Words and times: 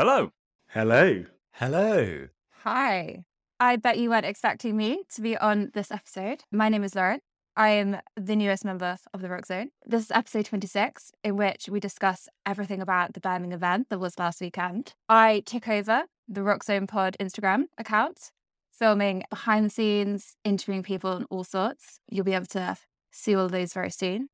Hello. 0.00 0.30
Hello. 0.68 1.24
Hello. 1.54 2.28
Hi. 2.62 3.24
I 3.58 3.74
bet 3.74 3.98
you 3.98 4.10
weren't 4.10 4.26
expecting 4.26 4.76
me 4.76 5.02
to 5.12 5.20
be 5.20 5.36
on 5.36 5.72
this 5.74 5.90
episode. 5.90 6.44
My 6.52 6.68
name 6.68 6.84
is 6.84 6.94
Lauren. 6.94 7.18
I 7.56 7.70
am 7.70 7.96
the 8.14 8.36
newest 8.36 8.64
member 8.64 8.96
of 9.12 9.22
the 9.22 9.28
Rock 9.28 9.46
Zone. 9.46 9.70
This 9.84 10.04
is 10.04 10.12
episode 10.12 10.44
26, 10.44 11.10
in 11.24 11.36
which 11.36 11.68
we 11.68 11.80
discuss 11.80 12.28
everything 12.46 12.80
about 12.80 13.14
the 13.14 13.18
Birmingham 13.18 13.56
event 13.56 13.88
that 13.88 13.98
was 13.98 14.20
last 14.20 14.40
weekend. 14.40 14.94
I 15.08 15.42
took 15.44 15.66
over 15.66 16.04
the 16.28 16.44
Rock 16.44 16.62
Zone 16.62 16.86
Pod 16.86 17.16
Instagram 17.18 17.64
account, 17.76 18.30
filming 18.70 19.24
behind 19.30 19.66
the 19.66 19.70
scenes, 19.70 20.36
interviewing 20.44 20.84
people 20.84 21.10
and 21.10 21.26
all 21.28 21.42
sorts. 21.42 21.98
You'll 22.08 22.24
be 22.24 22.34
able 22.34 22.46
to 22.46 22.76
see 23.10 23.34
all 23.34 23.46
of 23.46 23.50
those 23.50 23.72
very 23.72 23.90
soon. 23.90 24.28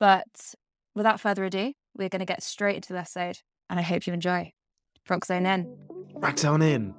But 0.00 0.56
without 0.96 1.20
further 1.20 1.44
ado, 1.44 1.74
we're 1.96 2.08
going 2.08 2.18
to 2.18 2.26
get 2.26 2.42
straight 2.42 2.74
into 2.74 2.92
the 2.92 2.98
episode, 2.98 3.38
and 3.70 3.78
I 3.78 3.82
hope 3.82 4.08
you 4.08 4.12
enjoy. 4.12 4.52
Rock 5.08 5.24
Zone 5.24 5.46
in. 5.46 5.66
On 6.20 6.34
in. 6.34 6.48
On 6.48 6.62
in. 6.62 6.94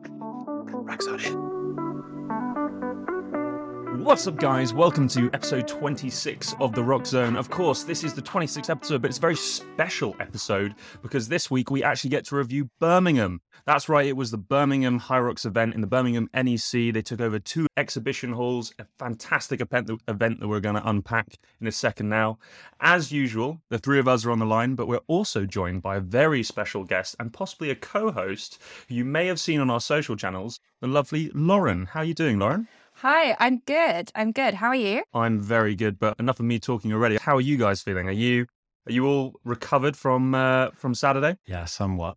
What's 4.01 4.25
up, 4.27 4.37
guys? 4.37 4.73
Welcome 4.73 5.09
to 5.09 5.29
episode 5.33 5.67
26 5.67 6.55
of 6.61 6.73
The 6.73 6.81
Rock 6.81 7.05
Zone. 7.05 7.35
Of 7.35 7.49
course, 7.49 7.83
this 7.83 8.05
is 8.05 8.13
the 8.13 8.21
26th 8.21 8.69
episode, 8.69 9.01
but 9.01 9.09
it's 9.09 9.17
a 9.17 9.21
very 9.21 9.35
special 9.35 10.15
episode 10.21 10.75
because 11.01 11.27
this 11.27 11.51
week 11.51 11.69
we 11.69 11.83
actually 11.83 12.11
get 12.11 12.23
to 12.27 12.37
review 12.37 12.69
Birmingham. 12.79 13.41
That's 13.67 13.89
right, 13.89 14.05
it 14.05 14.15
was 14.15 14.31
the 14.31 14.37
Birmingham 14.37 14.97
Hyrox 14.97 15.45
event 15.45 15.75
in 15.75 15.81
the 15.81 15.87
Birmingham 15.87 16.29
NEC. 16.33 16.93
They 16.93 17.01
took 17.01 17.19
over 17.19 17.37
two 17.37 17.67
exhibition 17.75 18.31
halls, 18.31 18.73
a 18.79 18.85
fantastic 18.97 19.59
event 19.59 19.87
that 19.87 20.47
we're 20.47 20.61
going 20.61 20.75
to 20.75 20.89
unpack 20.89 21.35
in 21.59 21.67
a 21.67 21.71
second 21.73 22.07
now. 22.07 22.39
As 22.79 23.11
usual, 23.11 23.59
the 23.69 23.77
three 23.77 23.99
of 23.99 24.07
us 24.07 24.23
are 24.23 24.31
on 24.31 24.39
the 24.39 24.45
line, 24.45 24.75
but 24.75 24.87
we're 24.87 25.01
also 25.07 25.45
joined 25.45 25.81
by 25.81 25.97
a 25.97 25.99
very 25.99 26.43
special 26.43 26.85
guest 26.85 27.17
and 27.19 27.33
possibly 27.33 27.69
a 27.69 27.75
co 27.75 28.09
host 28.09 28.57
who 28.87 28.95
you 28.95 29.03
may 29.03 29.27
have 29.27 29.37
seen 29.37 29.59
on 29.59 29.69
our 29.69 29.81
social 29.81 30.15
channels, 30.15 30.61
the 30.79 30.87
lovely 30.87 31.29
Lauren. 31.33 31.87
How 31.87 31.99
are 31.99 32.05
you 32.05 32.13
doing, 32.13 32.39
Lauren? 32.39 32.69
Hi, 32.93 33.35
I'm 33.37 33.59
good. 33.65 34.13
I'm 34.15 34.31
good. 34.31 34.53
How 34.53 34.67
are 34.67 34.75
you? 34.75 35.03
I'm 35.13 35.41
very 35.41 35.75
good, 35.75 35.99
but 35.99 36.17
enough 36.19 36.39
of 36.39 36.45
me 36.45 36.57
talking 36.57 36.93
already. 36.93 37.17
How 37.17 37.35
are 37.35 37.41
you 37.41 37.57
guys 37.57 37.81
feeling? 37.81 38.07
Are 38.07 38.13
you 38.13 38.45
are 38.87 38.93
you 38.93 39.05
all 39.05 39.33
recovered 39.43 39.97
from 39.97 40.33
uh, 40.33 40.69
from 40.71 40.95
Saturday? 40.95 41.35
Yeah, 41.45 41.65
somewhat. 41.65 42.15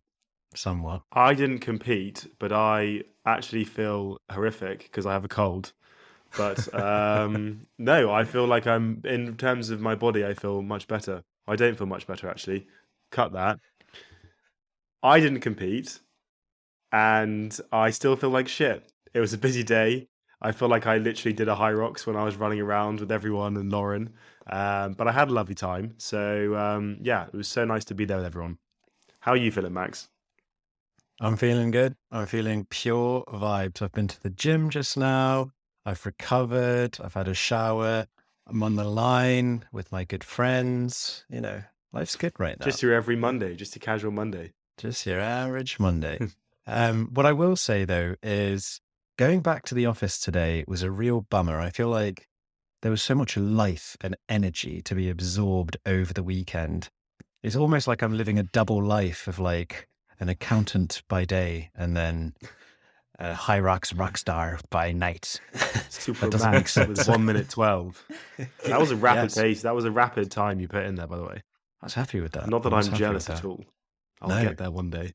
Somewhat. 0.53 1.03
I 1.13 1.33
didn't 1.33 1.59
compete, 1.59 2.27
but 2.39 2.51
I 2.51 3.03
actually 3.25 3.63
feel 3.63 4.17
horrific 4.29 4.83
because 4.83 5.05
I 5.05 5.13
have 5.13 5.23
a 5.23 5.29
cold. 5.29 5.71
But 6.37 6.73
um, 6.79 7.61
no, 7.77 8.11
I 8.11 8.25
feel 8.25 8.45
like 8.45 8.67
I'm 8.67 9.01
in 9.05 9.37
terms 9.37 9.69
of 9.69 9.79
my 9.79 9.95
body. 9.95 10.25
I 10.25 10.33
feel 10.33 10.61
much 10.61 10.87
better. 10.87 11.23
I 11.47 11.55
don't 11.55 11.77
feel 11.77 11.87
much 11.87 12.05
better 12.07 12.29
actually. 12.29 12.67
Cut 13.11 13.33
that. 13.33 13.59
I 15.03 15.19
didn't 15.19 15.39
compete, 15.39 15.99
and 16.91 17.57
I 17.71 17.89
still 17.89 18.15
feel 18.15 18.29
like 18.29 18.47
shit. 18.47 18.91
It 19.13 19.19
was 19.19 19.33
a 19.33 19.37
busy 19.37 19.63
day. 19.63 20.07
I 20.41 20.51
feel 20.51 20.67
like 20.69 20.87
I 20.87 20.97
literally 20.97 21.33
did 21.33 21.47
a 21.49 21.55
Hyrox 21.55 22.05
when 22.05 22.15
I 22.15 22.23
was 22.23 22.35
running 22.35 22.59
around 22.59 22.99
with 22.99 23.11
everyone 23.11 23.57
and 23.57 23.71
Lauren. 23.71 24.13
Um, 24.47 24.93
but 24.93 25.07
I 25.07 25.11
had 25.11 25.29
a 25.29 25.33
lovely 25.33 25.55
time. 25.55 25.95
So 25.97 26.55
um, 26.55 26.97
yeah, 27.01 27.27
it 27.27 27.33
was 27.33 27.47
so 27.47 27.63
nice 27.63 27.85
to 27.85 27.95
be 27.95 28.05
there 28.05 28.17
with 28.17 28.25
everyone. 28.25 28.57
How 29.19 29.33
are 29.33 29.37
you 29.37 29.51
feeling, 29.51 29.73
Max? 29.73 30.10
I'm 31.23 31.37
feeling 31.37 31.69
good. 31.69 31.95
I'm 32.11 32.25
feeling 32.25 32.65
pure 32.67 33.23
vibes. 33.27 33.83
I've 33.83 33.91
been 33.91 34.07
to 34.07 34.23
the 34.23 34.31
gym 34.31 34.71
just 34.71 34.97
now. 34.97 35.51
I've 35.85 36.03
recovered. 36.03 36.97
I've 36.99 37.13
had 37.13 37.27
a 37.27 37.35
shower. 37.35 38.07
I'm 38.47 38.63
on 38.63 38.75
the 38.75 38.85
line 38.85 39.65
with 39.71 39.91
my 39.91 40.03
good 40.03 40.23
friends. 40.23 41.23
You 41.29 41.41
know, 41.41 41.61
life's 41.93 42.15
good 42.15 42.33
right 42.39 42.59
now. 42.59 42.65
Just 42.65 42.81
your 42.81 42.95
every 42.95 43.15
Monday, 43.15 43.55
just 43.55 43.75
a 43.75 43.79
casual 43.79 44.11
Monday. 44.11 44.53
Just 44.79 45.05
your 45.05 45.19
average 45.19 45.79
Monday. 45.79 46.19
um, 46.65 47.09
what 47.13 47.27
I 47.27 47.33
will 47.33 47.55
say 47.55 47.85
though 47.85 48.15
is 48.23 48.81
going 49.19 49.41
back 49.41 49.63
to 49.65 49.75
the 49.75 49.85
office 49.85 50.19
today 50.19 50.65
was 50.67 50.81
a 50.81 50.89
real 50.89 51.21
bummer. 51.29 51.59
I 51.61 51.69
feel 51.69 51.89
like 51.89 52.27
there 52.81 52.89
was 52.89 53.03
so 53.03 53.13
much 53.13 53.37
life 53.37 53.95
and 54.01 54.17
energy 54.27 54.81
to 54.81 54.95
be 54.95 55.07
absorbed 55.07 55.77
over 55.85 56.13
the 56.13 56.23
weekend. 56.23 56.89
It's 57.43 57.55
almost 57.55 57.87
like 57.87 58.01
I'm 58.01 58.17
living 58.17 58.39
a 58.39 58.43
double 58.43 58.83
life 58.83 59.27
of 59.27 59.37
like 59.37 59.87
an 60.21 60.29
accountant 60.29 61.01
by 61.09 61.25
day 61.25 61.71
and 61.75 61.97
then 61.97 62.33
a 63.19 63.33
Hyrox 63.33 63.97
rock 63.97 64.17
star 64.17 64.59
by 64.69 64.91
night. 64.93 65.41
Super 65.89 66.29
max 66.37 66.77
with 66.77 67.05
one 67.07 67.25
minute 67.25 67.49
twelve. 67.49 68.05
That 68.65 68.79
was 68.79 68.91
a 68.91 68.95
rapid 69.07 69.23
yes. 69.23 69.37
pace. 69.37 69.61
That 69.63 69.75
was 69.75 69.83
a 69.83 69.91
rapid 69.91 70.31
time 70.31 70.59
you 70.59 70.67
put 70.67 70.85
in 70.85 70.95
there, 70.95 71.07
by 71.07 71.17
the 71.17 71.23
way. 71.23 71.43
I 71.81 71.85
was 71.85 71.95
happy 71.95 72.21
with 72.21 72.33
that. 72.33 72.47
Not 72.47 72.63
that 72.63 72.73
I'm 72.73 72.93
jealous 72.93 73.29
at 73.29 73.43
all. 73.43 73.65
I'll 74.21 74.29
no. 74.29 74.43
get 74.43 74.57
there 74.57 74.71
one 74.71 74.91
day. 74.91 75.13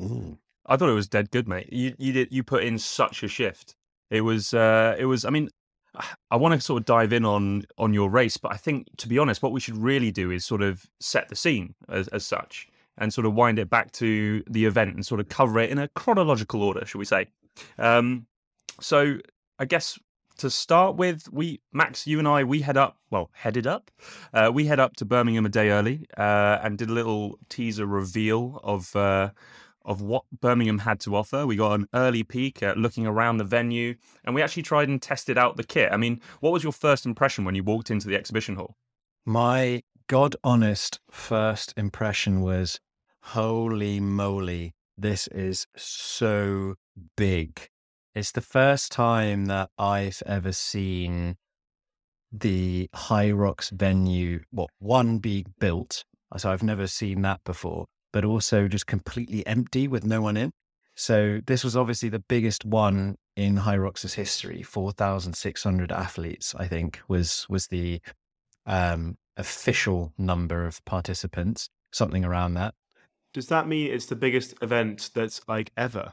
Ooh. 0.00 0.36
I 0.66 0.76
thought 0.76 0.90
it 0.90 0.94
was 0.94 1.08
dead 1.08 1.30
good, 1.30 1.48
mate. 1.48 1.72
You 1.72 1.94
you 1.96 2.12
did 2.12 2.32
you 2.32 2.42
put 2.42 2.64
in 2.64 2.78
such 2.78 3.22
a 3.22 3.28
shift. 3.28 3.76
It 4.10 4.22
was 4.22 4.52
uh 4.52 4.96
it 4.98 5.04
was 5.04 5.24
I 5.24 5.30
mean 5.30 5.48
I 6.30 6.36
want 6.36 6.54
to 6.54 6.60
sort 6.60 6.82
of 6.82 6.86
dive 6.86 7.12
in 7.12 7.24
on 7.24 7.62
on 7.78 7.94
your 7.94 8.10
race, 8.10 8.36
but 8.36 8.52
I 8.52 8.56
think 8.56 8.88
to 8.98 9.08
be 9.08 9.18
honest, 9.18 9.40
what 9.40 9.52
we 9.52 9.60
should 9.60 9.76
really 9.76 10.10
do 10.10 10.32
is 10.32 10.44
sort 10.44 10.62
of 10.62 10.84
set 11.00 11.28
the 11.28 11.36
scene 11.36 11.76
as, 11.88 12.08
as 12.08 12.26
such 12.26 12.68
and 12.98 13.12
sort 13.12 13.26
of 13.26 13.34
wind 13.34 13.58
it 13.58 13.70
back 13.70 13.92
to 13.92 14.42
the 14.48 14.64
event 14.64 14.94
and 14.94 15.04
sort 15.04 15.20
of 15.20 15.28
cover 15.28 15.58
it 15.60 15.70
in 15.70 15.78
a 15.78 15.88
chronological 15.88 16.62
order, 16.62 16.84
should 16.84 16.98
we 16.98 17.04
say? 17.04 17.26
Um, 17.78 18.26
so 18.80 19.18
I 19.58 19.64
guess 19.64 19.98
to 20.38 20.50
start 20.50 20.96
with, 20.96 21.28
we 21.32 21.60
Max, 21.72 22.06
you 22.06 22.18
and 22.18 22.28
I, 22.28 22.44
we 22.44 22.60
head 22.60 22.76
up. 22.76 22.96
Well, 23.10 23.30
headed 23.32 23.66
up. 23.66 23.90
Uh, 24.32 24.50
we 24.52 24.66
head 24.66 24.80
up 24.80 24.96
to 24.96 25.04
Birmingham 25.04 25.46
a 25.46 25.48
day 25.48 25.70
early 25.70 26.06
uh, 26.16 26.58
and 26.62 26.78
did 26.78 26.88
a 26.88 26.92
little 26.92 27.38
teaser 27.48 27.86
reveal 27.86 28.60
of 28.62 28.94
uh, 28.94 29.30
of 29.84 30.02
what 30.02 30.24
Birmingham 30.40 30.78
had 30.78 31.00
to 31.00 31.16
offer. 31.16 31.46
We 31.46 31.56
got 31.56 31.72
an 31.72 31.88
early 31.94 32.22
peek 32.22 32.62
at 32.62 32.76
looking 32.76 33.06
around 33.06 33.38
the 33.38 33.44
venue, 33.44 33.94
and 34.24 34.34
we 34.34 34.42
actually 34.42 34.62
tried 34.62 34.88
and 34.88 35.00
tested 35.00 35.38
out 35.38 35.56
the 35.56 35.64
kit. 35.64 35.90
I 35.92 35.96
mean, 35.96 36.20
what 36.40 36.52
was 36.52 36.62
your 36.62 36.72
first 36.72 37.06
impression 37.06 37.44
when 37.44 37.54
you 37.54 37.64
walked 37.64 37.90
into 37.90 38.06
the 38.06 38.16
exhibition 38.16 38.56
hall? 38.56 38.76
My 39.24 39.82
God 40.06 40.36
honest 40.44 41.00
first 41.10 41.74
impression 41.76 42.42
was 42.42 42.80
holy 43.22 44.00
moly, 44.00 44.72
this 44.96 45.26
is 45.28 45.66
so 45.76 46.74
big. 47.16 47.68
It's 48.14 48.32
the 48.32 48.40
first 48.40 48.90
time 48.90 49.46
that 49.46 49.70
I've 49.78 50.22
ever 50.26 50.52
seen 50.52 51.36
the 52.32 52.88
Hyrox 52.94 53.70
venue, 53.70 54.40
what 54.50 54.70
one 54.78 55.18
being 55.18 55.54
built. 55.60 56.04
So 56.36 56.50
I've 56.50 56.62
never 56.62 56.86
seen 56.86 57.22
that 57.22 57.42
before 57.44 57.86
but 58.12 58.24
also 58.24 58.68
just 58.68 58.86
completely 58.86 59.46
empty 59.46 59.88
with 59.88 60.04
no 60.04 60.22
one 60.22 60.36
in. 60.36 60.50
So 60.94 61.40
this 61.46 61.62
was 61.62 61.76
obviously 61.76 62.08
the 62.08 62.24
biggest 62.28 62.64
one 62.64 63.16
in 63.36 63.58
High 63.58 63.76
Hyrox's 63.76 64.14
history. 64.14 64.62
Four 64.62 64.92
thousand 64.92 65.34
six 65.34 65.62
hundred 65.62 65.92
athletes, 65.92 66.54
I 66.58 66.66
think, 66.66 67.00
was 67.08 67.46
was 67.48 67.68
the 67.68 68.00
um, 68.66 69.16
official 69.36 70.12
number 70.18 70.66
of 70.66 70.84
participants, 70.84 71.68
something 71.92 72.24
around 72.24 72.54
that. 72.54 72.74
Does 73.32 73.48
that 73.48 73.68
mean 73.68 73.92
it's 73.92 74.06
the 74.06 74.16
biggest 74.16 74.54
event 74.62 75.10
that's 75.14 75.40
like 75.48 75.70
ever? 75.76 76.12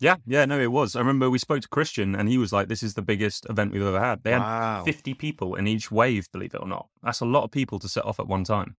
Yeah, 0.00 0.16
yeah, 0.26 0.44
no, 0.44 0.58
it 0.58 0.72
was. 0.72 0.96
I 0.96 0.98
remember 0.98 1.30
we 1.30 1.38
spoke 1.38 1.62
to 1.62 1.68
Christian 1.68 2.14
and 2.14 2.28
he 2.28 2.36
was 2.36 2.52
like, 2.52 2.68
This 2.68 2.82
is 2.82 2.94
the 2.94 3.02
biggest 3.02 3.46
event 3.48 3.72
we've 3.72 3.82
ever 3.82 4.00
had. 4.00 4.22
They 4.22 4.32
had 4.32 4.40
wow. 4.40 4.82
50 4.84 5.14
people 5.14 5.54
in 5.54 5.66
each 5.66 5.90
wave, 5.90 6.26
believe 6.32 6.54
it 6.54 6.60
or 6.60 6.68
not. 6.68 6.88
That's 7.02 7.20
a 7.20 7.26
lot 7.26 7.44
of 7.44 7.50
people 7.50 7.78
to 7.78 7.88
set 7.88 8.04
off 8.04 8.18
at 8.20 8.26
one 8.26 8.44
time 8.44 8.76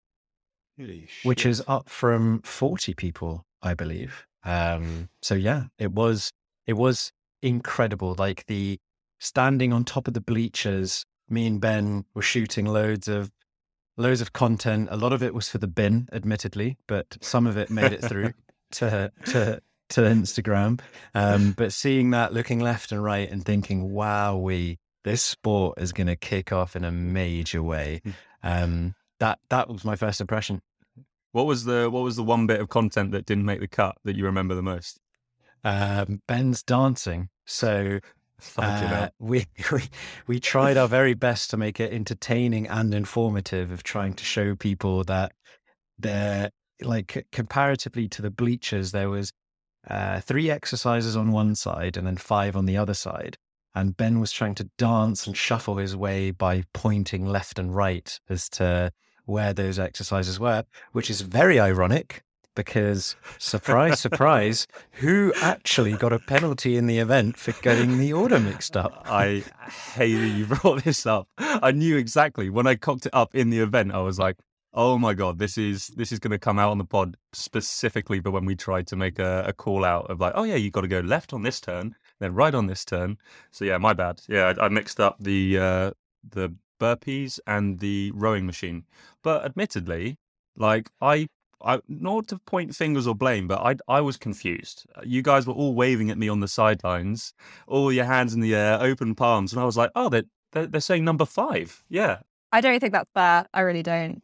which 1.23 1.47
is 1.47 1.63
up 1.69 1.89
from 1.89 2.41
40 2.43 2.95
people, 2.95 3.45
I 3.63 3.75
believe. 3.75 4.27
Um, 4.45 5.09
so 5.23 5.35
yeah, 5.35 5.65
it 5.79 5.93
was 5.93 6.33
it 6.67 6.75
was 6.75 7.13
incredible. 7.43 8.15
Like 8.19 8.45
the 8.47 8.79
standing 9.19 9.73
on 9.73 9.85
top 9.85 10.09
of 10.09 10.15
the 10.15 10.21
bleachers, 10.21 11.05
me 11.29 11.47
and 11.47 11.61
Ben 11.61 12.05
were 12.15 12.23
shooting 12.23 12.67
loads 12.67 13.09
of 13.09 13.31
loads 13.97 14.21
of 14.21 14.33
content. 14.33 14.89
A 14.91 14.97
lot 14.97 15.13
of 15.13 15.23
it 15.23 15.35
was 15.35 15.49
for 15.49 15.59
the 15.59 15.67
bin, 15.67 16.09
admittedly, 16.13 16.79
but 16.87 17.17
some 17.21 17.47
of 17.47 17.57
it 17.57 17.71
made 17.71 17.93
it 17.93 18.03
through 18.05 18.33
to 18.73 19.13
to 19.27 19.61
to 19.91 20.01
Instagram. 20.01 20.81
Um, 21.15 21.53
but 21.53 21.73
seeing 21.73 22.11
that, 22.11 22.33
looking 22.33 22.61
left 22.61 22.93
and 22.93 23.03
right, 23.03 23.31
and 23.31 23.45
thinking, 23.45 23.93
"Wow, 23.93 24.37
we 24.37 24.79
this 25.05 25.23
sport 25.23 25.79
is 25.81 25.93
going 25.93 26.07
to 26.07 26.17
kick 26.17 26.53
off 26.53 26.77
in 26.77 26.85
a 26.85 26.91
major 26.91 27.63
way." 27.63 28.01
Hmm. 28.05 28.11
Um, 28.43 28.95
that 29.21 29.39
that 29.51 29.69
was 29.69 29.85
my 29.85 29.97
first 29.97 30.21
impression. 30.21 30.61
What 31.33 31.47
was 31.47 31.65
the 31.65 31.91
what 31.91 32.03
was 32.03 32.17
the 32.17 32.23
one 32.23 32.47
bit 32.47 32.61
of 32.61 32.69
content 32.69 33.13
that 33.13 33.27
didn't 33.27 33.45
make 33.45 33.61
the 33.61 33.69
cut 33.69 33.97
that 34.05 34.17
you 34.17 34.25
remember 34.25 34.55
the 34.55 34.63
most? 34.63 35.01
Um, 35.65 36.21
Ben's 36.29 36.63
dancing. 36.63 37.31
So 37.47 38.01
uh, 38.57 39.09
we, 39.19 39.47
we 39.73 39.83
we 40.27 40.41
tried 40.41 40.77
our 40.77 40.89
very 40.89 41.15
best 41.15 41.51
to 41.51 41.57
make 41.57 41.81
it 41.81 41.93
entertaining 41.93 42.67
and 42.67 42.95
informative 42.95 43.71
of 43.71 43.83
trying 43.83 44.15
to 44.15 44.25
show 44.25 44.55
people 44.55 45.05
that 45.05 45.33
they're 45.99 46.51
like 46.83 47.27
comparatively 47.31 48.09
to 48.09 48.21
the 48.21 48.31
bleachers 48.31 48.93
there 48.93 49.09
was 49.09 49.33
uh, 49.89 50.21
three 50.21 50.51
exercises 50.51 51.17
on 51.17 51.31
one 51.31 51.55
side 51.55 51.97
and 51.97 52.07
then 52.07 52.17
five 52.17 52.57
on 52.57 52.67
the 52.67 52.77
other 52.77 52.95
side. 52.95 53.37
And 53.75 53.97
ben 53.97 54.21
was 54.21 54.33
trying 54.33 54.55
to 54.57 54.71
dance 54.79 55.27
and 55.27 55.37
shuffle 55.37 55.77
his 55.77 55.97
way 55.97 56.31
by 56.31 56.65
pointing 56.73 57.27
left 57.27 57.59
and 57.59 57.75
right 57.75 58.19
as 58.29 58.49
to 58.51 58.93
where 59.27 59.53
those 59.53 59.79
exercises 59.79 60.39
were, 60.39 60.65
which 60.93 61.11
is 61.11 61.23
very 61.23 61.59
ironic 61.59 62.23
because 62.55 63.17
surprise, 63.39 64.01
surprise, 64.01 64.67
who 64.93 65.33
actually 65.41 65.95
got 65.95 66.13
a 66.13 66.19
penalty 66.19 66.77
in 66.77 66.87
the 66.87 66.99
event 66.99 67.37
for 67.37 67.53
getting 67.63 67.99
the 67.99 68.13
order 68.13 68.39
mixed 68.39 68.77
up? 68.77 69.03
I 69.07 69.45
hate 69.95 70.17
that 70.17 70.29
you 70.29 70.47
brought 70.47 70.85
this 70.85 71.07
up. 71.07 71.29
I 71.39 71.73
knew 71.73 71.97
exactly 71.97 72.51
when 72.51 72.67
I 72.67 72.75
cocked 72.75 73.07
it 73.07 73.15
up 73.15 73.35
in 73.35 73.51
the 73.51 73.61
event. 73.61 73.93
I 73.93 74.01
was 74.01 74.19
like, 74.19 74.37
"Oh 74.73 74.99
my 74.99 75.15
god, 75.15 75.39
this 75.39 75.59
is 75.59 75.89
this 75.89 76.13
is 76.13 76.19
going 76.19 76.33
to 76.33 76.39
come 76.39 76.59
out 76.59 76.71
on 76.71 76.79
the 76.79 76.85
pod 76.85 77.17
specifically." 77.33 78.21
But 78.21 78.33
when 78.33 78.45
we 78.45 78.55
tried 78.55 78.87
to 78.89 78.97
make 78.97 79.19
a, 79.19 79.45
a 79.47 79.53
call 79.53 79.85
out 79.85 80.11
of 80.11 80.21
like, 80.21 80.33
"Oh 80.37 80.45
yeah, 80.45 80.57
you 80.57 80.71
got 80.71 80.83
to 80.83 80.89
go 80.89 81.01
left 81.01 81.33
on 81.33 81.43
this 81.43 81.61
turn, 81.61 81.95
then 82.21 82.35
right 82.35 82.55
on 82.55 82.67
this 82.67 82.85
turn," 82.85 83.19
so 83.51 83.65
yeah, 83.65 83.79
my 83.79 83.93
bad. 83.93 84.21
Yeah, 84.29 84.55
I, 84.59 84.67
I 84.67 84.69
mixed 84.69 85.01
up 85.01 85.17
the 85.21 85.59
uh, 85.59 85.91
the 86.29 86.55
burpees 86.81 87.39
and 87.47 87.79
the 87.79 88.13
rowing 88.15 88.47
machine. 88.47 88.85
But 89.23 89.45
admittedly, 89.45 90.19
like 90.57 90.91
I 91.01 91.29
I 91.65 91.81
not 91.89 92.29
to 92.29 92.39
point 92.39 92.75
fingers 92.75 93.07
or 93.07 93.15
blame, 93.15 93.49
but 93.49 93.61
I 93.61 93.77
I 93.89 94.01
was 94.01 94.17
confused. 94.17 94.87
You 95.05 95.23
guys 95.23 95.47
were 95.47 95.55
all 95.55 95.75
waving 95.75 96.11
at 96.11 96.19
me 96.19 96.29
on 96.29 96.41
the 96.41 96.49
sidelines, 96.49 97.35
all 97.67 97.93
your 97.93 98.05
hands 98.05 98.35
in 98.35 98.41
the 98.41 98.55
air, 98.55 98.79
open 98.81 99.15
palms, 99.15 99.53
and 99.53 99.61
I 99.61 99.65
was 99.65 99.77
like, 99.77 99.91
oh, 99.95 100.09
they're 100.09 100.25
they're, 100.53 100.67
they're 100.67 100.81
saying 100.81 101.05
number 101.05 101.25
five. 101.25 101.85
Yeah, 101.89 102.19
I 102.53 102.61
don't 102.61 102.79
think 102.81 102.93
that's 102.93 103.11
fair. 103.15 103.47
I 103.53 103.61
really 103.61 103.83
don't. 103.83 104.23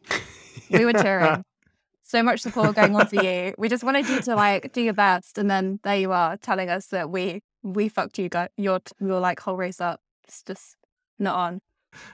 We 0.71 0.85
were 0.85 0.93
cheering. 0.93 1.45
So 2.03 2.25
much 2.25 2.41
support 2.41 2.75
going 2.75 2.97
on 2.97 3.07
for 3.07 3.23
you. 3.23 3.55
We 3.57 3.69
just 3.69 3.85
wanted 3.85 4.09
you 4.09 4.21
to 4.23 4.35
like 4.35 4.73
do 4.73 4.81
your 4.81 4.95
best, 4.95 5.39
and 5.39 5.49
then 5.49 5.79
there 5.85 5.97
you 5.97 6.11
are 6.11 6.37
telling 6.37 6.69
us 6.69 6.87
that 6.87 7.09
we 7.09 7.41
we 7.63 7.89
fucked 7.89 8.19
you 8.19 8.29
guys 8.29 8.49
your 8.57 8.81
your 8.99 9.21
like 9.21 9.39
whole 9.39 9.55
race 9.55 9.81
up. 9.81 10.01
It's 10.27 10.43
just 10.43 10.75
not 11.21 11.37
on. 11.37 11.61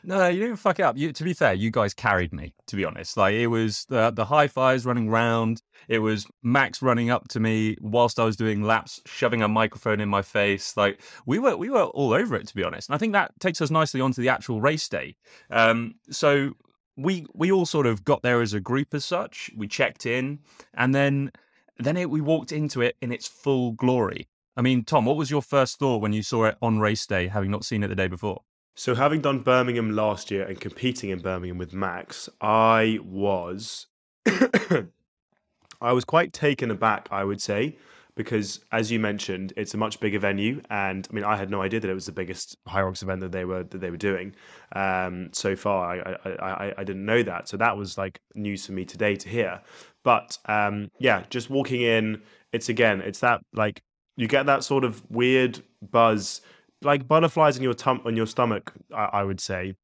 No, 0.03 0.29
you 0.29 0.41
didn't 0.41 0.57
fuck 0.57 0.79
it 0.79 0.83
up. 0.83 0.97
You, 0.97 1.13
to 1.13 1.25
be 1.25 1.33
fair, 1.33 1.53
you 1.53 1.71
guys 1.71 1.93
carried 1.95 2.33
me. 2.33 2.55
To 2.69 2.77
be 2.77 2.85
honest, 2.85 3.17
like 3.17 3.35
it 3.35 3.49
was 3.49 3.85
the 3.89 4.11
the 4.11 4.25
high 4.25 4.49
fives 4.49 4.87
running 4.87 5.09
round. 5.09 5.63
It 5.89 5.99
was 5.99 6.27
Max 6.43 6.83
running 6.83 7.11
up 7.11 7.29
to 7.29 7.41
me 7.41 7.77
whilst 7.81 8.19
I 8.19 8.25
was 8.25 8.37
doing 8.37 8.63
laps, 8.63 9.01
shoving 9.07 9.43
a 9.43 9.49
microphone 9.49 10.01
in 10.01 10.09
my 10.09 10.23
face. 10.23 10.77
Like 10.77 11.01
we 11.27 11.39
were 11.39 11.57
we 11.57 11.71
were 11.71 11.85
all 11.85 12.13
over 12.13 12.37
it. 12.37 12.47
To 12.49 12.55
be 12.55 12.65
honest, 12.65 12.89
and 12.89 12.95
I 12.95 12.99
think 12.99 13.13
that 13.13 13.33
takes 13.41 13.61
us 13.61 13.71
nicely 13.71 14.01
onto 14.01 14.23
the 14.23 14.29
actual 14.29 14.61
race 14.61 14.89
day. 14.89 15.17
Um, 15.51 15.95
so 16.11 16.53
we 16.97 17.27
we 17.35 17.53
all 17.53 17.67
sort 17.67 17.87
of 17.87 18.05
got 18.05 18.23
there 18.23 18.41
as 18.41 18.55
a 18.55 18.61
group 18.61 18.95
as 18.95 19.05
such. 19.05 19.51
We 19.57 19.69
checked 19.69 20.07
in, 20.07 20.41
and 20.75 20.95
then 20.95 21.31
then 21.79 21.97
it, 21.97 22.11
we 22.11 22.21
walked 22.21 22.53
into 22.53 22.81
it 22.81 22.97
in 23.03 23.13
its 23.13 23.29
full 23.29 23.73
glory. 23.73 24.29
I 24.57 24.63
mean, 24.63 24.85
Tom, 24.85 25.05
what 25.05 25.17
was 25.17 25.31
your 25.31 25.43
first 25.43 25.79
thought 25.79 26.01
when 26.01 26.15
you 26.15 26.23
saw 26.23 26.47
it 26.47 26.57
on 26.63 26.79
race 26.79 27.07
day, 27.07 27.29
having 27.29 27.51
not 27.51 27.65
seen 27.65 27.83
it 27.83 27.89
the 27.89 27.95
day 27.95 28.09
before? 28.09 28.43
So, 28.79 28.95
having 28.95 29.23
done 29.23 29.39
Birmingham 29.39 29.93
last 29.93 30.31
year 30.31 30.45
and 30.45 30.61
competing 30.61 31.09
in 31.09 31.21
Birmingham 31.21 31.57
with 31.57 31.73
Max, 31.73 32.29
I 32.43 32.99
was, 33.03 33.87
I 34.27 35.93
was 35.93 36.05
quite 36.05 36.35
taken 36.35 36.71
aback. 36.71 37.09
I 37.11 37.25
would 37.25 37.41
say, 37.41 37.79
because 38.17 38.61
as 38.73 38.93
you 38.93 39.01
mentioned, 39.01 39.55
it's 39.57 39.73
a 39.73 39.79
much 39.79 39.99
bigger 39.99 40.19
venue, 40.19 40.61
and 40.69 41.09
I 41.11 41.15
mean, 41.15 41.25
I 41.25 41.37
had 41.37 41.51
no 41.51 41.63
idea 41.63 41.81
that 41.81 41.89
it 41.89 41.95
was 41.95 42.05
the 42.05 42.13
biggest 42.13 42.59
Hyrox 42.69 43.03
event 43.03 43.23
that 43.23 43.33
they 43.33 43.47
were 43.47 43.65
that 43.65 43.79
they 43.79 43.89
were 43.89 43.97
doing 43.97 44.35
um, 44.73 45.31
so 45.33 45.57
far. 45.57 45.97
I, 45.97 46.17
I, 46.27 46.31
I 46.31 46.75
I 46.77 46.85
didn't 46.85 47.07
know 47.07 47.23
that, 47.23 47.49
so 47.49 47.57
that 47.57 47.79
was 47.79 47.97
like 47.97 48.21
news 48.35 48.67
for 48.67 48.73
me 48.73 48.85
today 48.85 49.17
to 49.17 49.29
hear. 49.29 49.63
But 50.05 50.37
um, 50.45 50.91
yeah, 50.99 51.25
just 51.31 51.49
walking 51.49 51.81
in, 51.81 52.21
it's 52.53 52.69
again, 52.69 53.01
it's 53.01 53.21
that 53.21 53.41
like 53.55 53.81
you 54.19 54.29
get 54.29 54.45
that 54.47 54.65
sort 54.65 54.85
of 54.85 55.03
weird 55.11 55.63
buzz 55.81 56.43
like 56.87 57.07
butterflies 57.07 57.57
in 57.57 57.63
your 57.63 57.75
tum- 57.75 58.03
on 58.05 58.17
your 58.17 58.27
stomach. 58.27 58.73
I, 58.95 59.05
I 59.13 59.25
would 59.25 59.41
say 59.41 59.75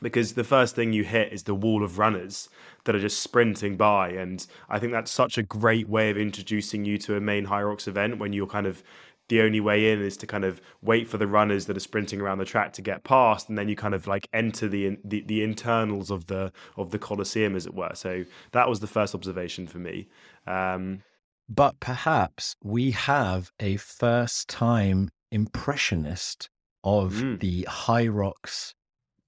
because 0.00 0.32
the 0.32 0.44
first 0.44 0.74
thing 0.74 0.92
you 0.92 1.04
hit 1.04 1.32
is 1.32 1.44
the 1.44 1.54
wall 1.54 1.84
of 1.84 1.98
runners 1.98 2.48
that 2.84 2.94
are 2.94 3.00
just 3.00 3.22
sprinting 3.22 3.76
by 3.76 4.08
and 4.08 4.46
i 4.68 4.78
think 4.78 4.92
that's 4.92 5.10
such 5.10 5.36
a 5.36 5.42
great 5.42 5.88
way 5.88 6.10
of 6.10 6.16
introducing 6.16 6.84
you 6.84 6.96
to 6.98 7.14
a 7.14 7.20
main 7.20 7.46
Hyrox 7.46 7.86
event 7.86 8.18
when 8.18 8.32
you're 8.32 8.46
kind 8.46 8.66
of 8.66 8.82
the 9.28 9.40
only 9.40 9.60
way 9.60 9.92
in 9.92 10.02
is 10.02 10.16
to 10.18 10.26
kind 10.26 10.44
of 10.44 10.60
wait 10.82 11.08
for 11.08 11.16
the 11.16 11.26
runners 11.26 11.66
that 11.66 11.76
are 11.76 11.80
sprinting 11.80 12.20
around 12.20 12.38
the 12.38 12.44
track 12.44 12.72
to 12.72 12.82
get 12.82 13.04
past 13.04 13.48
and 13.48 13.56
then 13.56 13.68
you 13.68 13.76
kind 13.76 13.94
of 13.94 14.06
like 14.06 14.28
enter 14.32 14.68
the 14.68 14.98
the, 15.04 15.22
the 15.22 15.42
internals 15.42 16.10
of 16.10 16.26
the 16.26 16.52
of 16.76 16.90
the 16.90 16.98
coliseum 16.98 17.56
as 17.56 17.66
it 17.66 17.74
were 17.74 17.94
so 17.94 18.24
that 18.50 18.68
was 18.68 18.80
the 18.80 18.86
first 18.86 19.14
observation 19.14 19.66
for 19.66 19.78
me 19.78 20.08
um, 20.46 21.02
but 21.48 21.78
perhaps 21.80 22.56
we 22.62 22.90
have 22.90 23.52
a 23.60 23.76
first 23.76 24.48
time 24.48 25.08
impressionist 25.32 26.48
of 26.84 27.14
Mm. 27.14 27.40
the 27.40 28.08
rocks 28.10 28.74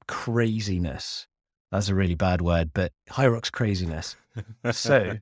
craziness. 0.07 1.27
That's 1.73 1.89
a 1.89 1.95
really 1.95 2.15
bad 2.15 2.41
word, 2.41 2.71
but 2.73 2.93
Hyrox 3.11 3.51
craziness. 3.51 4.17
So, 4.73 5.19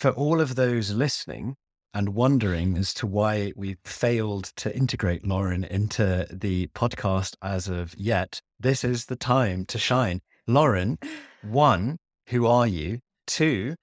for 0.00 0.10
all 0.10 0.40
of 0.40 0.54
those 0.54 0.92
listening 0.92 1.56
and 1.92 2.10
wondering 2.10 2.76
as 2.76 2.92
to 2.94 3.06
why 3.06 3.52
we 3.56 3.76
failed 3.84 4.52
to 4.56 4.74
integrate 4.74 5.26
Lauren 5.26 5.64
into 5.64 6.26
the 6.30 6.68
podcast 6.68 7.34
as 7.42 7.68
of 7.68 7.94
yet, 7.96 8.40
this 8.60 8.84
is 8.84 9.06
the 9.06 9.16
time 9.16 9.64
to 9.66 9.78
shine. 9.78 10.20
Lauren, 10.46 10.98
one, 11.42 11.98
who 12.28 12.46
are 12.46 12.66
you? 12.66 13.00
Two, 13.26 13.74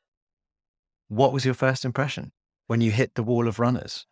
what 1.08 1.34
was 1.34 1.46
your 1.46 1.54
first 1.54 1.84
impression 1.86 2.32
when 2.68 2.82
you 2.82 2.92
hit 2.92 3.16
the 3.16 3.24
wall 3.24 3.48
of 3.48 3.60
runners? 3.60 4.06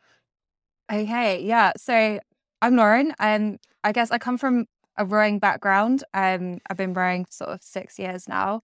Okay, 0.92 1.42
yeah. 1.42 1.72
So 1.78 2.20
I'm 2.62 2.76
Lauren, 2.76 3.14
and 3.18 3.60
I 3.84 3.94
guess 3.94 4.12
I 4.12 4.18
come 4.18 4.38
from 4.38 4.66
a 4.98 5.06
rowing 5.06 5.40
background. 5.40 6.04
Um, 6.14 6.60
I've 6.70 6.76
been 6.76 6.94
rowing 6.94 7.24
for 7.26 7.32
sort 7.32 7.50
of 7.52 7.64
six 7.64 7.98
years 7.98 8.28
now. 8.28 8.64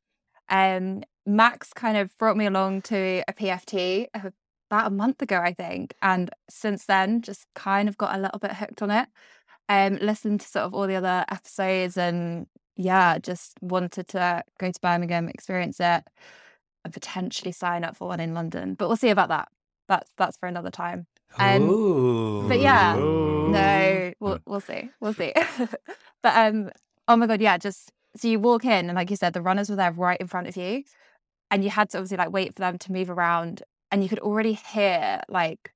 Um, 0.49 1.03
Max 1.25 1.71
kind 1.73 1.95
of 1.97 2.17
brought 2.17 2.35
me 2.35 2.45
along 2.45 2.81
to 2.83 3.23
a 3.29 3.33
PFT 3.33 4.07
about 4.13 4.87
a 4.87 4.89
month 4.89 5.21
ago, 5.21 5.37
I 5.39 5.53
think, 5.53 5.93
and 6.01 6.29
since 6.49 6.85
then, 6.85 7.21
just 7.21 7.45
kind 7.55 7.87
of 7.87 7.97
got 7.97 8.13
a 8.17 8.19
little 8.21 8.39
bit 8.39 8.53
hooked 8.53 8.81
on 8.81 8.91
it. 8.91 9.07
Um, 9.69 9.97
listened 10.01 10.41
to 10.41 10.47
sort 10.47 10.65
of 10.65 10.73
all 10.73 10.87
the 10.87 10.95
other 10.95 11.23
episodes, 11.29 11.97
and 11.97 12.47
yeah, 12.75 13.19
just 13.19 13.57
wanted 13.61 14.09
to 14.09 14.43
go 14.59 14.71
to 14.71 14.79
Birmingham, 14.81 15.29
experience 15.29 15.79
it, 15.79 16.03
and 16.83 16.93
potentially 16.93 17.53
sign 17.53 17.85
up 17.85 17.95
for 17.95 18.09
one 18.09 18.19
in 18.19 18.33
London. 18.33 18.73
But 18.75 18.89
we'll 18.89 18.97
see 18.97 19.09
about 19.11 19.29
that. 19.29 19.47
That's 19.87 20.11
that's 20.17 20.37
for 20.37 20.47
another 20.47 20.71
time. 20.71 21.07
Um, 21.37 21.69
Ooh. 21.69 22.47
but 22.47 22.59
yeah, 22.59 22.95
no, 22.95 24.13
we'll 24.19 24.39
we'll 24.45 24.59
see, 24.59 24.89
we'll 24.99 25.13
see. 25.13 25.33
but 26.23 26.35
um, 26.35 26.71
oh 27.07 27.15
my 27.15 27.27
god, 27.27 27.41
yeah, 27.41 27.57
just 27.57 27.91
so 28.15 28.27
you 28.27 28.39
walk 28.39 28.65
in 28.65 28.89
and 28.89 28.95
like 28.95 29.09
you 29.09 29.15
said, 29.15 29.33
the 29.33 29.41
runners 29.41 29.69
were 29.69 29.75
there 29.75 29.91
right 29.91 30.19
in 30.19 30.27
front 30.27 30.47
of 30.47 30.57
you, 30.57 30.83
and 31.51 31.63
you 31.63 31.69
had 31.69 31.89
to 31.91 31.97
obviously 31.97 32.17
like 32.17 32.31
wait 32.31 32.53
for 32.53 32.59
them 32.59 32.77
to 32.77 32.91
move 32.91 33.09
around, 33.09 33.63
and 33.91 34.03
you 34.03 34.09
could 34.09 34.19
already 34.19 34.53
hear 34.53 35.21
like 35.29 35.73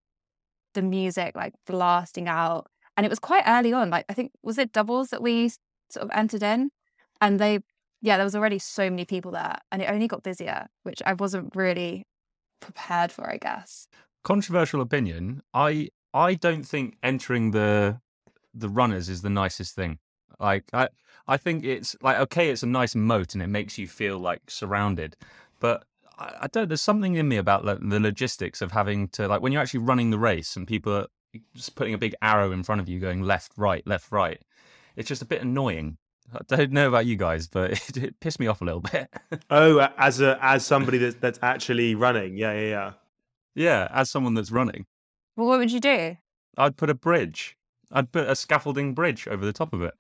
the 0.74 0.82
music 0.82 1.36
like 1.36 1.54
blasting 1.68 2.28
out, 2.28 2.68
and 2.98 3.06
it 3.06 3.10
was 3.10 3.20
quite 3.20 3.44
early 3.46 3.74
on. 3.74 3.90
Like 3.90 4.06
I 4.10 4.14
think 4.14 4.32
was 4.44 4.58
it 4.58 4.72
doubles 4.72 5.10
that 5.10 5.22
we 5.22 5.50
sort 5.90 6.04
of 6.04 6.12
entered 6.14 6.44
in, 6.44 6.72
and 7.20 7.40
they 7.40 7.60
yeah, 8.02 8.18
there 8.18 8.26
was 8.26 8.36
already 8.36 8.60
so 8.60 8.90
many 8.90 9.06
people 9.06 9.32
there, 9.32 9.58
and 9.72 9.82
it 9.82 9.90
only 9.90 10.08
got 10.08 10.24
busier, 10.24 10.68
which 10.84 11.02
I 11.06 11.14
wasn't 11.14 11.56
really 11.56 12.08
prepared 12.60 13.12
for, 13.12 13.30
I 13.30 13.38
guess. 13.38 13.88
Controversial 14.24 14.82
opinion. 14.82 15.42
I 15.54 15.90
I 16.14 16.36
don't 16.36 16.64
think 16.64 16.98
entering 17.02 17.52
the 17.52 18.00
the 18.54 18.70
runners 18.70 19.10
is 19.10 19.22
the 19.22 19.30
nicest 19.30 19.76
thing. 19.76 20.00
Like 20.40 20.66
I 20.74 20.90
I 21.28 21.38
think 21.38 21.64
it's 21.64 21.96
like 22.02 22.18
okay, 22.18 22.50
it's 22.50 22.64
a 22.64 22.68
nice 22.68 22.96
moat 22.96 23.34
and 23.34 23.42
it 23.42 23.48
makes 23.48 23.78
you 23.78 23.88
feel 23.88 24.20
like 24.20 24.42
surrounded, 24.50 25.16
but 25.60 25.86
I, 26.18 26.34
I 26.42 26.48
don't. 26.48 26.68
There's 26.68 26.82
something 26.82 27.16
in 27.16 27.28
me 27.28 27.38
about 27.38 27.66
the 27.66 28.00
logistics 28.00 28.62
of 28.62 28.72
having 28.72 29.08
to 29.10 29.28
like 29.28 29.42
when 29.42 29.52
you're 29.52 29.62
actually 29.62 29.82
running 29.82 30.10
the 30.12 30.20
race 30.20 30.56
and 30.56 30.68
people 30.68 30.94
are 30.94 31.08
just 31.56 31.76
putting 31.76 31.94
a 31.94 31.98
big 31.98 32.16
arrow 32.22 32.52
in 32.52 32.64
front 32.64 32.82
of 32.82 32.90
you 32.90 33.00
going 33.00 33.22
left, 33.22 33.54
right, 33.58 33.86
left, 33.88 34.12
right. 34.12 34.42
It's 34.96 35.08
just 35.08 35.22
a 35.22 35.26
bit 35.26 35.42
annoying. 35.42 35.98
I 36.34 36.40
don't 36.48 36.72
know 36.72 36.88
about 36.88 37.06
you 37.06 37.16
guys, 37.16 37.48
but 37.48 37.72
it, 37.90 37.98
it 37.98 38.20
pissed 38.20 38.40
me 38.40 38.48
off 38.48 38.62
a 38.62 38.66
little 38.66 38.82
bit. 38.82 39.10
oh 39.50 39.80
as 39.98 40.22
a 40.22 40.38
as 40.42 40.66
somebody 40.66 40.98
that's 40.98 41.16
that's 41.16 41.40
actually 41.42 41.96
running 41.96 42.38
yeah 42.38 42.54
yeah 42.54 42.68
yeah 42.68 42.92
yeah, 43.56 43.88
as 43.92 44.10
someone 44.10 44.34
that's 44.34 44.52
running, 44.52 44.86
Well, 45.36 45.48
what 45.48 45.60
would 45.60 45.72
you 45.72 45.80
do? 45.80 46.18
I'd 46.58 46.78
put 46.78 46.90
a 46.90 46.94
bridge. 46.94 47.58
I'd 47.92 48.12
put 48.12 48.28
a 48.30 48.36
scaffolding 48.36 48.94
bridge 48.94 49.28
over 49.28 49.46
the 49.46 49.54
top 49.54 49.74
of 49.74 49.82
it. 49.82 49.94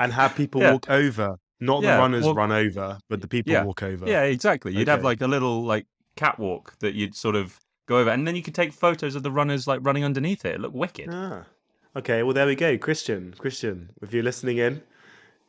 and 0.00 0.12
have 0.12 0.36
people 0.36 0.60
Yeah. 0.60 0.72
walk 0.74 0.88
over 0.88 1.36
not 1.60 1.82
Yeah, 1.82 1.96
the 1.96 1.98
runners 2.02 2.24
well- 2.24 2.34
run 2.34 2.52
over 2.52 2.98
but 3.08 3.20
the 3.20 3.26
people 3.26 3.52
Yeah. 3.52 3.64
walk 3.64 3.82
over 3.82 4.06
Yeah, 4.06 4.22
exactly. 4.22 4.72
You'd 4.72 4.86
have 4.86 5.02
like 5.02 5.20
a 5.20 5.26
little 5.26 5.64
like 5.64 5.86
catwalk 6.14 6.78
that 6.78 6.94
you'd 6.94 7.16
sort 7.16 7.34
of 7.34 7.58
go 7.86 7.98
over, 7.98 8.10
and 8.10 8.24
then 8.26 8.36
you 8.36 8.42
could 8.42 8.54
take 8.54 8.72
photos 8.72 9.16
of 9.16 9.24
the 9.24 9.32
runners 9.32 9.66
like 9.66 9.80
running 9.82 10.04
underneath 10.04 10.44
it. 10.44 10.54
It 10.54 10.60
looked 10.60 10.76
wicked. 10.76 11.08
Ah, 11.10 11.46
okay. 11.96 12.22
Well, 12.22 12.32
there 12.32 12.46
we 12.46 12.54
go, 12.54 12.78
Christian. 12.78 13.34
Christian, 13.38 13.90
if 14.00 14.12
you're 14.14 14.22
listening 14.22 14.58
in, 14.58 14.82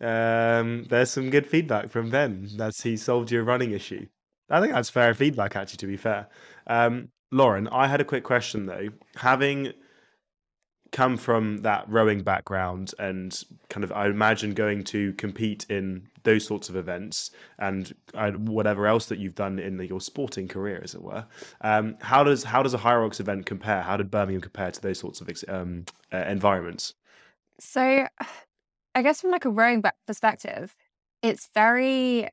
um, 0.01 0.85
there's 0.89 1.11
some 1.11 1.29
good 1.29 1.45
feedback 1.45 1.89
from 1.89 2.09
Ben. 2.09 2.47
That's 2.55 2.81
he 2.81 2.97
solved 2.97 3.29
your 3.31 3.43
running 3.43 3.71
issue. 3.71 4.07
I 4.50 4.62
think 4.62 4.74
that's 4.74 4.89
fair 4.89 5.13
feedback, 5.13 5.56
actually. 5.56 5.77
To 5.77 5.88
be 5.88 5.98
fair, 5.98 6.27
um, 6.68 7.10
Lauren, 7.32 7.68
I 7.68 7.88
had 7.88 8.01
a 8.01 8.06
quick 8.06 8.24
question 8.24 8.65
though. 8.65 8.89
Having 9.15 9.74
come 10.91 11.18
from 11.18 11.60
that 11.60 11.86
rowing 11.88 12.24
background 12.24 12.94
and 12.98 13.44
kind 13.70 13.84
of 13.84 13.91
I 13.91 14.08
imagine 14.08 14.53
going 14.53 14.84
to 14.86 15.13
compete 15.13 15.65
in 15.70 16.08
those 16.24 16.46
sorts 16.46 16.68
of 16.70 16.75
events 16.75 17.32
and 17.60 17.94
uh, 18.15 18.32
whatever 18.32 18.88
else 18.88 19.06
that 19.08 19.20
you've 19.20 19.36
done 19.36 19.60
in 19.60 19.77
the, 19.77 19.86
your 19.86 20.01
sporting 20.01 20.48
career, 20.48 20.82
as 20.84 20.96
it 20.96 21.01
were. 21.01 21.25
Um, 21.62 21.98
how 22.01 22.24
does 22.24 22.44
how 22.44 22.63
does 22.63 22.74
a 22.74 22.79
Hyrox 22.79 23.20
event 23.20 23.46
compare? 23.46 23.82
How 23.82 23.98
did 23.98 24.10
Birmingham 24.10 24.41
compare 24.41 24.72
to 24.72 24.82
those 24.82 25.00
sorts 25.00 25.22
of 25.22 25.29
um, 25.48 25.86
uh, 26.12 26.18
environments? 26.27 26.96
So, 27.60 28.08
I 28.96 29.01
guess 29.03 29.22
from 29.22 29.32
like 29.32 29.46
a 29.46 29.50
rowing 29.50 29.82
back 29.82 29.96
perspective, 30.08 30.75
it's 31.22 31.50
very. 31.53 32.29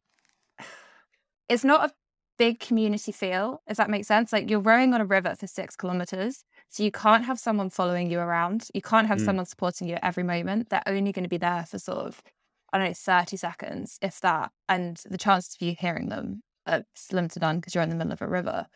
It's 1.49 1.63
not 1.63 1.91
a 1.91 1.95
big 2.38 2.61
community 2.61 3.12
feel, 3.12 3.62
if 3.66 3.76
that 3.78 3.90
makes 3.90 4.09
sense. 4.09 4.33
Like 4.33 4.50
you're 4.50 4.61
rowing 4.61 4.95
on 4.95 5.00
a 5.00 5.07
river 5.07 5.35
for 5.38 5.47
six 5.47 5.76
kilometers. 5.76 6.45
So 6.69 6.83
you 6.83 6.90
can't 6.90 7.25
have 7.25 7.38
someone 7.38 7.71
following 7.71 8.11
you 8.11 8.19
around. 8.21 8.69
You 8.75 8.83
can't 8.83 9.07
have 9.09 9.19
Mm. 9.19 9.25
someone 9.25 9.47
supporting 9.47 9.88
you 9.88 9.95
at 9.95 10.05
every 10.05 10.23
moment. 10.25 10.71
They're 10.71 10.83
only 10.87 11.12
going 11.12 11.25
to 11.25 11.28
be 11.28 11.38
there 11.38 11.64
for 11.64 11.78
sort 11.78 11.99
of, 12.07 12.23
I 12.73 12.78
don't 12.78 12.88
know, 12.88 12.95
30 12.95 13.37
seconds, 13.37 13.99
if 14.02 14.21
that. 14.21 14.52
And 14.69 15.00
the 15.09 15.19
chances 15.19 15.55
of 15.57 15.62
you 15.66 15.75
hearing 15.78 16.09
them 16.09 16.43
are 16.66 16.85
slim 16.95 17.28
to 17.31 17.40
none 17.40 17.57
because 17.61 17.75
you're 17.75 17.85
in 17.85 17.90
the 17.90 17.97
middle 17.97 18.12
of 18.12 18.23
a 18.23 18.28
river. 18.28 18.66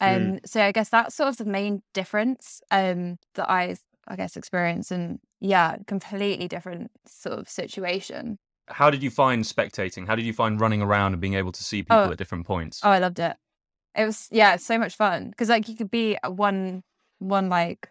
Um, 0.00 0.38
Mm. 0.38 0.46
So 0.46 0.62
I 0.62 0.72
guess 0.72 0.88
that's 0.88 1.14
sort 1.14 1.28
of 1.28 1.36
the 1.36 1.44
main 1.44 1.82
difference 1.92 2.62
um, 2.70 3.18
that 3.34 3.50
I, 3.50 3.76
I 4.08 4.16
guess, 4.16 4.36
experience. 4.36 4.90
And 4.90 5.20
yeah, 5.40 5.76
completely 5.86 6.48
different 6.48 6.90
sort 7.06 7.38
of 7.38 7.48
situation. 7.48 8.38
How 8.70 8.90
did 8.90 9.02
you 9.02 9.10
find 9.10 9.44
spectating? 9.44 10.06
How 10.06 10.14
did 10.14 10.24
you 10.24 10.32
find 10.32 10.60
running 10.60 10.80
around 10.82 11.12
and 11.12 11.20
being 11.20 11.34
able 11.34 11.52
to 11.52 11.62
see 11.62 11.82
people 11.82 11.96
Oh. 11.98 12.10
at 12.12 12.18
different 12.18 12.46
points? 12.46 12.80
Oh, 12.82 12.90
I 12.90 12.98
loved 12.98 13.18
it. 13.18 13.36
It 13.96 14.04
was 14.04 14.28
yeah, 14.30 14.56
so 14.56 14.78
much 14.78 14.94
fun 14.96 15.30
because 15.30 15.48
like 15.48 15.68
you 15.68 15.76
could 15.76 15.90
be 15.90 16.16
at 16.22 16.34
one 16.34 16.82
one 17.18 17.48
like 17.48 17.88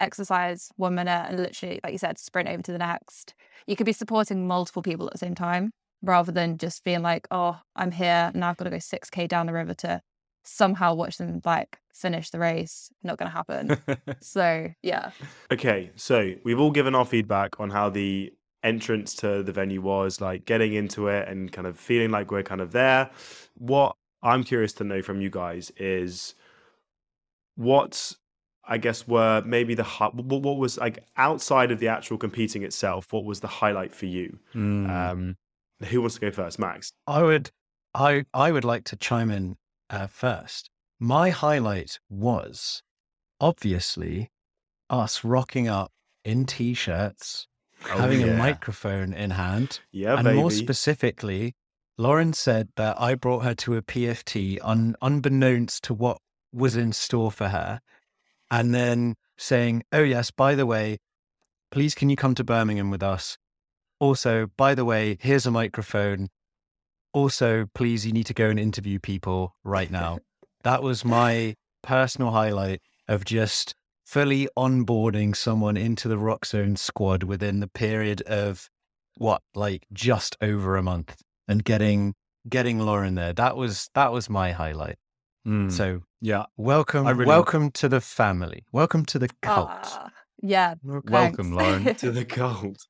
exercise 0.00 0.70
one 0.76 0.94
minute 0.94 1.26
and 1.28 1.38
literally 1.40 1.80
like 1.82 1.92
you 1.92 1.98
said 1.98 2.18
sprint 2.18 2.48
over 2.48 2.62
to 2.62 2.72
the 2.72 2.78
next. 2.78 3.34
You 3.66 3.76
could 3.76 3.86
be 3.86 3.92
supporting 3.92 4.46
multiple 4.46 4.82
people 4.82 5.06
at 5.06 5.12
the 5.12 5.18
same 5.18 5.34
time 5.34 5.70
rather 6.02 6.32
than 6.32 6.58
just 6.58 6.84
being 6.84 7.02
like, 7.02 7.26
oh, 7.30 7.60
I'm 7.76 7.90
here 7.92 8.30
now. 8.34 8.50
I've 8.50 8.56
got 8.56 8.64
to 8.64 8.70
go 8.70 8.78
six 8.78 9.10
k 9.10 9.26
down 9.26 9.46
the 9.46 9.52
river 9.52 9.74
to 9.74 10.00
somehow 10.44 10.94
watch 10.94 11.18
them 11.18 11.40
like 11.44 11.78
finish 11.94 12.30
the 12.30 12.38
race. 12.38 12.90
Not 13.02 13.18
going 13.18 13.30
to 13.30 13.36
happen. 13.36 13.76
so 14.20 14.68
yeah, 14.82 15.10
Okay, 15.52 15.90
so 15.96 16.34
we've 16.44 16.58
all 16.60 16.70
given 16.70 16.94
our 16.94 17.04
feedback 17.04 17.60
on 17.60 17.70
how 17.70 17.90
the 17.90 18.32
entrance 18.62 19.14
to 19.16 19.42
the 19.42 19.52
venue 19.52 19.80
was, 19.80 20.20
like 20.20 20.44
getting 20.44 20.74
into 20.74 21.08
it 21.08 21.28
and 21.28 21.52
kind 21.52 21.66
of 21.66 21.78
feeling 21.78 22.10
like 22.10 22.30
we're 22.30 22.42
kind 22.42 22.60
of 22.60 22.72
there. 22.72 23.10
What 23.54 23.96
I'm 24.22 24.44
curious 24.44 24.72
to 24.74 24.84
know 24.84 25.02
from 25.02 25.20
you 25.20 25.30
guys 25.30 25.70
is 25.76 26.34
what 27.56 28.14
I 28.64 28.78
guess 28.78 29.08
were 29.08 29.42
maybe 29.44 29.74
the 29.74 29.84
what 29.84 30.58
was 30.58 30.76
like 30.78 31.04
outside 31.16 31.70
of 31.70 31.78
the 31.78 31.88
actual 31.88 32.18
competing 32.18 32.62
itself. 32.62 33.12
What 33.12 33.24
was 33.24 33.40
the 33.40 33.48
highlight 33.48 33.94
for 33.94 34.06
you? 34.06 34.38
Mm. 34.54 34.90
Um, 34.90 35.36
who 35.84 36.00
wants 36.00 36.16
to 36.16 36.20
go 36.20 36.30
first, 36.30 36.58
Max? 36.58 36.92
I 37.06 37.22
would, 37.22 37.50
I, 37.94 38.24
I 38.34 38.52
would 38.52 38.64
like 38.64 38.84
to 38.84 38.96
chime 38.96 39.30
in 39.30 39.56
uh, 39.88 40.08
first. 40.08 40.70
My 41.00 41.30
highlight 41.30 41.98
was 42.10 42.82
obviously 43.40 44.30
us 44.90 45.22
rocking 45.24 45.68
up 45.68 45.92
in 46.24 46.44
t-shirts, 46.44 47.46
Oh, 47.86 47.98
having 47.98 48.22
Oh, 48.22 48.26
yeah. 48.26 48.32
a 48.32 48.36
microphone 48.38 49.12
in 49.12 49.30
hand, 49.30 49.80
Yeah, 49.92 50.14
and 50.16 50.24
baby. 50.24 50.36
more 50.38 50.50
specifically, 50.50 51.54
Lauren 51.96 52.32
said 52.32 52.68
that 52.76 53.00
I 53.00 53.14
brought 53.14 53.44
her 53.44 53.54
to 53.56 53.76
a 53.76 53.82
PFT 53.82 54.58
un, 54.62 54.94
unbeknownst 55.02 55.84
to 55.84 55.94
what 55.94 56.18
was 56.52 56.76
in 56.76 56.92
store 56.92 57.30
for 57.32 57.48
her, 57.48 57.80
and 58.50 58.74
then 58.74 59.14
saying, 59.36 59.84
"Oh 59.92 60.02
yes, 60.02 60.30
by 60.30 60.54
the 60.54 60.66
way, 60.66 60.98
please 61.70 61.94
can 61.94 62.10
you 62.10 62.16
come 62.16 62.34
to 62.34 62.44
Birmingham 62.44 62.90
with 62.90 63.02
us? 63.02 63.36
Also, 64.00 64.46
by 64.56 64.74
the 64.74 64.84
way, 64.84 65.18
here's 65.20 65.46
a 65.46 65.50
microphone. 65.50 66.28
Also, 67.12 67.66
please, 67.74 68.06
you 68.06 68.12
need 68.12 68.26
to 68.26 68.34
go 68.34 68.48
and 68.48 68.58
interview 68.60 68.98
people 68.98 69.54
right 69.64 69.90
now." 69.90 70.18
that 70.64 70.82
was 70.82 71.04
my 71.04 71.54
personal 71.82 72.30
highlight 72.32 72.80
of 73.06 73.24
just 73.24 73.74
fully 74.08 74.48
onboarding 74.56 75.36
someone 75.36 75.76
into 75.76 76.08
the 76.08 76.16
Rock 76.16 76.46
Zone 76.46 76.76
squad 76.76 77.22
within 77.24 77.60
the 77.60 77.68
period 77.68 78.22
of 78.22 78.70
what, 79.16 79.42
like 79.54 79.86
just 79.92 80.34
over 80.40 80.76
a 80.76 80.82
month, 80.82 81.20
and 81.46 81.62
getting 81.62 82.14
getting 82.48 82.78
Lauren 82.78 83.14
there. 83.16 83.34
That 83.34 83.56
was 83.56 83.90
that 83.94 84.10
was 84.10 84.30
my 84.30 84.52
highlight. 84.52 84.96
Mm. 85.46 85.70
So 85.70 86.02
yeah, 86.20 86.44
welcome, 86.56 87.06
really- 87.06 87.26
welcome 87.26 87.70
to 87.72 87.88
the 87.88 88.00
family. 88.00 88.64
Welcome 88.72 89.04
to 89.06 89.18
the 89.18 89.28
cult. 89.42 89.68
Ah, 89.70 90.10
yeah. 90.42 90.74
welcome, 90.82 91.54
thanks. 91.54 91.84
Lauren. 91.84 91.94
to 91.96 92.10
the 92.10 92.24
cult. 92.38 92.86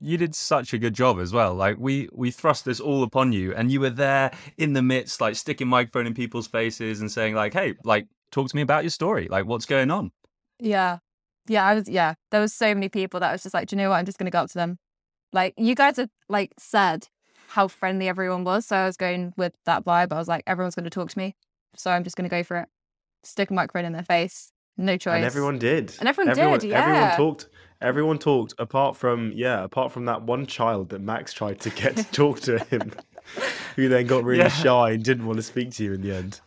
you 0.00 0.16
did 0.16 0.34
such 0.34 0.72
a 0.72 0.78
good 0.78 0.94
job 0.94 1.18
as 1.18 1.34
well. 1.34 1.54
Like 1.54 1.76
we 1.78 2.08
we 2.12 2.30
thrust 2.30 2.64
this 2.64 2.80
all 2.80 3.02
upon 3.02 3.32
you, 3.32 3.54
and 3.54 3.70
you 3.70 3.80
were 3.80 3.90
there 3.90 4.30
in 4.56 4.72
the 4.72 4.82
midst, 4.82 5.20
like 5.20 5.36
sticking 5.36 5.68
microphone 5.68 6.06
in 6.06 6.14
people's 6.14 6.48
faces 6.48 7.02
and 7.02 7.12
saying 7.12 7.34
like, 7.34 7.52
"Hey, 7.52 7.74
like 7.84 8.06
talk 8.30 8.48
to 8.48 8.56
me 8.56 8.62
about 8.62 8.82
your 8.84 8.90
story. 8.90 9.28
Like 9.30 9.46
what's 9.46 9.66
going 9.66 9.90
on." 9.90 10.12
Yeah. 10.58 10.98
Yeah, 11.48 11.64
I 11.66 11.74
was 11.74 11.88
yeah. 11.88 12.14
There 12.30 12.40
was 12.40 12.52
so 12.52 12.74
many 12.74 12.88
people 12.88 13.20
that 13.20 13.30
I 13.30 13.32
was 13.32 13.42
just 13.42 13.54
like, 13.54 13.68
do 13.68 13.76
you 13.76 13.82
know 13.82 13.90
what? 13.90 13.96
I'm 13.96 14.04
just 14.04 14.18
gonna 14.18 14.30
go 14.30 14.40
up 14.40 14.48
to 14.50 14.58
them. 14.58 14.78
Like 15.32 15.54
you 15.56 15.74
guys 15.74 15.96
had 15.96 16.10
like 16.28 16.52
said 16.58 17.08
how 17.48 17.68
friendly 17.68 18.08
everyone 18.08 18.44
was. 18.44 18.66
So 18.66 18.76
I 18.76 18.84
was 18.86 18.96
going 18.96 19.32
with 19.36 19.54
that 19.64 19.84
vibe. 19.84 20.12
I 20.12 20.16
was 20.18 20.28
like, 20.28 20.44
everyone's 20.46 20.74
gonna 20.74 20.90
talk 20.90 21.10
to 21.10 21.18
me. 21.18 21.34
So 21.74 21.90
I'm 21.90 22.04
just 22.04 22.16
gonna 22.16 22.28
go 22.28 22.42
for 22.42 22.58
it. 22.58 22.68
Stick 23.24 23.50
a 23.50 23.54
microphone 23.54 23.86
in 23.86 23.92
their 23.92 24.02
face. 24.02 24.52
No 24.76 24.96
choice. 24.96 25.16
And 25.16 25.24
everyone 25.24 25.58
did. 25.58 25.94
And 25.98 26.08
everyone 26.08 26.34
did, 26.34 26.38
Everyone 26.38 26.62
yeah. 26.72 27.16
talked. 27.16 27.48
Everyone 27.80 28.18
talked. 28.18 28.54
Apart 28.58 28.96
from 28.96 29.32
yeah, 29.34 29.64
apart 29.64 29.90
from 29.92 30.04
that 30.04 30.22
one 30.22 30.46
child 30.46 30.90
that 30.90 31.00
Max 31.00 31.32
tried 31.32 31.60
to 31.60 31.70
get 31.70 31.96
to 31.96 32.04
talk 32.04 32.40
to 32.40 32.58
him, 32.58 32.92
who 33.76 33.88
then 33.88 34.06
got 34.06 34.22
really 34.24 34.40
Yeah. 34.42 34.48
shy 34.48 34.90
and 34.90 35.02
didn't 35.02 35.26
want 35.26 35.38
to 35.38 35.42
speak 35.42 35.70
to 35.72 35.84
you 35.84 35.94
in 35.94 36.02
the 36.02 36.14
end. 36.14 36.40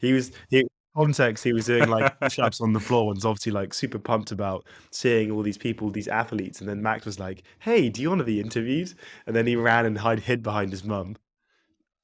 He 0.00 0.12
was 0.12 0.32
he 0.50 0.66
context. 0.96 1.44
He 1.44 1.52
was 1.52 1.66
doing 1.66 1.88
like 1.88 2.18
push-ups 2.20 2.60
on 2.60 2.72
the 2.72 2.80
floor 2.80 3.08
and 3.10 3.16
was 3.16 3.24
obviously 3.24 3.52
like 3.52 3.74
super 3.74 3.98
pumped 3.98 4.32
about 4.32 4.64
seeing 4.90 5.30
all 5.30 5.42
these 5.42 5.58
people, 5.58 5.90
these 5.90 6.08
athletes. 6.08 6.60
And 6.60 6.68
then 6.68 6.82
Max 6.82 7.04
was 7.04 7.18
like, 7.18 7.42
"Hey, 7.58 7.88
do 7.88 8.02
you 8.02 8.08
want 8.08 8.20
to 8.20 8.24
be 8.24 8.40
interviewed?" 8.40 8.94
And 9.26 9.34
then 9.34 9.46
he 9.46 9.56
ran 9.56 9.86
and 9.86 10.00
hid 10.00 10.20
hid 10.20 10.42
behind 10.42 10.70
his 10.70 10.84
mum. 10.84 11.16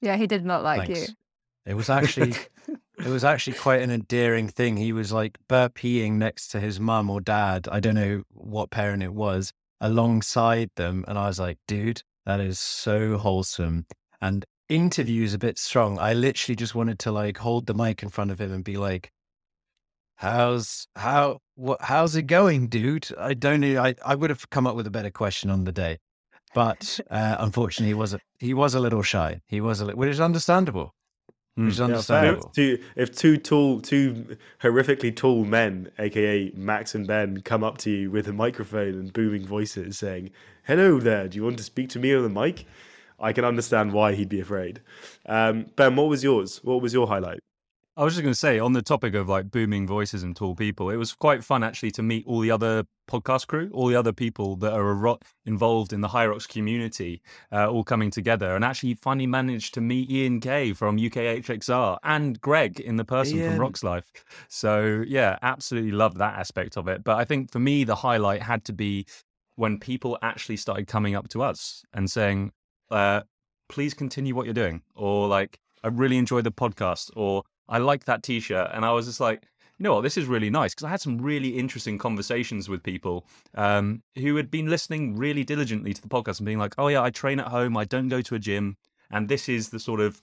Yeah, 0.00 0.16
he 0.16 0.26
did 0.26 0.44
not 0.44 0.62
like 0.62 0.86
Thanks. 0.86 1.08
you. 1.08 1.14
It 1.66 1.74
was 1.74 1.90
actually 1.90 2.34
it 2.98 3.06
was 3.06 3.24
actually 3.24 3.56
quite 3.56 3.82
an 3.82 3.90
endearing 3.90 4.48
thing. 4.48 4.76
He 4.76 4.92
was 4.92 5.12
like 5.12 5.38
burpeeing 5.48 6.12
next 6.12 6.48
to 6.48 6.60
his 6.60 6.80
mum 6.80 7.10
or 7.10 7.20
dad. 7.20 7.68
I 7.70 7.80
don't 7.80 7.94
know 7.94 8.22
what 8.32 8.70
parent 8.70 9.02
it 9.02 9.14
was 9.14 9.52
alongside 9.80 10.70
them. 10.76 11.04
And 11.08 11.18
I 11.18 11.26
was 11.26 11.40
like, 11.40 11.58
dude, 11.66 12.02
that 12.26 12.40
is 12.40 12.58
so 12.58 13.16
wholesome. 13.18 13.86
And 14.20 14.44
interviews 14.70 15.34
a 15.34 15.38
bit 15.38 15.58
strong. 15.58 15.98
I 15.98 16.14
literally 16.14 16.56
just 16.56 16.74
wanted 16.74 16.98
to 17.00 17.12
like 17.12 17.38
hold 17.38 17.66
the 17.66 17.74
mic 17.74 18.02
in 18.02 18.08
front 18.08 18.30
of 18.30 18.40
him 18.40 18.52
and 18.52 18.64
be 18.64 18.76
like, 18.76 19.12
how's 20.16 20.86
how 20.96 21.38
what 21.56 21.82
how's 21.82 22.16
it 22.16 22.22
going, 22.22 22.68
dude? 22.68 23.08
I 23.18 23.34
don't 23.34 23.60
know. 23.60 23.82
I, 23.82 23.94
I 24.04 24.14
would 24.14 24.30
have 24.30 24.48
come 24.50 24.66
up 24.66 24.76
with 24.76 24.86
a 24.86 24.90
better 24.90 25.10
question 25.10 25.50
on 25.50 25.64
the 25.64 25.72
day. 25.72 25.98
But 26.54 27.00
uh, 27.10 27.36
unfortunately 27.38 27.88
he 27.88 27.94
was 27.94 28.14
a, 28.14 28.20
he 28.38 28.54
was 28.54 28.74
a 28.74 28.80
little 28.80 29.02
shy. 29.02 29.40
He 29.48 29.60
was 29.60 29.80
a 29.80 29.84
little, 29.84 29.98
which 29.98 30.10
is 30.10 30.20
understandable. 30.20 30.94
Which 31.56 31.74
is 31.74 31.78
Yeah, 31.80 31.86
understandable. 31.86 32.46
If 32.46 32.52
two, 32.52 32.84
if 32.96 33.14
two 33.14 33.36
tall, 33.36 33.80
two 33.80 34.36
horrifically 34.62 35.14
tall 35.14 35.44
men, 35.44 35.90
aka 35.98 36.52
Max 36.54 36.94
and 36.94 37.06
Ben, 37.06 37.42
come 37.42 37.64
up 37.64 37.76
to 37.78 37.90
you 37.90 38.10
with 38.10 38.28
a 38.28 38.32
microphone 38.32 38.94
and 38.94 39.12
booming 39.12 39.44
voices 39.46 39.98
saying, 39.98 40.30
"Hello 40.64 41.00
there, 41.00 41.28
do 41.28 41.36
you 41.36 41.44
want 41.44 41.58
to 41.58 41.64
speak 41.64 41.88
to 41.90 41.98
me 41.98 42.14
on 42.14 42.22
the 42.22 42.28
mic?" 42.28 42.66
I 43.20 43.32
can 43.32 43.44
understand 43.44 43.92
why 43.92 44.14
he'd 44.14 44.28
be 44.28 44.40
afraid. 44.40 44.80
Um, 45.26 45.66
ben, 45.76 45.96
what 45.96 46.08
was 46.08 46.24
yours? 46.24 46.60
What 46.64 46.82
was 46.82 46.92
your 46.92 47.06
highlight? 47.06 47.40
I 47.96 48.04
was 48.04 48.14
just 48.14 48.22
going 48.22 48.32
to 48.32 48.38
say, 48.38 48.58
on 48.58 48.72
the 48.72 48.80
topic 48.82 49.14
of 49.14 49.28
like 49.28 49.50
booming 49.50 49.86
voices 49.86 50.22
and 50.22 50.34
tall 50.34 50.54
people, 50.54 50.88
it 50.88 50.96
was 50.96 51.12
quite 51.12 51.44
fun 51.44 51.62
actually 51.62 51.90
to 51.92 52.02
meet 52.02 52.24
all 52.26 52.40
the 52.40 52.50
other 52.50 52.84
podcast 53.10 53.48
crew, 53.48 53.68
all 53.74 53.88
the 53.88 53.96
other 53.96 54.12
people 54.12 54.56
that 54.56 54.72
are 54.72 54.94
ro- 54.94 55.18
involved 55.44 55.92
in 55.92 56.00
the 56.00 56.08
Hyrox 56.08 56.48
community, 56.48 57.20
uh, 57.52 57.68
all 57.68 57.84
coming 57.84 58.10
together, 58.10 58.54
and 58.54 58.64
actually 58.64 58.94
finally 58.94 59.26
managed 59.26 59.74
to 59.74 59.80
meet 59.80 60.10
Ian 60.10 60.40
Kay 60.40 60.72
from 60.72 60.96
UKHXR 60.96 61.98
and 62.04 62.40
Greg 62.40 62.80
in 62.80 62.96
the 62.96 63.04
person 63.04 63.38
Ian. 63.38 63.50
from 63.50 63.60
Rocks 63.60 63.84
Life. 63.84 64.10
So 64.48 65.04
yeah, 65.06 65.38
absolutely 65.42 65.90
loved 65.90 66.16
that 66.18 66.38
aspect 66.38 66.78
of 66.78 66.88
it. 66.88 67.04
But 67.04 67.18
I 67.18 67.24
think 67.24 67.50
for 67.50 67.58
me, 67.58 67.84
the 67.84 67.96
highlight 67.96 68.40
had 68.40 68.64
to 68.66 68.72
be 68.72 69.04
when 69.56 69.78
people 69.78 70.16
actually 70.22 70.56
started 70.56 70.86
coming 70.86 71.14
up 71.14 71.28
to 71.28 71.42
us 71.42 71.84
and 71.92 72.10
saying, 72.10 72.52
uh, 72.90 73.22
"Please 73.68 73.94
continue 73.94 74.34
what 74.34 74.46
you're 74.46 74.54
doing," 74.54 74.82
or 74.94 75.28
like, 75.28 75.58
"I 75.84 75.88
really 75.88 76.18
enjoyed 76.18 76.44
the 76.44 76.52
podcast," 76.52 77.10
or 77.16 77.44
I 77.68 77.78
like 77.78 78.04
that 78.06 78.22
t-shirt. 78.22 78.70
And 78.72 78.84
I 78.84 78.92
was 78.92 79.06
just 79.06 79.20
like, 79.20 79.44
you 79.80 79.84
know 79.84 79.94
what, 79.94 80.02
this 80.02 80.18
is 80.18 80.26
really 80.26 80.50
nice 80.50 80.74
because 80.74 80.84
I 80.84 80.90
had 80.90 81.00
some 81.00 81.18
really 81.18 81.56
interesting 81.56 81.96
conversations 81.96 82.68
with 82.68 82.82
people 82.82 83.24
um, 83.54 84.02
who 84.16 84.36
had 84.36 84.50
been 84.50 84.66
listening 84.66 85.16
really 85.16 85.42
diligently 85.42 85.94
to 85.94 86.02
the 86.02 86.08
podcast 86.08 86.38
and 86.38 86.44
being 86.44 86.58
like, 86.58 86.74
oh 86.76 86.88
yeah, 86.88 87.02
I 87.02 87.08
train 87.08 87.40
at 87.40 87.48
home, 87.48 87.78
I 87.78 87.84
don't 87.84 88.08
go 88.08 88.20
to 88.20 88.34
a 88.34 88.38
gym, 88.38 88.76
and 89.10 89.28
this 89.28 89.48
is 89.48 89.70
the 89.70 89.80
sort 89.80 90.00
of 90.00 90.20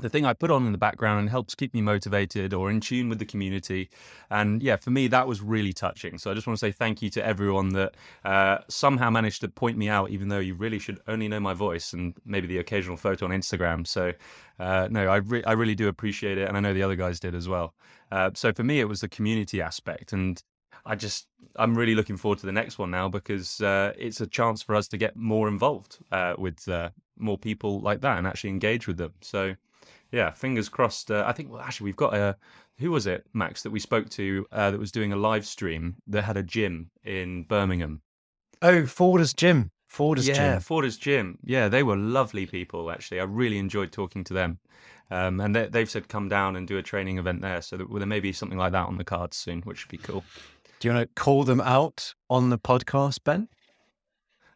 the 0.00 0.08
thing 0.08 0.24
I 0.24 0.32
put 0.32 0.50
on 0.50 0.64
in 0.64 0.72
the 0.72 0.78
background 0.78 1.20
and 1.20 1.28
helps 1.28 1.54
keep 1.54 1.74
me 1.74 1.80
motivated 1.80 2.54
or 2.54 2.70
in 2.70 2.80
tune 2.80 3.08
with 3.08 3.18
the 3.18 3.24
community. 3.24 3.90
And 4.30 4.62
yeah, 4.62 4.76
for 4.76 4.90
me, 4.90 5.08
that 5.08 5.26
was 5.26 5.40
really 5.40 5.72
touching. 5.72 6.18
So 6.18 6.30
I 6.30 6.34
just 6.34 6.46
want 6.46 6.56
to 6.58 6.60
say 6.60 6.70
thank 6.70 7.02
you 7.02 7.10
to 7.10 7.26
everyone 7.26 7.70
that 7.70 7.94
uh, 8.24 8.58
somehow 8.68 9.10
managed 9.10 9.40
to 9.40 9.48
point 9.48 9.76
me 9.76 9.88
out, 9.88 10.10
even 10.10 10.28
though 10.28 10.38
you 10.38 10.54
really 10.54 10.78
should 10.78 11.00
only 11.08 11.26
know 11.26 11.40
my 11.40 11.52
voice 11.52 11.92
and 11.92 12.14
maybe 12.24 12.46
the 12.46 12.58
occasional 12.58 12.96
photo 12.96 13.24
on 13.26 13.32
Instagram. 13.32 13.86
So 13.86 14.12
uh, 14.60 14.86
no, 14.90 15.06
I, 15.08 15.16
re- 15.16 15.44
I 15.44 15.52
really 15.52 15.74
do 15.74 15.88
appreciate 15.88 16.38
it. 16.38 16.48
And 16.48 16.56
I 16.56 16.60
know 16.60 16.72
the 16.72 16.82
other 16.82 16.96
guys 16.96 17.18
did 17.18 17.34
as 17.34 17.48
well. 17.48 17.74
Uh, 18.12 18.30
so 18.34 18.52
for 18.52 18.62
me, 18.62 18.78
it 18.78 18.88
was 18.88 19.00
the 19.00 19.08
community 19.08 19.60
aspect. 19.60 20.12
And 20.12 20.40
I 20.86 20.94
just, 20.94 21.26
I'm 21.56 21.76
really 21.76 21.96
looking 21.96 22.16
forward 22.16 22.38
to 22.38 22.46
the 22.46 22.52
next 22.52 22.78
one 22.78 22.92
now 22.92 23.08
because 23.08 23.60
uh, 23.60 23.92
it's 23.98 24.20
a 24.20 24.28
chance 24.28 24.62
for 24.62 24.76
us 24.76 24.86
to 24.88 24.96
get 24.96 25.16
more 25.16 25.48
involved 25.48 25.98
uh, 26.12 26.34
with 26.38 26.68
uh, 26.68 26.90
more 27.18 27.36
people 27.36 27.80
like 27.80 28.00
that 28.02 28.16
and 28.16 28.28
actually 28.28 28.50
engage 28.50 28.86
with 28.86 28.96
them. 28.96 29.12
So 29.20 29.56
yeah, 30.12 30.30
fingers 30.30 30.68
crossed. 30.68 31.10
Uh, 31.10 31.24
I 31.26 31.32
think 31.32 31.50
well, 31.50 31.60
actually 31.60 31.86
we've 31.86 31.96
got 31.96 32.14
a 32.14 32.36
who 32.78 32.90
was 32.90 33.06
it, 33.06 33.26
Max, 33.32 33.62
that 33.62 33.70
we 33.70 33.80
spoke 33.80 34.08
to 34.10 34.46
uh, 34.52 34.70
that 34.70 34.78
was 34.78 34.92
doing 34.92 35.12
a 35.12 35.16
live 35.16 35.44
stream 35.46 35.96
that 36.06 36.22
had 36.22 36.36
a 36.36 36.42
gym 36.42 36.90
in 37.04 37.42
Birmingham. 37.44 38.02
Oh, 38.62 38.86
Forder's 38.86 39.34
Gym. 39.34 39.70
Forder's 39.88 40.28
yeah, 40.28 40.34
Gym. 40.34 40.44
Yeah, 40.44 40.58
Forder's 40.60 40.96
Gym. 40.96 41.38
Yeah, 41.44 41.68
they 41.68 41.82
were 41.82 41.96
lovely 41.96 42.46
people. 42.46 42.90
Actually, 42.90 43.20
I 43.20 43.24
really 43.24 43.58
enjoyed 43.58 43.92
talking 43.92 44.24
to 44.24 44.34
them. 44.34 44.58
Um, 45.10 45.40
and 45.40 45.56
they, 45.56 45.80
have 45.80 45.90
said 45.90 46.08
come 46.08 46.28
down 46.28 46.56
and 46.56 46.68
do 46.68 46.76
a 46.76 46.82
training 46.82 47.18
event 47.18 47.40
there. 47.40 47.62
So 47.62 47.78
that, 47.78 47.88
well, 47.88 47.98
there 47.98 48.06
may 48.06 48.20
be 48.20 48.32
something 48.32 48.58
like 48.58 48.72
that 48.72 48.86
on 48.86 48.98
the 48.98 49.04
cards 49.04 49.36
soon, 49.36 49.62
which 49.62 49.84
would 49.84 49.90
be 49.90 49.98
cool. 49.98 50.22
Do 50.80 50.88
you 50.88 50.94
want 50.94 51.08
to 51.08 51.20
call 51.20 51.44
them 51.44 51.60
out 51.60 52.14
on 52.28 52.50
the 52.50 52.58
podcast, 52.58 53.24
Ben? 53.24 53.48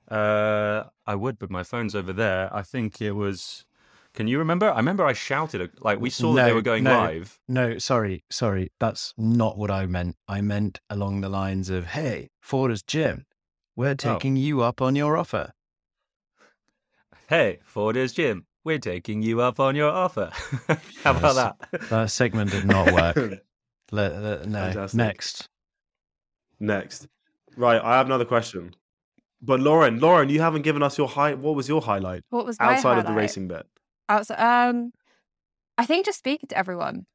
Uh, 0.09 0.85
I 1.07 1.15
would, 1.15 1.39
but 1.39 1.51
my 1.51 1.63
phone's 1.63 1.95
over 1.95 2.13
there. 2.13 2.55
I 2.55 2.63
think 2.63 3.01
it 3.01 3.13
was 3.13 3.65
can 4.15 4.29
you 4.29 4.39
remember? 4.39 4.71
I 4.71 4.77
remember 4.77 5.05
I 5.05 5.15
shouted 5.15 5.71
like 5.81 6.01
we 6.01 6.11
saw 6.11 6.31
no, 6.31 6.37
that 6.37 6.45
they 6.47 6.53
were 6.53 6.63
going 6.63 6.85
no, 6.85 6.99
live. 6.99 7.39
No, 7.49 7.79
sorry, 7.79 8.25
sorry. 8.31 8.71
That's 8.79 9.15
not 9.17 9.57
what 9.57 9.71
I 9.71 9.87
meant. 9.87 10.17
I 10.29 10.41
meant 10.43 10.81
along 10.91 11.23
the 11.23 11.29
lines 11.29 11.71
of, 11.71 11.87
"Hey, 11.87 12.31
Forder's 12.41 12.83
Gym, 12.83 13.25
we're 13.75 13.91
oh. 13.91 13.95
taking 13.95 14.37
oh. 14.37 14.41
you 14.41 14.63
up 14.63 14.83
on 14.83 14.97
your 14.97 15.17
offer." 15.17 15.53
Hey, 17.29 17.61
Forder's 17.65 18.13
Gym, 18.13 18.45
we're 18.65 18.79
taking 18.79 19.23
you 19.23 19.41
up 19.41 19.59
on 19.59 19.75
your 19.75 19.91
offer. 19.91 20.31
How 21.03 21.17
about 21.17 21.35
that? 21.71 21.89
That 21.89 22.11
segment 22.11 22.51
did 22.51 22.67
not 22.67 22.93
work. 22.93 23.17
let, 23.91 24.21
let, 24.21 24.47
no, 24.47 24.59
Fantastic. 24.59 24.99
next. 24.99 25.49
Next. 26.61 27.09
Right, 27.57 27.81
I 27.83 27.97
have 27.97 28.07
another 28.07 28.27
question. 28.27 28.75
But 29.41 29.61
Lauren, 29.61 29.99
Lauren, 29.99 30.29
you 30.29 30.41
haven't 30.41 30.63
given 30.63 30.83
us 30.83 30.99
your 30.99 31.09
high. 31.09 31.35
What 31.35 31.57
was 31.57 31.69
your 31.69 31.81
highlight? 31.81 32.25
What 32.31 32.45
was 32.45 32.57
outside 32.61 32.99
of 32.99 33.07
the 33.07 33.13
racing 33.13 33.49
bit? 33.49 33.67
Outside. 34.09 34.39
Um, 34.41 34.93
I 35.79 35.87
think 35.87 36.07
just 36.07 36.19
speaking 36.19 36.49
to 36.49 36.59
everyone. 36.59 37.07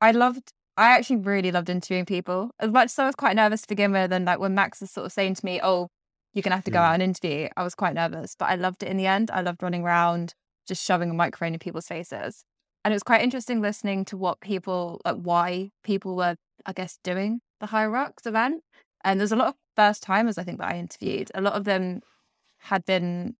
I 0.00 0.12
loved. 0.12 0.52
I 0.76 0.90
actually 0.96 1.16
really 1.16 1.50
loved 1.50 1.68
interviewing 1.68 2.06
people. 2.06 2.50
As 2.60 2.70
much 2.70 2.86
as 2.86 2.98
I 2.98 3.06
was 3.06 3.16
quite 3.16 3.36
nervous 3.36 3.62
to 3.62 3.68
begin 3.68 3.92
with, 3.92 4.12
and 4.12 4.24
like 4.24 4.38
when 4.38 4.54
Max 4.54 4.80
was 4.80 4.90
sort 4.90 5.06
of 5.06 5.12
saying 5.12 5.34
to 5.34 5.44
me, 5.44 5.60
"Oh, 5.62 5.88
you're 6.32 6.42
gonna 6.42 6.56
have 6.56 6.64
to 6.64 6.70
go 6.70 6.78
mm. 6.78 6.82
out 6.82 6.94
and 6.94 7.02
interview," 7.02 7.48
I 7.56 7.64
was 7.64 7.74
quite 7.74 7.94
nervous, 7.94 8.34
but 8.38 8.46
I 8.46 8.54
loved 8.54 8.82
it 8.82 8.88
in 8.88 8.96
the 8.96 9.06
end. 9.06 9.30
I 9.30 9.40
loved 9.40 9.62
running 9.62 9.82
around, 9.82 10.34
just 10.66 10.84
shoving 10.84 11.10
a 11.10 11.14
microphone 11.14 11.54
in 11.54 11.58
people's 11.58 11.86
faces, 11.88 12.44
and 12.84 12.92
it 12.92 12.96
was 12.96 13.02
quite 13.02 13.22
interesting 13.22 13.60
listening 13.60 14.04
to 14.06 14.16
what 14.16 14.40
people, 14.40 15.00
like, 15.04 15.16
why 15.16 15.70
people 15.82 16.16
were, 16.16 16.36
I 16.64 16.72
guess, 16.72 16.98
doing 17.02 17.40
the 17.60 17.66
HYROX 17.66 18.26
event. 18.26 18.62
And 19.04 19.20
there's 19.20 19.32
a 19.32 19.36
lot 19.36 19.48
of 19.48 19.54
first 19.76 20.02
timers 20.02 20.38
I 20.38 20.44
think 20.44 20.58
that 20.58 20.68
I 20.68 20.78
interviewed. 20.78 21.30
A 21.34 21.40
lot 21.40 21.54
of 21.54 21.64
them 21.64 22.00
had 22.58 22.84
been 22.84 23.36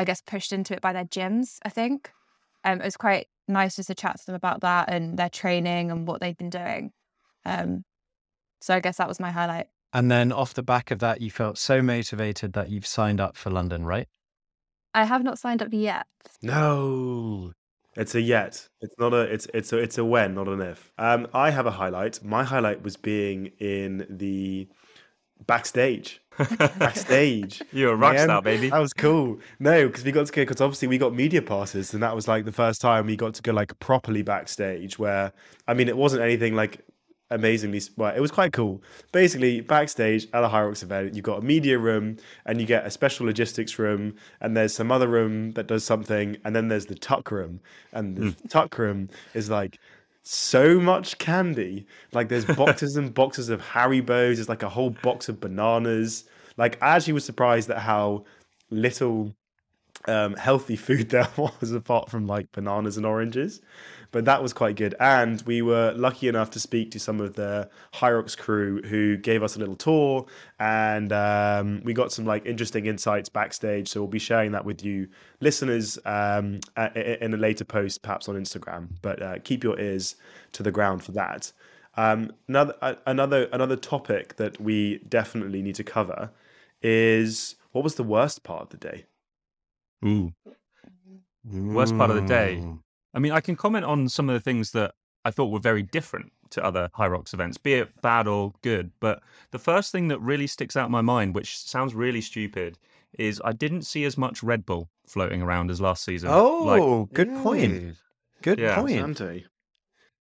I 0.00 0.04
guess, 0.04 0.22
pushed 0.22 0.50
into 0.50 0.72
it 0.72 0.80
by 0.80 0.94
their 0.94 1.04
gyms, 1.04 1.58
I 1.62 1.68
think. 1.68 2.10
Um, 2.64 2.80
it 2.80 2.84
was 2.86 2.96
quite 2.96 3.26
nice 3.46 3.76
just 3.76 3.88
to 3.88 3.94
chat 3.94 4.18
to 4.18 4.26
them 4.26 4.34
about 4.34 4.62
that 4.62 4.88
and 4.90 5.18
their 5.18 5.28
training 5.28 5.90
and 5.90 6.08
what 6.08 6.22
they've 6.22 6.36
been 6.36 6.48
doing. 6.48 6.92
Um, 7.44 7.84
so 8.62 8.74
I 8.74 8.80
guess 8.80 8.96
that 8.96 9.08
was 9.08 9.20
my 9.20 9.30
highlight. 9.30 9.66
And 9.92 10.10
then 10.10 10.32
off 10.32 10.54
the 10.54 10.62
back 10.62 10.90
of 10.90 11.00
that, 11.00 11.20
you 11.20 11.30
felt 11.30 11.58
so 11.58 11.82
motivated 11.82 12.54
that 12.54 12.70
you've 12.70 12.86
signed 12.86 13.20
up 13.20 13.36
for 13.36 13.50
London, 13.50 13.84
right? 13.84 14.08
I 14.94 15.04
have 15.04 15.22
not 15.22 15.38
signed 15.38 15.60
up 15.62 15.68
yet. 15.70 16.06
No, 16.40 17.52
it's 17.94 18.14
a 18.14 18.22
yet. 18.22 18.66
It's 18.80 18.94
not 18.98 19.12
a. 19.12 19.20
It's 19.20 19.48
it's 19.52 19.70
a 19.74 19.76
it's 19.76 19.98
a 19.98 20.04
when, 20.04 20.34
not 20.34 20.48
an 20.48 20.62
if. 20.62 20.90
Um, 20.96 21.26
I 21.34 21.50
have 21.50 21.66
a 21.66 21.72
highlight. 21.72 22.24
My 22.24 22.44
highlight 22.44 22.82
was 22.82 22.96
being 22.96 23.52
in 23.58 24.06
the 24.08 24.66
backstage. 25.46 26.22
backstage. 26.78 27.62
You're 27.72 27.92
a 27.92 27.96
rock 27.96 28.18
star, 28.18 28.42
baby. 28.42 28.70
That 28.70 28.80
was 28.80 28.92
cool. 28.92 29.38
No, 29.58 29.86
because 29.86 30.04
we 30.04 30.12
got 30.12 30.26
to 30.26 30.32
go 30.32 30.42
because 30.42 30.60
obviously 30.60 30.88
we 30.88 30.98
got 30.98 31.14
media 31.14 31.42
passes, 31.42 31.94
and 31.94 32.02
that 32.02 32.14
was 32.14 32.28
like 32.28 32.44
the 32.44 32.52
first 32.52 32.80
time 32.80 33.06
we 33.06 33.16
got 33.16 33.34
to 33.34 33.42
go 33.42 33.52
like 33.52 33.78
properly 33.78 34.22
backstage. 34.22 34.98
Where 34.98 35.32
I 35.66 35.74
mean, 35.74 35.88
it 35.88 35.96
wasn't 35.96 36.22
anything 36.22 36.54
like 36.54 36.84
amazingly 37.30 37.80
well, 37.96 38.14
it 38.14 38.20
was 38.20 38.30
quite 38.30 38.52
cool. 38.52 38.82
Basically, 39.12 39.60
backstage 39.60 40.26
at 40.32 40.44
a 40.44 40.48
HYROX 40.48 40.82
event, 40.82 41.14
you've 41.14 41.24
got 41.24 41.38
a 41.38 41.42
media 41.42 41.78
room 41.78 42.16
and 42.44 42.60
you 42.60 42.66
get 42.66 42.86
a 42.86 42.90
special 42.90 43.26
logistics 43.26 43.78
room, 43.78 44.14
and 44.40 44.56
there's 44.56 44.74
some 44.74 44.90
other 44.90 45.08
room 45.08 45.52
that 45.52 45.66
does 45.66 45.84
something, 45.84 46.36
and 46.44 46.54
then 46.54 46.68
there's 46.68 46.86
the 46.86 46.94
tuck 46.94 47.30
room. 47.30 47.60
And 47.92 48.16
the 48.16 48.22
mm. 48.26 48.50
tuck 48.50 48.76
room 48.78 49.08
is 49.34 49.50
like 49.50 49.78
so 50.22 50.78
much 50.78 51.18
candy. 51.18 51.86
Like 52.12 52.28
there's 52.28 52.44
boxes 52.56 52.96
and 52.96 53.12
boxes 53.12 53.48
of 53.48 53.60
Harry 53.60 54.00
Haribos. 54.00 54.36
There's 54.36 54.48
like 54.48 54.62
a 54.62 54.68
whole 54.68 54.90
box 54.90 55.28
of 55.28 55.40
bananas. 55.40 56.24
Like 56.56 56.82
I 56.82 56.96
actually 56.96 57.14
was 57.14 57.24
surprised 57.24 57.70
at 57.70 57.78
how 57.78 58.24
little 58.70 59.34
um, 60.08 60.34
healthy 60.34 60.76
food 60.76 61.08
there 61.10 61.28
was 61.36 61.72
apart 61.72 62.10
from 62.10 62.26
like 62.26 62.50
bananas 62.52 62.96
and 62.96 63.06
oranges 63.06 63.60
but 64.12 64.24
that 64.24 64.42
was 64.42 64.52
quite 64.52 64.76
good. 64.76 64.94
And 65.00 65.42
we 65.42 65.62
were 65.62 65.92
lucky 65.96 66.28
enough 66.28 66.50
to 66.50 66.60
speak 66.60 66.90
to 66.92 66.98
some 66.98 67.20
of 67.20 67.34
the 67.34 67.70
HYROX 67.94 68.36
crew 68.36 68.82
who 68.82 69.16
gave 69.16 69.42
us 69.42 69.56
a 69.56 69.58
little 69.58 69.76
tour, 69.76 70.26
and 70.58 71.12
um, 71.12 71.82
we 71.84 71.92
got 71.92 72.12
some 72.12 72.24
like 72.24 72.46
interesting 72.46 72.86
insights 72.86 73.28
backstage. 73.28 73.88
So 73.88 74.00
we'll 74.00 74.08
be 74.08 74.18
sharing 74.18 74.52
that 74.52 74.64
with 74.64 74.84
you, 74.84 75.08
listeners, 75.40 75.98
um, 76.04 76.60
in 76.94 77.34
a 77.34 77.36
later 77.36 77.64
post, 77.64 78.02
perhaps 78.02 78.28
on 78.28 78.36
Instagram. 78.36 78.88
But 79.02 79.22
uh, 79.22 79.38
keep 79.44 79.64
your 79.64 79.78
ears 79.78 80.16
to 80.52 80.62
the 80.62 80.72
ground 80.72 81.02
for 81.04 81.12
that. 81.12 81.52
Um, 81.96 82.32
another 82.48 82.74
another 83.06 83.48
another 83.52 83.76
topic 83.76 84.36
that 84.36 84.60
we 84.60 84.98
definitely 85.08 85.60
need 85.60 85.74
to 85.74 85.84
cover 85.84 86.30
is 86.82 87.56
what 87.72 87.84
was 87.84 87.96
the 87.96 88.04
worst 88.04 88.42
part 88.42 88.62
of 88.62 88.68
the 88.70 88.76
day? 88.76 89.04
Ooh. 90.04 90.32
Worst 91.44 91.96
part 91.96 92.10
of 92.10 92.16
the 92.16 92.26
day. 92.26 92.62
I 93.14 93.18
mean, 93.18 93.32
I 93.32 93.40
can 93.40 93.56
comment 93.56 93.84
on 93.84 94.08
some 94.08 94.28
of 94.28 94.34
the 94.34 94.40
things 94.40 94.70
that 94.72 94.94
I 95.24 95.30
thought 95.30 95.50
were 95.50 95.60
very 95.60 95.82
different 95.82 96.32
to 96.50 96.64
other 96.64 96.90
Hyrox 96.96 97.32
events, 97.32 97.58
be 97.58 97.74
it 97.74 98.00
bad 98.02 98.26
or 98.26 98.52
good. 98.62 98.90
But 99.00 99.22
the 99.50 99.58
first 99.58 99.92
thing 99.92 100.08
that 100.08 100.20
really 100.20 100.46
sticks 100.46 100.76
out 100.76 100.86
in 100.86 100.92
my 100.92 101.00
mind, 101.00 101.34
which 101.34 101.58
sounds 101.58 101.94
really 101.94 102.20
stupid, 102.20 102.78
is 103.18 103.40
I 103.44 103.52
didn't 103.52 103.82
see 103.82 104.04
as 104.04 104.16
much 104.16 104.42
Red 104.42 104.64
Bull 104.66 104.88
floating 105.06 105.42
around 105.42 105.70
as 105.70 105.80
last 105.80 106.04
season. 106.04 106.30
Oh, 106.32 106.62
like, 106.64 107.12
good 107.14 107.34
point. 107.42 107.96
Good 108.42 108.58
yeah, 108.58 108.76
point. 108.76 108.92
Santi. 108.92 109.46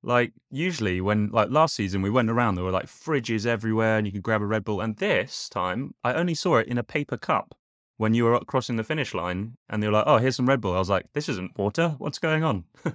Like 0.05 0.33
usually 0.51 0.99
when 0.99 1.29
like 1.29 1.49
last 1.49 1.75
season 1.75 2.01
we 2.01 2.09
went 2.09 2.29
around 2.29 2.55
there 2.55 2.65
were 2.65 2.71
like 2.71 2.87
fridges 2.87 3.45
everywhere 3.45 3.97
and 3.97 4.05
you 4.05 4.11
could 4.11 4.21
grab 4.21 4.41
a 4.41 4.45
Red 4.45 4.65
Bull 4.65 4.81
and 4.81 4.97
this 4.97 5.47
time 5.47 5.95
I 6.03 6.13
only 6.13 6.35
saw 6.35 6.57
it 6.57 6.67
in 6.67 6.77
a 6.77 6.83
paper 6.83 7.15
cup 7.15 7.55
when 8.03 8.13
you 8.13 8.25
were 8.25 8.37
crossing 8.41 8.75
the 8.75 8.83
finish 8.83 9.13
line 9.13 9.55
and 9.69 9.81
they 9.81 9.87
were 9.87 9.93
like, 9.93 10.03
"Oh, 10.05 10.17
here's 10.17 10.35
some 10.35 10.45
Red 10.45 10.59
Bull." 10.59 10.75
I 10.75 10.79
was 10.79 10.89
like, 10.89 11.05
"This 11.13 11.29
isn't 11.29 11.57
water. 11.57 11.95
What's 11.99 12.19
going 12.19 12.43
on?" 12.43 12.65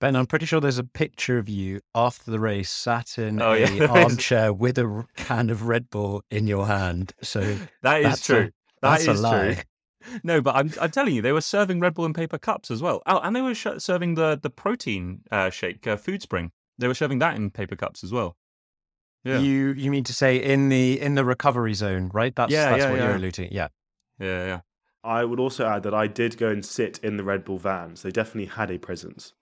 Ben, 0.00 0.16
I'm 0.16 0.26
pretty 0.26 0.44
sure 0.44 0.60
there's 0.60 0.78
a 0.78 0.84
picture 0.84 1.38
of 1.38 1.48
you 1.48 1.80
after 1.94 2.30
the 2.30 2.40
race, 2.40 2.68
sat 2.68 3.16
in 3.18 3.40
oh, 3.40 3.54
yeah. 3.54 3.86
armchair 3.90 4.52
with 4.52 4.76
a 4.78 5.06
can 5.16 5.48
of 5.48 5.68
Red 5.68 5.88
Bull 5.88 6.22
in 6.28 6.46
your 6.46 6.66
hand. 6.66 7.14
So 7.22 7.56
that 7.82 8.02
is 8.02 8.20
true. 8.20 8.50
A, 8.82 8.82
that's 8.82 9.06
a 9.06 9.14
lie. 9.14 9.54
True. 9.54 10.20
No, 10.24 10.40
but 10.40 10.56
I'm 10.56 10.72
I'm 10.80 10.90
telling 10.90 11.14
you, 11.14 11.22
they 11.22 11.32
were 11.32 11.40
serving 11.40 11.78
Red 11.78 11.94
Bull 11.94 12.04
in 12.04 12.12
paper 12.12 12.36
cups 12.36 12.70
as 12.70 12.82
well. 12.82 13.02
Oh, 13.06 13.20
and 13.20 13.34
they 13.34 13.40
were 13.40 13.54
sh- 13.54 13.78
serving 13.78 14.16
the 14.16 14.38
the 14.42 14.50
protein 14.50 15.20
uh, 15.30 15.50
shake, 15.50 15.86
uh, 15.86 15.96
Foodspring. 15.96 16.50
They 16.78 16.88
were 16.88 16.94
serving 16.94 17.20
that 17.20 17.36
in 17.36 17.50
paper 17.50 17.76
cups 17.76 18.02
as 18.02 18.10
well. 18.10 18.36
Yeah. 19.22 19.38
You 19.38 19.72
you 19.72 19.92
mean 19.92 20.04
to 20.04 20.12
say 20.12 20.36
in 20.36 20.68
the 20.68 21.00
in 21.00 21.14
the 21.14 21.24
recovery 21.24 21.74
zone, 21.74 22.10
right? 22.12 22.34
That's 22.34 22.52
yeah, 22.52 22.70
that's 22.70 22.82
yeah, 22.82 22.90
what 22.90 23.00
you're 23.00 23.14
alluding. 23.14 23.52
Yeah. 23.52 23.68
Yeah, 24.18 24.46
yeah. 24.46 24.60
I 25.04 25.24
would 25.24 25.38
also 25.38 25.66
add 25.66 25.84
that 25.84 25.94
I 25.94 26.06
did 26.08 26.36
go 26.36 26.48
and 26.48 26.64
sit 26.64 26.98
in 27.02 27.16
the 27.16 27.24
Red 27.24 27.44
Bull 27.44 27.58
vans. 27.58 28.02
They 28.02 28.10
definitely 28.10 28.46
had 28.46 28.70
a 28.70 28.78
presence. 28.78 29.34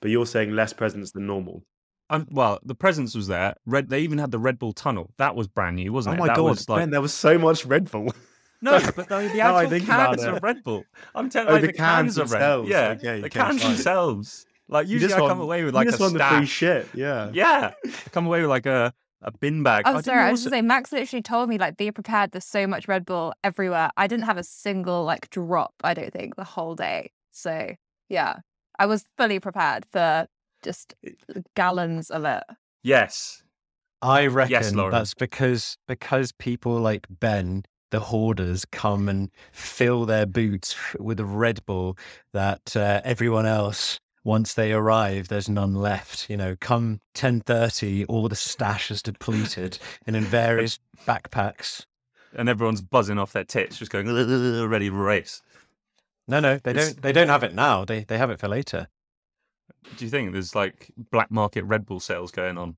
But 0.00 0.10
you're 0.10 0.26
saying 0.26 0.52
less 0.52 0.72
presence 0.72 1.12
than 1.12 1.26
normal. 1.26 1.62
Um, 2.10 2.26
well, 2.30 2.60
the 2.62 2.74
presence 2.74 3.14
was 3.14 3.26
there. 3.26 3.54
Red. 3.64 3.88
They 3.88 4.00
even 4.00 4.18
had 4.18 4.30
the 4.30 4.38
Red 4.38 4.58
Bull 4.58 4.72
tunnel. 4.72 5.12
That 5.16 5.34
was 5.34 5.48
brand 5.48 5.76
new, 5.76 5.92
wasn't 5.92 6.12
oh 6.12 6.16
it? 6.16 6.18
Oh 6.18 6.20
my 6.20 6.26
that 6.28 6.36
god, 6.36 6.42
was 6.42 6.68
like... 6.68 6.80
Ben, 6.80 6.90
there 6.90 7.00
was 7.00 7.14
so 7.14 7.38
much 7.38 7.64
Red 7.64 7.90
Bull. 7.90 8.12
No, 8.62 8.78
but 8.96 9.08
the, 9.08 9.30
the 9.32 9.40
actual 9.40 9.70
no, 9.70 9.80
cans 9.80 10.22
of 10.24 10.42
Red 10.42 10.62
Bull. 10.62 10.84
I'm 11.14 11.28
telling 11.30 11.48
you, 11.48 11.52
oh, 11.52 11.54
like, 11.54 11.62
the, 11.62 11.66
the 11.68 11.72
cans, 11.72 12.16
cans 12.16 12.18
of 12.18 12.32
Red 12.32 12.56
Bull. 12.56 12.68
Yeah, 12.68 12.88
okay, 12.90 13.20
the 13.20 13.30
cans 13.30 13.62
themselves. 13.62 14.46
Like 14.68 14.88
usually, 14.88 15.14
I 15.14 15.18
come 15.18 15.40
away 15.40 15.62
with 15.62 15.74
like 15.74 15.88
a 15.88 15.92
the 15.92 16.26
free 16.30 16.46
shit. 16.46 16.88
Yeah, 16.94 17.30
yeah. 17.32 17.72
I 17.84 17.90
come 18.10 18.26
away 18.26 18.40
with 18.40 18.50
like 18.50 18.66
a 18.66 18.92
a 19.26 19.32
bin 19.32 19.62
bag. 19.62 19.84
Oh, 19.86 19.96
I 19.96 20.00
sorry. 20.00 20.22
I 20.22 20.30
was 20.30 20.42
just 20.42 20.52
saying, 20.52 20.66
Max 20.66 20.92
literally 20.92 21.22
told 21.22 21.48
me 21.48 21.58
like, 21.58 21.76
be 21.76 21.90
prepared. 21.90 22.30
There's 22.32 22.44
so 22.44 22.66
much 22.66 22.88
Red 22.88 23.04
Bull 23.04 23.34
everywhere. 23.44 23.90
I 23.96 24.06
didn't 24.06 24.24
have 24.24 24.38
a 24.38 24.44
single 24.44 25.04
like 25.04 25.28
drop. 25.30 25.74
I 25.82 25.94
don't 25.94 26.12
think 26.12 26.36
the 26.36 26.44
whole 26.44 26.74
day. 26.74 27.10
So 27.30 27.72
yeah, 28.08 28.36
I 28.78 28.86
was 28.86 29.04
fully 29.18 29.40
prepared 29.40 29.84
for 29.90 30.26
just 30.62 30.94
gallons 31.54 32.10
of 32.10 32.24
it. 32.24 32.44
Yes. 32.82 33.42
I 34.02 34.26
reckon 34.26 34.76
Lauren. 34.76 34.92
that's 34.92 35.14
because 35.14 35.76
because 35.88 36.30
people 36.32 36.78
like 36.78 37.06
Ben, 37.10 37.64
the 37.90 37.98
hoarders, 38.00 38.64
come 38.64 39.08
and 39.08 39.30
fill 39.52 40.06
their 40.06 40.26
boots 40.26 40.76
with 40.98 41.18
a 41.18 41.24
Red 41.24 41.64
Bull 41.66 41.96
that 42.32 42.76
uh, 42.76 43.00
everyone 43.04 43.46
else 43.46 43.98
once 44.26 44.54
they 44.54 44.72
arrive, 44.72 45.28
there's 45.28 45.48
none 45.48 45.72
left. 45.74 46.28
You 46.28 46.36
know, 46.36 46.56
come 46.60 47.00
ten 47.14 47.40
thirty, 47.40 48.04
all 48.06 48.28
the 48.28 48.34
stash 48.34 48.90
is 48.90 49.00
depleted, 49.00 49.78
and 50.06 50.16
in 50.16 50.24
various 50.24 50.78
backpacks. 51.06 51.86
And 52.34 52.48
everyone's 52.48 52.82
buzzing 52.82 53.18
off 53.18 53.32
their 53.32 53.44
tits, 53.44 53.78
just 53.78 53.90
going 53.92 54.08
ready 54.68 54.90
to 54.90 54.94
race. 54.96 55.40
No, 56.28 56.40
no, 56.40 56.58
they 56.58 56.72
It's- 56.72 56.92
don't. 56.92 57.02
They 57.02 57.12
don't 57.12 57.28
have 57.28 57.44
it 57.44 57.54
now. 57.54 57.84
They 57.84 58.02
they 58.04 58.18
have 58.18 58.30
it 58.30 58.40
for 58.40 58.48
later. 58.48 58.88
Do 59.96 60.04
you 60.04 60.10
think 60.10 60.32
there's 60.32 60.54
like 60.54 60.90
black 61.12 61.30
market 61.30 61.62
Red 61.64 61.86
Bull 61.86 62.00
sales 62.00 62.32
going 62.32 62.58
on 62.58 62.76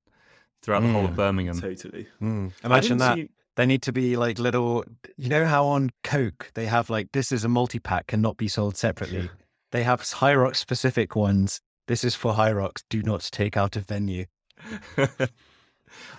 throughout 0.62 0.82
the 0.82 0.92
whole 0.92 1.06
of 1.06 1.12
Mm. 1.12 1.16
Birmingham? 1.16 1.58
Totally. 1.60 2.06
Mm. 2.20 2.52
Imagine 2.62 2.98
that. 2.98 3.16
see- 3.16 3.30
They 3.56 3.64
need 3.66 3.82
to 3.82 3.92
be 3.92 4.16
like 4.16 4.38
little. 4.38 4.84
You 5.16 5.30
know 5.30 5.46
how 5.46 5.64
on 5.66 5.90
Coke 6.04 6.50
they 6.54 6.66
have 6.66 6.90
like 6.90 7.10
this 7.12 7.32
is 7.32 7.42
a 7.44 7.48
multi 7.48 7.78
pack 7.78 8.06
cannot 8.08 8.36
be 8.36 8.48
sold 8.48 8.76
separately. 8.76 9.30
They 9.72 9.82
have 9.82 10.00
Hyrox 10.02 10.56
specific 10.56 11.14
ones. 11.16 11.60
This 11.86 12.04
is 12.04 12.14
for 12.14 12.34
Hyrox. 12.34 12.82
Do 12.90 13.02
not 13.02 13.28
take 13.32 13.56
out 13.56 13.76
of 13.76 13.86
venue. 13.86 14.26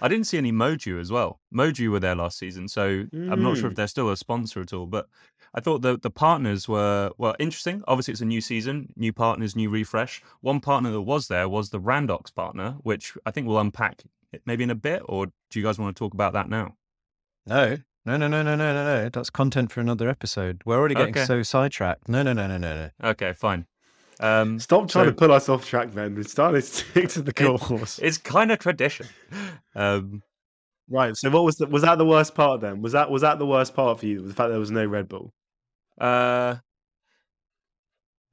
I 0.01 0.07
didn't 0.07 0.25
see 0.25 0.37
any 0.37 0.51
Moju 0.51 0.99
as 0.99 1.11
well. 1.11 1.39
Moju 1.53 1.89
were 1.91 1.99
there 1.99 2.15
last 2.15 2.39
season, 2.39 2.67
so 2.67 3.05
I'm 3.13 3.43
not 3.43 3.57
sure 3.57 3.67
Mm. 3.67 3.71
if 3.71 3.75
they're 3.75 3.87
still 3.87 4.09
a 4.09 4.17
sponsor 4.17 4.61
at 4.61 4.73
all. 4.73 4.87
But 4.87 5.07
I 5.53 5.61
thought 5.61 5.81
the 5.81 5.97
the 5.99 6.09
partners 6.09 6.67
were 6.67 7.11
well 7.17 7.35
interesting. 7.39 7.83
Obviously, 7.87 8.13
it's 8.13 8.21
a 8.21 8.25
new 8.25 8.41
season, 8.41 8.91
new 8.95 9.13
partners, 9.13 9.55
new 9.55 9.69
refresh. 9.69 10.21
One 10.41 10.59
partner 10.59 10.91
that 10.91 11.01
was 11.01 11.27
there 11.27 11.47
was 11.47 11.69
the 11.69 11.79
Randox 11.79 12.33
partner, 12.33 12.77
which 12.81 13.13
I 13.25 13.31
think 13.31 13.47
we'll 13.47 13.59
unpack 13.59 14.03
maybe 14.45 14.63
in 14.63 14.69
a 14.71 14.75
bit. 14.75 15.03
Or 15.05 15.27
do 15.27 15.59
you 15.59 15.63
guys 15.63 15.77
want 15.77 15.95
to 15.95 15.99
talk 15.99 16.13
about 16.15 16.33
that 16.33 16.49
now? 16.49 16.75
No, 17.45 17.77
no, 18.05 18.17
no, 18.17 18.27
no, 18.27 18.41
no, 18.41 18.55
no, 18.55 18.73
no, 18.73 18.83
no. 19.03 19.09
That's 19.09 19.29
content 19.29 19.71
for 19.71 19.81
another 19.81 20.09
episode. 20.09 20.61
We're 20.65 20.77
already 20.77 20.95
getting 20.95 21.15
Okay. 21.15 21.25
so 21.25 21.43
sidetracked. 21.43 22.07
No, 22.09 22.23
no, 22.23 22.33
no, 22.33 22.47
no, 22.47 22.57
no, 22.57 22.89
no. 23.01 23.09
Okay, 23.09 23.33
fine. 23.33 23.65
Um, 24.21 24.59
Stop 24.59 24.89
trying 24.89 25.05
So- 25.05 25.11
to 25.11 25.15
pull 25.15 25.31
us 25.31 25.47
off 25.49 25.65
track, 25.65 25.93
Ben. 25.93 26.15
We're 26.15 26.23
starting 26.23 26.61
to 26.61 26.67
stick 26.67 27.09
to 27.09 27.21
the 27.21 27.33
course. 27.59 27.99
it's 27.99 28.17
kind 28.17 28.51
of 28.51 28.59
tradition. 28.59 29.07
Um, 29.75 30.23
right. 30.89 31.15
So, 31.15 31.29
what 31.29 31.43
was 31.45 31.55
the, 31.57 31.67
was 31.67 31.83
that 31.83 31.97
the 31.97 32.05
worst 32.05 32.35
part 32.35 32.61
then? 32.61 32.81
Was 32.81 32.91
that 32.93 33.09
was 33.09 33.21
that 33.21 33.39
the 33.39 33.45
worst 33.45 33.73
part 33.75 33.99
for 33.99 34.05
you? 34.05 34.21
The 34.27 34.33
fact 34.33 34.49
there 34.49 34.59
was 34.59 34.71
no 34.71 34.85
Red 34.85 35.07
Bull. 35.07 35.33
uh, 36.01 36.55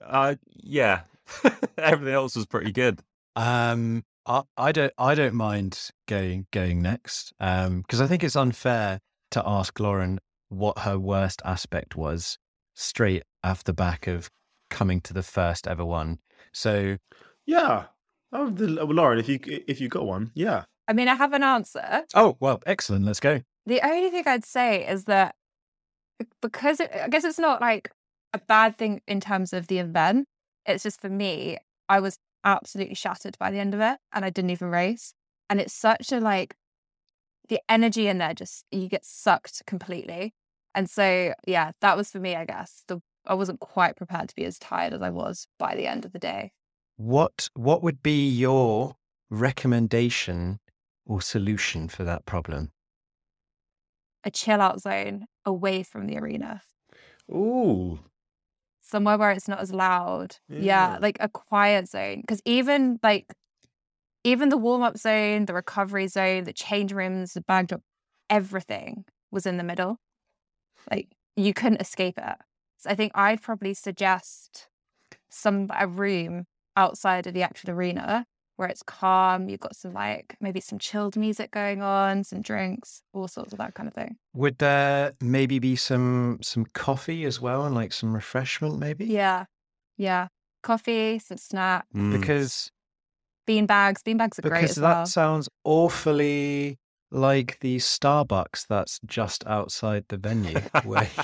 uh, 0.04 0.34
yeah, 0.54 1.02
everything 1.78 2.14
else 2.14 2.36
was 2.36 2.46
pretty 2.46 2.72
good. 2.72 3.00
Um, 3.34 4.04
I, 4.26 4.42
I 4.56 4.72
don't, 4.72 4.92
I 4.98 5.14
don't 5.14 5.34
mind 5.34 5.90
going 6.08 6.46
going 6.52 6.82
next. 6.82 7.32
Um, 7.40 7.80
because 7.82 8.00
I 8.00 8.06
think 8.06 8.24
it's 8.24 8.36
unfair 8.36 9.00
to 9.30 9.42
ask 9.46 9.78
Lauren 9.80 10.18
what 10.48 10.80
her 10.80 10.98
worst 10.98 11.42
aspect 11.44 11.96
was 11.96 12.38
straight 12.74 13.22
off 13.42 13.64
the 13.64 13.72
back 13.72 14.06
of 14.06 14.30
coming 14.70 15.00
to 15.00 15.12
the 15.12 15.22
first 15.22 15.66
ever 15.66 15.84
one. 15.84 16.18
So 16.52 16.96
Yeah. 17.46 17.86
Oh, 18.32 18.50
the, 18.50 18.66
Lauren, 18.66 19.18
if 19.18 19.28
you 19.28 19.38
if 19.44 19.80
you 19.80 19.88
got 19.88 20.06
one, 20.06 20.30
yeah. 20.34 20.64
I 20.88 20.92
mean, 20.92 21.08
I 21.08 21.14
have 21.14 21.32
an 21.32 21.42
answer. 21.42 22.04
Oh, 22.14 22.36
well, 22.40 22.60
excellent. 22.66 23.04
Let's 23.04 23.20
go. 23.20 23.40
The 23.66 23.80
only 23.84 24.10
thing 24.10 24.24
I'd 24.26 24.44
say 24.44 24.86
is 24.86 25.04
that 25.04 25.34
because 26.40 26.80
it, 26.80 26.90
I 26.94 27.08
guess 27.08 27.24
it's 27.24 27.38
not 27.38 27.60
like 27.60 27.90
a 28.32 28.38
bad 28.38 28.78
thing 28.78 29.00
in 29.06 29.20
terms 29.20 29.52
of 29.52 29.66
the 29.66 29.78
event. 29.78 30.26
It's 30.64 30.82
just 30.84 31.00
for 31.00 31.08
me, 31.08 31.58
I 31.88 32.00
was 32.00 32.18
absolutely 32.44 32.94
shattered 32.94 33.36
by 33.38 33.50
the 33.50 33.58
end 33.58 33.74
of 33.74 33.80
it 33.80 33.98
and 34.12 34.24
I 34.24 34.30
didn't 34.30 34.50
even 34.50 34.68
race. 34.68 35.12
And 35.50 35.60
it's 35.60 35.74
such 35.74 36.12
a 36.12 36.20
like, 36.20 36.54
the 37.48 37.60
energy 37.68 38.08
in 38.08 38.18
there 38.18 38.34
just, 38.34 38.64
you 38.70 38.88
get 38.88 39.04
sucked 39.04 39.62
completely. 39.66 40.34
And 40.74 40.88
so, 40.90 41.32
yeah, 41.46 41.72
that 41.80 41.96
was 41.96 42.10
for 42.10 42.18
me, 42.20 42.36
I 42.36 42.44
guess. 42.44 42.84
The, 42.88 43.00
I 43.26 43.34
wasn't 43.34 43.60
quite 43.60 43.96
prepared 43.96 44.28
to 44.28 44.34
be 44.34 44.44
as 44.44 44.58
tired 44.58 44.92
as 44.92 45.02
I 45.02 45.10
was 45.10 45.46
by 45.58 45.74
the 45.74 45.86
end 45.86 46.04
of 46.04 46.12
the 46.12 46.18
day. 46.18 46.52
What 46.96 47.48
what 47.54 47.82
would 47.82 48.02
be 48.02 48.28
your 48.28 48.96
recommendation 49.30 50.60
or 51.04 51.20
solution 51.20 51.88
for 51.88 52.04
that 52.04 52.24
problem? 52.26 52.72
A 54.24 54.30
chill 54.30 54.60
out 54.60 54.80
zone 54.80 55.26
away 55.44 55.82
from 55.82 56.06
the 56.06 56.18
arena. 56.18 56.62
Ooh. 57.30 58.00
somewhere 58.80 59.18
where 59.18 59.32
it's 59.32 59.48
not 59.48 59.58
as 59.60 59.72
loud. 59.72 60.36
Yeah, 60.48 60.92
Yeah. 60.92 60.98
like 61.00 61.16
a 61.20 61.28
quiet 61.28 61.88
zone. 61.88 62.20
Because 62.20 62.40
even 62.44 63.00
like 63.02 63.26
even 64.26 64.48
the 64.48 64.56
warm 64.56 64.82
up 64.82 64.98
zone, 64.98 65.46
the 65.46 65.54
recovery 65.54 66.08
zone, 66.08 66.44
the 66.44 66.52
change 66.52 66.92
rooms, 66.92 67.34
the 67.34 67.40
bag 67.42 67.68
drop, 67.68 67.82
everything 68.28 69.04
was 69.30 69.46
in 69.46 69.56
the 69.56 69.62
middle. 69.62 70.00
Like 70.90 71.08
you 71.36 71.54
couldn't 71.54 71.80
escape 71.80 72.18
it. 72.18 72.36
So 72.78 72.90
I 72.90 72.96
think 72.96 73.12
I'd 73.14 73.40
probably 73.40 73.72
suggest 73.72 74.68
some 75.30 75.70
a 75.78 75.86
room 75.86 76.46
outside 76.76 77.26
of 77.28 77.34
the 77.34 77.42
actual 77.42 77.70
arena 77.70 78.26
where 78.56 78.68
it's 78.68 78.82
calm. 78.82 79.48
You've 79.48 79.60
got 79.60 79.76
some 79.76 79.92
like 79.92 80.36
maybe 80.40 80.60
some 80.60 80.80
chilled 80.80 81.16
music 81.16 81.52
going 81.52 81.80
on, 81.82 82.24
some 82.24 82.42
drinks, 82.42 83.02
all 83.12 83.28
sorts 83.28 83.52
of 83.52 83.58
that 83.58 83.74
kind 83.74 83.86
of 83.86 83.94
thing. 83.94 84.16
Would 84.34 84.58
there 84.58 85.12
maybe 85.20 85.60
be 85.60 85.76
some 85.76 86.38
some 86.42 86.66
coffee 86.74 87.24
as 87.24 87.40
well 87.40 87.64
and 87.64 87.76
like 87.76 87.92
some 87.92 88.12
refreshment 88.12 88.80
maybe? 88.80 89.04
Yeah. 89.04 89.44
Yeah. 89.96 90.28
Coffee, 90.64 91.20
some 91.20 91.38
snack, 91.38 91.86
Mm. 91.94 92.18
Because 92.18 92.72
bean 93.46 93.66
bags. 93.66 94.02
Bean 94.02 94.16
bags 94.16 94.38
are 94.38 94.42
great 94.42 94.60
because 94.62 94.70
as 94.78 94.82
that 94.82 94.96
well. 94.96 95.06
sounds 95.06 95.48
awfully 95.64 96.78
like 97.10 97.58
the 97.60 97.76
Starbucks 97.78 98.66
that's 98.68 99.00
just 99.06 99.46
outside 99.46 100.04
the 100.08 100.16
venue. 100.16 100.58
where 100.84 101.08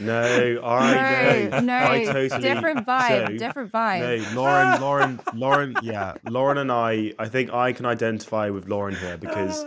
No, 0.00 0.60
I 0.64 0.94
know. 0.94 1.48
no, 1.50 1.60
no, 1.60 1.76
I 1.76 2.04
totally 2.04 2.40
different 2.42 2.86
vibe, 2.86 3.26
so- 3.28 3.36
different 3.36 3.70
vibe. 3.70 4.34
No, 4.34 4.40
Lauren, 4.40 4.80
Lauren, 4.80 5.20
Lauren, 5.34 5.76
yeah. 5.82 6.14
Lauren 6.28 6.58
and 6.58 6.72
I, 6.72 7.12
I 7.18 7.28
think 7.28 7.52
I 7.52 7.72
can 7.72 7.86
identify 7.86 8.50
with 8.50 8.66
Lauren 8.68 8.96
here 8.96 9.16
because 9.16 9.64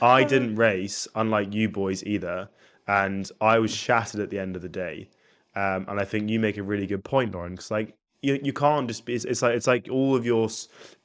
I 0.00 0.22
didn't 0.24 0.54
race, 0.68 1.08
unlike 1.16 1.52
you 1.52 1.68
boys 1.68 2.04
either. 2.04 2.48
And 2.86 3.28
I 3.40 3.58
was 3.58 3.74
shattered 3.74 4.20
at 4.20 4.30
the 4.30 4.38
end 4.38 4.54
of 4.54 4.62
the 4.62 4.68
day. 4.68 5.08
Um, 5.56 5.86
and 5.88 5.98
I 5.98 6.04
think 6.04 6.30
you 6.30 6.38
make 6.38 6.56
a 6.56 6.62
really 6.62 6.86
good 6.86 7.02
point, 7.02 7.32
Lauren, 7.34 7.52
because 7.52 7.70
like 7.72 7.96
you, 8.22 8.38
you 8.42 8.52
can't 8.52 8.88
just 8.88 9.04
be, 9.04 9.14
it's, 9.14 9.24
it's 9.24 9.42
like, 9.42 9.54
it's 9.54 9.66
like 9.66 9.88
all 9.90 10.14
of 10.14 10.26
your, 10.26 10.48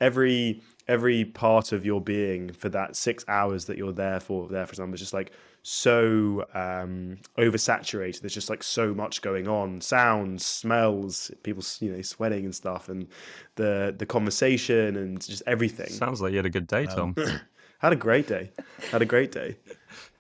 every, 0.02 0.62
every 0.88 1.26
part 1.26 1.72
of 1.72 1.86
your 1.86 2.02
being 2.02 2.52
for 2.52 2.70
that 2.70 2.96
six 2.96 3.26
hours 3.28 3.66
that 3.66 3.78
you're 3.78 3.94
there 3.94 4.20
for, 4.20 4.48
there 4.48 4.66
for 4.66 4.72
example, 4.72 4.94
is 4.94 5.00
just 5.00 5.14
like 5.14 5.32
so 5.68 6.46
um, 6.54 7.18
oversaturated. 7.40 8.22
There's 8.22 8.36
just 8.36 8.52
like 8.52 8.62
so 8.62 8.94
much 8.94 9.24
going 9.24 9.48
on, 9.48 9.82
sounds, 9.82 10.46
smells, 10.46 11.32
people, 11.42 11.64
you 11.80 11.92
know, 11.92 12.02
sweating 12.04 12.46
and 12.46 12.54
stuff, 12.54 12.88
and 12.88 13.08
the 13.56 13.94
the 13.98 14.06
conversation 14.06 14.96
and 14.96 15.20
just 15.20 15.42
everything. 15.48 15.90
Sounds 15.90 16.22
like 16.22 16.32
you 16.32 16.38
had 16.38 16.46
a 16.46 16.52
good 16.52 16.68
day, 16.68 16.86
Tom. 16.86 17.16
Had 17.80 17.92
a 17.92 17.98
great 17.98 18.26
day. 18.26 18.52
Had 18.90 19.02
a 19.02 19.06
great 19.06 19.34
day. 19.34 19.58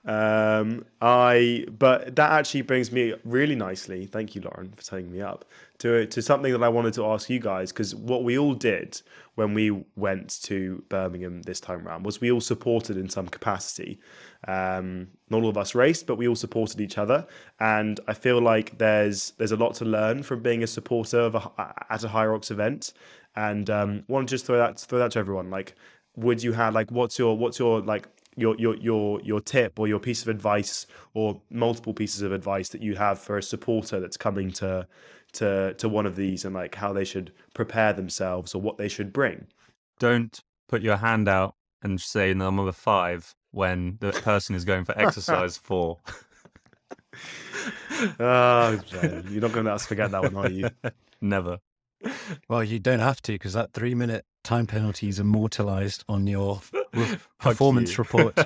Um, 0.04 0.86
I 1.02 1.66
but 1.80 2.16
that 2.18 2.32
actually 2.32 2.64
brings 2.64 2.92
me 2.92 3.16
really 3.24 3.56
nicely. 3.56 4.06
Thank 4.06 4.36
you, 4.36 4.42
Lauren, 4.42 4.74
for 4.76 4.84
taking 4.84 5.12
me 5.12 5.22
up 5.22 5.46
to 5.80 6.06
to 6.06 6.22
something 6.22 6.52
that 6.52 6.64
I 6.64 6.70
wanted 6.70 6.94
to 6.96 7.06
ask 7.06 7.30
you 7.30 7.40
guys 7.40 7.72
because 7.72 7.94
what 7.96 8.24
we 8.24 8.38
all 8.38 8.54
did 8.54 9.02
when 9.36 9.54
we 9.54 9.84
went 9.96 10.42
to 10.44 10.84
Birmingham 10.90 11.42
this 11.42 11.60
time 11.60 11.88
around 11.88 12.04
was 12.04 12.22
we 12.22 12.32
all 12.32 12.42
supported 12.42 12.98
in 12.98 13.10
some 13.10 13.28
capacity. 13.28 14.00
Um, 14.48 15.10
not 15.30 15.44
all 15.44 15.50
of 15.50 15.58
us 15.58 15.76
raced, 15.76 16.08
but 16.08 16.16
we 16.16 16.28
all 16.28 16.36
supported 16.36 16.80
each 16.80 16.98
other, 16.98 17.28
and 17.60 18.00
I 18.08 18.14
feel 18.14 18.42
like 18.42 18.78
there's 18.78 19.32
there's 19.38 19.52
a 19.52 19.58
lot 19.58 19.76
to 19.76 19.86
learn 19.86 20.24
from 20.24 20.42
being 20.42 20.64
a 20.64 20.68
supporter 20.68 21.20
of 21.20 21.36
a, 21.36 21.74
at 21.90 22.04
a 22.04 22.10
High 22.10 22.26
event. 22.26 22.94
And 23.38 23.70
um, 23.70 24.04
want 24.08 24.30
to 24.30 24.34
just 24.34 24.46
throw 24.46 24.58
that 24.58 24.80
throw 24.80 25.00
that 25.00 25.12
to 25.12 25.20
everyone. 25.20 25.50
Like, 25.50 25.76
would 26.16 26.42
you 26.42 26.54
have 26.54 26.74
like 26.74 26.90
what's 26.90 27.20
your 27.20 27.38
what's 27.38 27.60
your 27.60 27.82
like 27.82 28.08
your 28.36 28.56
your 28.58 28.76
your 28.78 29.22
your 29.22 29.42
tip 29.42 29.80
or 29.80 29.88
your 29.88 30.00
piece 30.00 30.22
of 30.22 30.28
advice 30.28 30.86
or 31.14 31.42
multiple 31.50 31.94
pieces 31.94 32.22
of 32.22 32.32
advice 32.32 32.70
that 32.70 32.82
you 32.82 32.96
have 32.96 33.20
for 33.20 33.38
a 33.38 33.44
supporter 33.44 34.00
that's 34.00 34.18
coming 34.18 34.52
to 34.52 34.88
to 35.36 35.74
to 35.76 35.88
one 35.88 36.06
of 36.06 36.16
these 36.16 36.46
and 36.46 36.56
like 36.56 36.76
how 36.76 36.92
they 36.94 37.06
should 37.06 37.32
prepare 37.54 37.94
themselves 37.94 38.54
or 38.56 38.62
what 38.62 38.78
they 38.78 38.88
should 38.88 39.14
bring. 39.14 39.48
Don't 40.00 40.40
put 40.68 40.82
your 40.82 40.98
hand 40.98 41.28
out 41.28 41.56
and 41.82 42.02
say 42.02 42.34
number 42.34 42.72
five 42.72 43.36
when 43.52 43.98
the 44.02 44.12
person 44.12 44.56
is 44.56 44.66
going 44.66 44.86
for 44.86 44.98
exercise 45.00 45.58
four. 45.58 46.00
Oh, 48.20 48.80
you're 49.30 49.42
not 49.42 49.54
going 49.54 49.64
to 49.66 49.72
let 49.72 49.76
us 49.76 49.86
forget 49.86 50.12
that 50.12 50.22
one, 50.22 50.36
are 50.36 50.50
you? 50.50 50.70
Never. 51.22 51.60
well, 52.50 52.64
you 52.64 52.80
don't 52.80 53.00
have 53.00 53.22
to 53.24 53.32
because 53.32 53.54
that 53.54 53.74
three 53.74 53.96
minute 53.96 54.26
time 54.44 54.68
penalty 54.68 55.08
is 55.08 55.20
immortalized 55.20 56.04
on 56.10 56.28
your 56.28 56.62
performance 57.40 57.92
you. 57.98 58.04
report. 58.04 58.38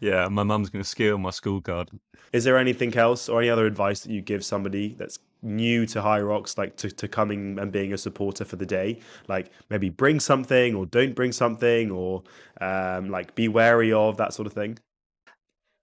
Yeah, 0.00 0.28
my 0.28 0.42
mum's 0.42 0.70
going 0.70 0.82
to 0.82 0.88
steal 0.88 1.18
my 1.18 1.30
school 1.30 1.60
card. 1.60 1.90
Is 2.32 2.44
there 2.44 2.56
anything 2.56 2.96
else 2.96 3.28
or 3.28 3.40
any 3.40 3.50
other 3.50 3.66
advice 3.66 4.00
that 4.00 4.12
you 4.12 4.20
give 4.20 4.44
somebody 4.44 4.94
that's 4.94 5.18
new 5.42 5.86
to 5.86 6.00
Hyrox, 6.00 6.56
like 6.56 6.76
to, 6.76 6.90
to 6.90 7.08
coming 7.08 7.58
and 7.58 7.72
being 7.72 7.92
a 7.92 7.98
supporter 7.98 8.44
for 8.44 8.56
the 8.56 8.66
day? 8.66 9.00
Like 9.28 9.50
maybe 9.68 9.90
bring 9.90 10.20
something 10.20 10.74
or 10.74 10.86
don't 10.86 11.14
bring 11.14 11.32
something 11.32 11.90
or 11.90 12.22
um, 12.60 13.10
like 13.10 13.34
be 13.34 13.48
wary 13.48 13.92
of 13.92 14.16
that 14.16 14.32
sort 14.32 14.46
of 14.46 14.52
thing? 14.52 14.78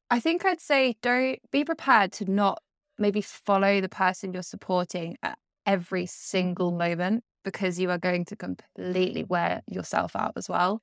I 0.09 0.19
think 0.19 0.43
I'd 0.43 0.61
say 0.61 0.95
don't 1.01 1.39
be 1.51 1.63
prepared 1.63 2.11
to 2.13 2.29
not 2.29 2.61
maybe 2.97 3.21
follow 3.21 3.79
the 3.79 3.89
person 3.89 4.33
you're 4.33 4.43
supporting 4.43 5.17
at 5.21 5.37
every 5.65 6.05
single 6.05 6.71
moment 6.71 7.23
because 7.43 7.79
you 7.79 7.89
are 7.89 7.97
going 7.97 8.25
to 8.25 8.35
completely 8.35 9.23
wear 9.23 9.61
yourself 9.67 10.15
out 10.15 10.33
as 10.35 10.49
well. 10.49 10.81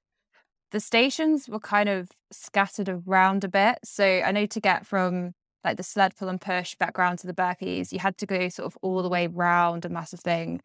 The 0.77 0.81
stations 0.81 1.49
were 1.49 1.59
kind 1.59 1.89
of 1.89 2.11
scattered 2.31 2.91
around 2.91 3.45
a 3.45 3.49
bit. 3.49 3.79
So 3.83 4.05
I 4.05 4.31
know 4.31 4.45
to 4.45 4.61
get 4.61 4.85
from 4.85 5.33
like 5.65 5.79
the 5.79 5.83
sled 5.83 6.15
pull 6.15 6.29
and 6.29 6.39
push 6.39 6.75
background 6.75 7.19
to 7.21 7.27
the 7.27 7.33
Birkies, 7.33 7.93
you 7.93 7.99
had 7.99 8.19
to 8.19 8.27
go 8.27 8.51
sort 8.51 8.67
of 8.67 8.77
all 8.83 9.03
the 9.03 9.09
way 9.09 9.27
round 9.27 9.87
a 9.87 9.89
massive 9.89 10.21
thing. 10.21 10.61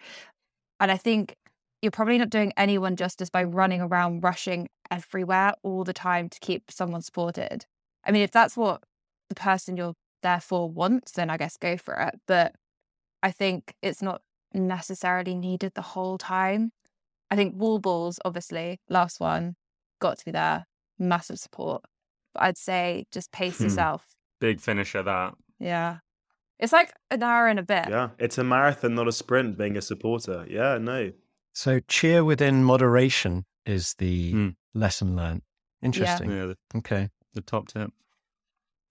And 0.82 0.92
I 0.92 0.98
think 0.98 1.38
you're 1.82 1.94
probably 1.94 2.18
not 2.18 2.30
doing 2.30 2.52
anyone 2.58 2.98
justice 2.98 3.30
by 3.30 3.46
running 3.46 3.80
around 3.80 4.22
rushing 4.22 4.68
everywhere 4.92 5.54
all 5.64 5.86
the 5.86 5.94
time 5.94 6.28
to 6.28 6.42
keep 6.42 6.70
someone 6.70 7.02
supported. 7.02 7.66
I 8.04 8.12
mean, 8.12 8.24
if 8.24 8.32
that's 8.32 8.58
what 8.58 8.84
the 9.30 9.36
person 9.36 9.78
you're 9.78 9.96
there 10.24 10.42
for 10.42 10.70
wants, 10.70 11.14
then 11.14 11.30
I 11.30 11.38
guess 11.38 11.56
go 11.56 11.78
for 11.78 11.94
it. 11.94 12.20
But 12.28 12.54
I 13.24 13.32
think 13.32 13.76
it's 13.82 14.02
not 14.02 14.24
necessarily 14.54 15.36
needed 15.36 15.72
the 15.74 15.82
whole 15.82 16.18
time. 16.18 16.74
I 17.30 17.38
think 17.38 17.56
wall 17.56 17.80
balls, 17.80 18.20
obviously, 18.26 18.82
last 18.90 19.22
one, 19.22 19.56
got 20.02 20.18
to 20.20 20.26
be 20.26 20.32
there, 20.32 20.66
massive 21.00 21.40
support. 21.40 21.84
But 22.34 22.44
I'd 22.44 22.58
say 22.58 23.06
just 23.12 23.32
pace 23.32 23.60
Hmm. 23.60 23.64
yourself. 23.66 24.06
Big 24.42 24.60
finisher 24.60 25.02
that. 25.04 25.36
Yeah. 25.60 26.00
It's 26.60 26.74
like 26.74 26.94
an 27.10 27.24
hour 27.24 27.48
and 27.48 27.58
a 27.60 27.64
bit. 27.64 27.86
Yeah, 27.90 28.10
it's 28.20 28.38
a 28.38 28.44
marathon, 28.44 28.94
not 28.96 29.08
a 29.08 29.12
sprint. 29.12 29.58
Being 29.58 29.78
a 29.78 29.82
supporter, 29.82 30.46
yeah, 30.50 30.78
no, 30.78 31.12
So 31.54 31.80
cheer 31.88 32.24
within 32.24 32.64
moderation 32.64 33.46
is 33.66 33.96
the 33.98 34.32
Hmm. 34.32 34.50
lesson 34.74 35.16
learned. 35.16 35.42
Interesting. 35.82 36.30
Yeah, 36.32 36.46
the, 36.48 36.58
Okay. 36.78 37.10
the 37.34 37.42
top 37.42 37.68
tip. 37.68 37.92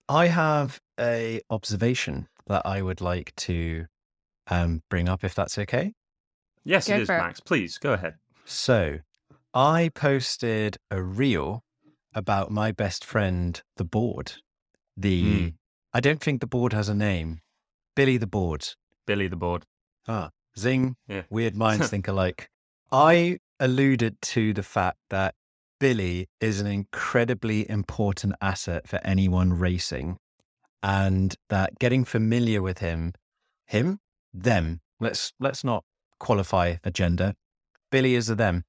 I 0.09 0.27
have 0.27 0.81
a 0.99 1.40
observation 1.51 2.29
that 2.49 2.66
I 2.66 2.83
would 2.83 3.01
like 3.01 3.35
to 3.37 3.87
um, 4.49 4.83
bring 4.90 5.09
up, 5.09 5.23
if 5.23 5.35
that's 5.37 5.57
okay. 5.59 5.94
Yes, 6.64 6.88
Go 6.88 6.96
it 6.96 7.03
is, 7.03 7.07
for 7.07 7.14
it. 7.14 7.18
Max. 7.18 7.38
Please 7.40 7.79
go 7.79 7.92
ahead. 7.92 8.14
So, 8.44 8.99
I 9.52 9.90
posted 9.94 10.76
a 10.90 11.02
reel 11.02 11.64
about 12.14 12.50
my 12.50 12.72
best 12.72 13.04
friend, 13.04 13.60
the 13.76 13.84
board. 13.84 14.34
The 14.96 15.22
Mm. 15.22 15.54
I 15.92 16.00
don't 16.00 16.20
think 16.20 16.40
the 16.40 16.46
board 16.46 16.72
has 16.72 16.88
a 16.88 16.94
name. 16.94 17.40
Billy 17.96 18.16
the 18.16 18.26
board. 18.26 18.64
Billy 19.06 19.26
the 19.26 19.36
board. 19.36 19.66
Ah, 20.06 20.30
zing. 20.56 20.96
Yeah. 21.08 21.22
Weird 21.30 21.56
minds 21.56 21.88
think 21.90 22.06
alike. 22.06 22.48
I 22.92 23.38
alluded 23.58 24.20
to 24.22 24.52
the 24.52 24.62
fact 24.62 24.98
that 25.10 25.34
Billy 25.80 26.28
is 26.40 26.60
an 26.60 26.66
incredibly 26.66 27.68
important 27.68 28.34
asset 28.40 28.86
for 28.86 29.00
anyone 29.04 29.52
racing, 29.52 30.18
and 30.82 31.34
that 31.48 31.78
getting 31.78 32.04
familiar 32.04 32.62
with 32.62 32.78
him, 32.78 33.14
him, 33.66 33.98
them. 34.32 34.80
Let's 35.00 35.32
let's 35.40 35.64
not 35.64 35.84
qualify 36.18 36.76
a 36.84 36.90
gender. 36.90 37.34
Billy 37.90 38.14
is 38.14 38.28
a 38.28 38.34
them. 38.34 38.64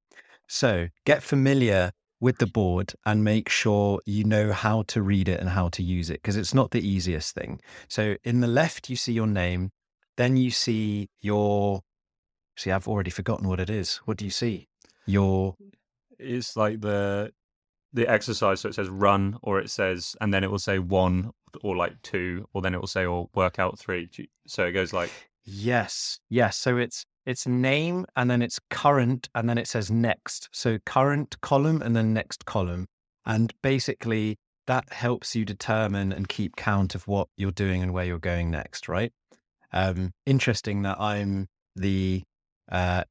So 0.51 0.89
get 1.05 1.23
familiar 1.23 1.93
with 2.19 2.39
the 2.39 2.45
board 2.45 2.93
and 3.05 3.23
make 3.23 3.47
sure 3.47 4.01
you 4.05 4.25
know 4.25 4.51
how 4.51 4.83
to 4.89 5.01
read 5.01 5.29
it 5.29 5.39
and 5.39 5.47
how 5.47 5.69
to 5.69 5.81
use 5.81 6.09
it 6.09 6.21
because 6.21 6.35
it's 6.35 6.53
not 6.53 6.71
the 6.71 6.85
easiest 6.85 7.33
thing. 7.33 7.61
So 7.87 8.17
in 8.25 8.41
the 8.41 8.47
left, 8.47 8.89
you 8.89 8.97
see 8.97 9.13
your 9.13 9.27
name. 9.27 9.71
Then 10.17 10.35
you 10.35 10.51
see 10.51 11.09
your. 11.21 11.83
See, 12.57 12.69
I've 12.69 12.85
already 12.85 13.11
forgotten 13.11 13.47
what 13.47 13.61
it 13.61 13.69
is. 13.69 14.01
What 14.03 14.17
do 14.17 14.25
you 14.25 14.31
see? 14.31 14.67
Your. 15.05 15.55
It's 16.19 16.57
like 16.57 16.81
the 16.81 17.31
the 17.93 18.09
exercise. 18.09 18.59
So 18.59 18.67
it 18.67 18.75
says 18.75 18.89
run, 18.89 19.37
or 19.41 19.57
it 19.61 19.69
says, 19.69 20.17
and 20.19 20.33
then 20.33 20.43
it 20.43 20.51
will 20.51 20.59
say 20.59 20.79
one, 20.79 21.31
or 21.63 21.77
like 21.77 21.99
two, 22.01 22.45
or 22.53 22.61
then 22.61 22.73
it 22.73 22.81
will 22.81 22.87
say 22.87 23.05
or 23.05 23.29
workout 23.33 23.79
three. 23.79 24.09
So 24.47 24.65
it 24.65 24.73
goes 24.73 24.91
like 24.91 25.11
Yes. 25.43 26.19
Yes. 26.29 26.57
So 26.57 26.77
it's 26.77 27.05
it's 27.25 27.47
name 27.47 28.05
and 28.15 28.29
then 28.29 28.41
it's 28.41 28.59
current 28.69 29.29
and 29.35 29.49
then 29.49 29.57
it 29.57 29.67
says 29.67 29.91
next. 29.91 30.49
So 30.51 30.79
current 30.85 31.39
column 31.41 31.81
and 31.81 31.95
then 31.95 32.13
next 32.13 32.45
column. 32.45 32.87
And 33.25 33.53
basically 33.61 34.37
that 34.67 34.91
helps 34.91 35.35
you 35.35 35.45
determine 35.45 36.11
and 36.11 36.27
keep 36.27 36.55
count 36.55 36.95
of 36.95 37.07
what 37.07 37.27
you're 37.37 37.51
doing 37.51 37.81
and 37.81 37.93
where 37.93 38.05
you're 38.05 38.19
going 38.19 38.51
next, 38.51 38.87
right? 38.87 39.11
Um, 39.73 40.11
interesting 40.25 40.81
that 40.83 40.99
I'm 40.99 41.47
the 41.75 42.23
uh, 42.71 43.03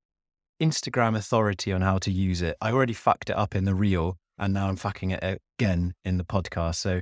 Instagram 0.60 1.16
authority 1.16 1.72
on 1.72 1.80
how 1.80 1.98
to 1.98 2.10
use 2.10 2.42
it. 2.42 2.56
I 2.60 2.72
already 2.72 2.92
fucked 2.92 3.30
it 3.30 3.36
up 3.36 3.54
in 3.54 3.64
the 3.64 3.74
reel 3.74 4.16
and 4.38 4.54
now 4.54 4.68
I'm 4.68 4.76
fucking 4.76 5.10
it 5.10 5.40
again 5.58 5.94
in 6.04 6.16
the 6.16 6.24
podcast. 6.24 6.76
So 6.76 7.00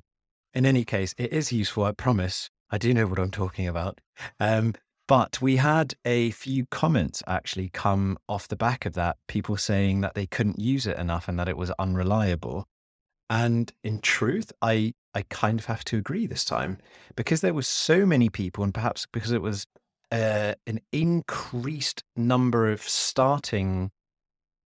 in 0.54 0.66
any 0.66 0.84
case, 0.84 1.14
it 1.18 1.32
is 1.32 1.52
useful. 1.52 1.84
I 1.84 1.92
promise. 1.92 2.50
I 2.70 2.78
do 2.78 2.92
know 2.92 3.06
what 3.06 3.18
I'm 3.18 3.30
talking 3.30 3.66
about. 3.66 4.00
Um, 4.40 4.74
but 5.08 5.40
we 5.42 5.56
had 5.56 5.94
a 6.04 6.30
few 6.30 6.66
comments 6.66 7.22
actually 7.26 7.70
come 7.70 8.18
off 8.28 8.46
the 8.46 8.56
back 8.56 8.86
of 8.86 8.92
that, 8.94 9.16
people 9.26 9.56
saying 9.56 10.02
that 10.02 10.14
they 10.14 10.26
couldn't 10.26 10.60
use 10.60 10.86
it 10.86 10.98
enough 10.98 11.26
and 11.26 11.38
that 11.38 11.48
it 11.48 11.56
was 11.56 11.72
unreliable. 11.78 12.66
And 13.28 13.72
in 13.82 14.00
truth, 14.00 14.52
I 14.62 14.94
I 15.14 15.22
kind 15.30 15.58
of 15.58 15.64
have 15.64 15.84
to 15.86 15.96
agree 15.96 16.26
this 16.26 16.44
time 16.44 16.78
because 17.16 17.40
there 17.40 17.54
was 17.54 17.66
so 17.66 18.06
many 18.06 18.28
people, 18.28 18.62
and 18.62 18.72
perhaps 18.72 19.06
because 19.10 19.32
it 19.32 19.42
was 19.42 19.66
uh, 20.12 20.54
an 20.66 20.80
increased 20.92 22.04
number 22.14 22.70
of 22.70 22.82
starting 22.82 23.90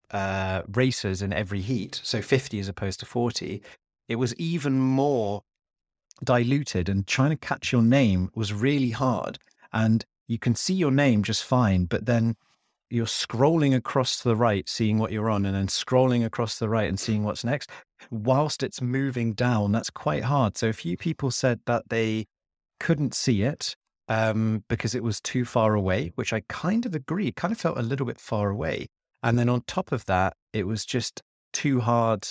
uh, 0.09 0.63
racers 0.67 1.21
in 1.21 1.31
every 1.31 1.61
heat, 1.61 2.01
so 2.03 2.21
50 2.21 2.59
as 2.59 2.67
opposed 2.67 2.99
to 2.99 3.05
40, 3.05 3.61
it 4.09 4.15
was 4.15 4.35
even 4.35 4.79
more 4.79 5.43
diluted 6.23 6.89
and 6.89 7.07
trying 7.07 7.29
to 7.29 7.37
catch 7.37 7.71
your 7.71 7.81
name 7.81 8.29
was 8.35 8.53
really 8.53 8.91
hard. 8.91 9.39
And 9.73 10.05
you 10.31 10.39
can 10.39 10.55
see 10.55 10.73
your 10.73 10.91
name 10.91 11.23
just 11.23 11.43
fine, 11.43 11.83
but 11.83 12.05
then 12.05 12.37
you're 12.89 13.05
scrolling 13.05 13.75
across 13.75 14.21
to 14.21 14.29
the 14.29 14.35
right, 14.35 14.67
seeing 14.69 14.97
what 14.97 15.11
you're 15.11 15.29
on, 15.29 15.45
and 15.45 15.53
then 15.53 15.67
scrolling 15.67 16.23
across 16.23 16.53
to 16.53 16.59
the 16.63 16.69
right 16.69 16.87
and 16.87 16.97
seeing 16.97 17.25
what's 17.25 17.43
next. 17.43 17.69
Whilst 18.11 18.63
it's 18.63 18.81
moving 18.81 19.33
down, 19.33 19.73
that's 19.73 19.89
quite 19.89 20.23
hard. 20.23 20.57
So 20.57 20.69
a 20.69 20.73
few 20.73 20.95
people 20.95 21.31
said 21.31 21.59
that 21.65 21.89
they 21.89 22.27
couldn't 22.79 23.13
see 23.13 23.41
it 23.41 23.75
um, 24.07 24.63
because 24.69 24.95
it 24.95 25.03
was 25.03 25.19
too 25.19 25.43
far 25.43 25.75
away, 25.75 26.13
which 26.15 26.31
I 26.31 26.43
kind 26.47 26.85
of 26.85 26.95
agree. 26.95 27.27
It 27.27 27.35
kind 27.35 27.51
of 27.51 27.59
felt 27.59 27.77
a 27.77 27.83
little 27.83 28.05
bit 28.05 28.19
far 28.19 28.51
away. 28.51 28.87
And 29.23 29.37
then 29.37 29.49
on 29.49 29.63
top 29.67 29.91
of 29.91 30.05
that, 30.05 30.37
it 30.53 30.65
was 30.65 30.85
just 30.85 31.21
too 31.51 31.81
hard 31.81 32.25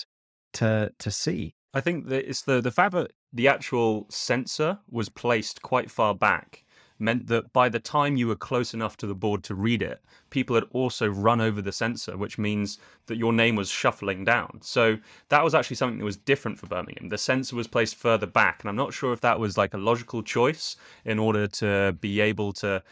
to 0.54 0.90
to 0.98 1.10
see. 1.10 1.54
I 1.74 1.82
think 1.82 2.08
that 2.08 2.26
it's 2.26 2.42
the 2.42 2.62
the 2.62 2.70
fact 2.70 2.94
that 2.94 3.12
the 3.30 3.46
actual 3.46 4.06
sensor 4.10 4.78
was 4.88 5.10
placed 5.10 5.60
quite 5.60 5.90
far 5.90 6.14
back 6.14 6.64
meant 7.00 7.26
that 7.28 7.52
by 7.52 7.68
the 7.68 7.80
time 7.80 8.16
you 8.16 8.26
were 8.26 8.36
close 8.36 8.74
enough 8.74 8.96
to 8.98 9.06
the 9.06 9.14
board 9.14 9.42
to 9.44 9.54
read 9.54 9.82
it, 9.82 10.00
people 10.30 10.54
had 10.54 10.64
also 10.72 11.08
run 11.08 11.40
over 11.40 11.60
the 11.60 11.72
sensor, 11.72 12.16
which 12.16 12.38
means 12.38 12.78
that 13.06 13.16
your 13.16 13.32
name 13.32 13.56
was 13.56 13.68
shuffling 13.68 14.24
down. 14.24 14.58
So 14.62 14.98
that 15.28 15.42
was 15.42 15.54
actually 15.54 15.76
something 15.76 15.98
that 15.98 16.04
was 16.04 16.16
different 16.16 16.58
for 16.58 16.66
Birmingham. 16.66 17.08
The 17.08 17.18
sensor 17.18 17.56
was 17.56 17.66
placed 17.66 17.96
further 17.96 18.26
back, 18.26 18.60
and 18.60 18.68
I'm 18.68 18.76
not 18.76 18.94
sure 18.94 19.12
if 19.12 19.20
that 19.22 19.40
was 19.40 19.58
like 19.58 19.74
a 19.74 19.78
logical 19.78 20.22
choice 20.22 20.76
in 21.04 21.18
order 21.18 21.46
to 21.48 21.96
be 22.00 22.20
able 22.20 22.52
to 22.54 22.82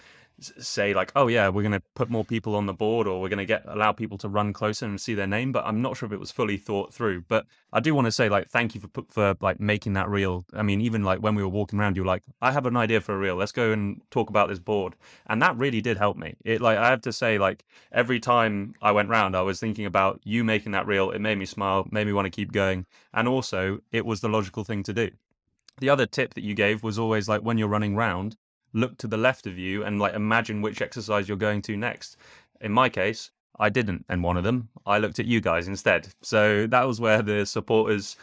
say 0.41 0.95
like 0.95 1.11
oh 1.17 1.27
yeah 1.27 1.49
we're 1.49 1.63
going 1.63 1.73
to 1.73 1.83
put 1.95 2.09
more 2.09 2.25
people 2.25 2.55
on 2.55 2.67
the 2.67 2.73
board 2.73 3.07
or 3.07 3.21
we're 3.21 3.29
going 3.29 3.39
to 3.39 3.45
get 3.45 3.63
allow 3.67 3.91
people 3.93 4.17
to 4.17 4.29
run 4.29 4.53
closer 4.53 4.87
and 4.87 5.01
see 5.01 5.15
their 5.15 5.27
name 5.27 5.51
but 5.51 5.65
i'm 5.67 5.83
not 5.83 5.97
sure 5.97 6.07
if 6.07 6.13
it 6.13 6.21
was 6.21 6.31
fully 6.31 6.57
thought 6.57 6.95
through 6.95 7.21
but 7.29 7.45
i 7.73 7.81
do 7.81 7.95
want 7.95 8.05
to 8.05 8.13
say 8.13 8.29
like 8.29 8.49
thank 8.49 8.75
you 8.75 8.81
for 8.81 9.03
for 9.09 9.37
like 9.41 9.59
making 9.61 9.95
that 9.95 10.09
real. 10.09 10.45
I 10.55 10.63
mean 10.63 10.81
even 10.81 11.03
like 11.03 11.21
when 11.21 11.35
we 11.35 11.43
were 11.43 11.49
walking 11.49 11.79
around 11.79 11.97
you 11.97 12.03
were 12.03 12.09
like 12.09 12.23
i 12.41 12.53
have 12.53 12.67
an 12.67 12.77
idea 12.77 13.01
for 13.01 13.15
a 13.15 13.19
reel 13.19 13.37
let's 13.37 13.53
go 13.53 13.73
and 13.73 14.01
talk 14.11 14.31
about 14.31 14.49
this 14.49 14.59
board 14.59 14.95
and 15.27 15.43
that 15.43 15.57
really 15.57 15.81
did 15.81 15.97
help 15.97 16.17
me. 16.17 16.35
It 16.45 16.61
like 16.61 16.79
i 16.79 16.89
have 16.89 17.03
to 17.03 17.13
say 17.13 17.39
like 17.39 17.65
every 17.93 18.21
time 18.21 18.75
i 18.81 18.93
went 18.93 19.09
round 19.09 19.37
i 19.37 19.43
was 19.43 19.59
thinking 19.59 19.87
about 19.87 20.21
you 20.25 20.45
making 20.45 20.73
that 20.73 20.87
reel 20.87 21.11
it 21.11 21.21
made 21.21 21.39
me 21.39 21.47
smile 21.47 21.87
made 21.91 22.07
me 22.07 22.13
want 22.13 22.27
to 22.27 22.31
keep 22.31 22.53
going 22.53 22.87
and 23.13 23.27
also 23.27 23.81
it 23.93 24.07
was 24.07 24.21
the 24.21 24.29
logical 24.29 24.65
thing 24.65 24.83
to 24.85 24.93
do. 24.93 25.11
The 25.81 25.91
other 25.91 26.07
tip 26.07 26.35
that 26.35 26.43
you 26.43 26.55
gave 26.55 26.83
was 26.83 26.99
always 26.99 27.29
like 27.29 27.43
when 27.43 27.57
you're 27.57 27.69
running 27.69 27.95
round 27.95 28.37
look 28.73 28.97
to 28.99 29.07
the 29.07 29.17
left 29.17 29.47
of 29.47 29.59
you 29.59 29.85
and 29.85 29.99
like 29.99 30.15
imagine 30.15 30.61
which 30.63 30.83
exercise 30.83 31.29
you're 31.29 31.37
going 31.37 31.63
to 31.63 31.77
next. 31.77 32.17
In 32.61 32.73
my 32.73 32.89
case, 32.89 33.31
I 33.59 33.69
didn't 33.69 34.05
in 34.11 34.23
one 34.23 34.37
of 34.37 34.45
them. 34.45 34.69
I 34.87 34.99
looked 34.99 35.19
at 35.19 35.27
you 35.27 35.41
guys 35.41 35.69
instead. 35.69 36.09
So 36.23 36.67
that 36.69 36.83
was 36.87 37.01
where 37.01 37.23
the 37.23 37.45
supporters 37.47 38.17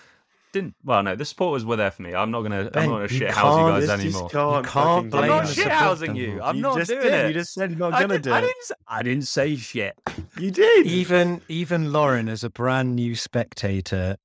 didn't. 0.53 0.75
Well, 0.86 1.03
no, 1.03 1.15
the 1.15 1.25
supporters 1.25 1.65
were 1.65 1.75
there 1.75 1.91
for 1.91 2.01
me. 2.03 2.13
I'm 2.15 2.31
not 2.31 2.41
gonna. 2.43 2.69
Ben, 2.69 2.84
I'm 2.84 2.89
not 2.89 2.95
gonna 2.97 3.08
shit 3.10 3.31
house 3.31 3.58
you 3.60 3.88
guys 3.88 3.89
anymore. 3.99 4.29
can't 4.29 4.65
You 4.65 4.71
can't 4.71 4.73
fucking 4.73 5.10
blame 5.10 5.23
I'm 5.23 5.29
go 5.29 5.36
not 5.39 5.47
shit 5.47 5.55
support 5.63 5.71
housing 5.73 6.08
them. 6.08 6.15
you. 6.15 6.41
I'm 6.41 6.55
You 6.55 6.62
not 6.62 6.77
just 6.77 6.89
doing 6.91 7.01
did. 7.03 7.13
it. 7.13 7.27
You 7.27 7.34
just 7.34 7.53
said 7.53 7.69
you're 7.71 7.79
not 7.79 7.93
I 7.93 8.01
gonna 8.01 8.13
didn't, 8.13 8.23
do 8.23 8.34
I 8.34 8.38
it. 8.38 8.41
didn't. 8.41 8.62
s- 8.62 8.71
I 8.88 9.03
didn't 9.03 9.27
say 9.27 9.55
shit. 9.58 9.95
You 10.39 10.51
did. 10.51 10.86
even 10.88 11.41
even 11.49 11.91
Lauren, 11.91 12.29
as 12.29 12.43
a 12.45 12.49
brand 12.49 12.95
new 12.95 13.15
spectator, 13.15 14.15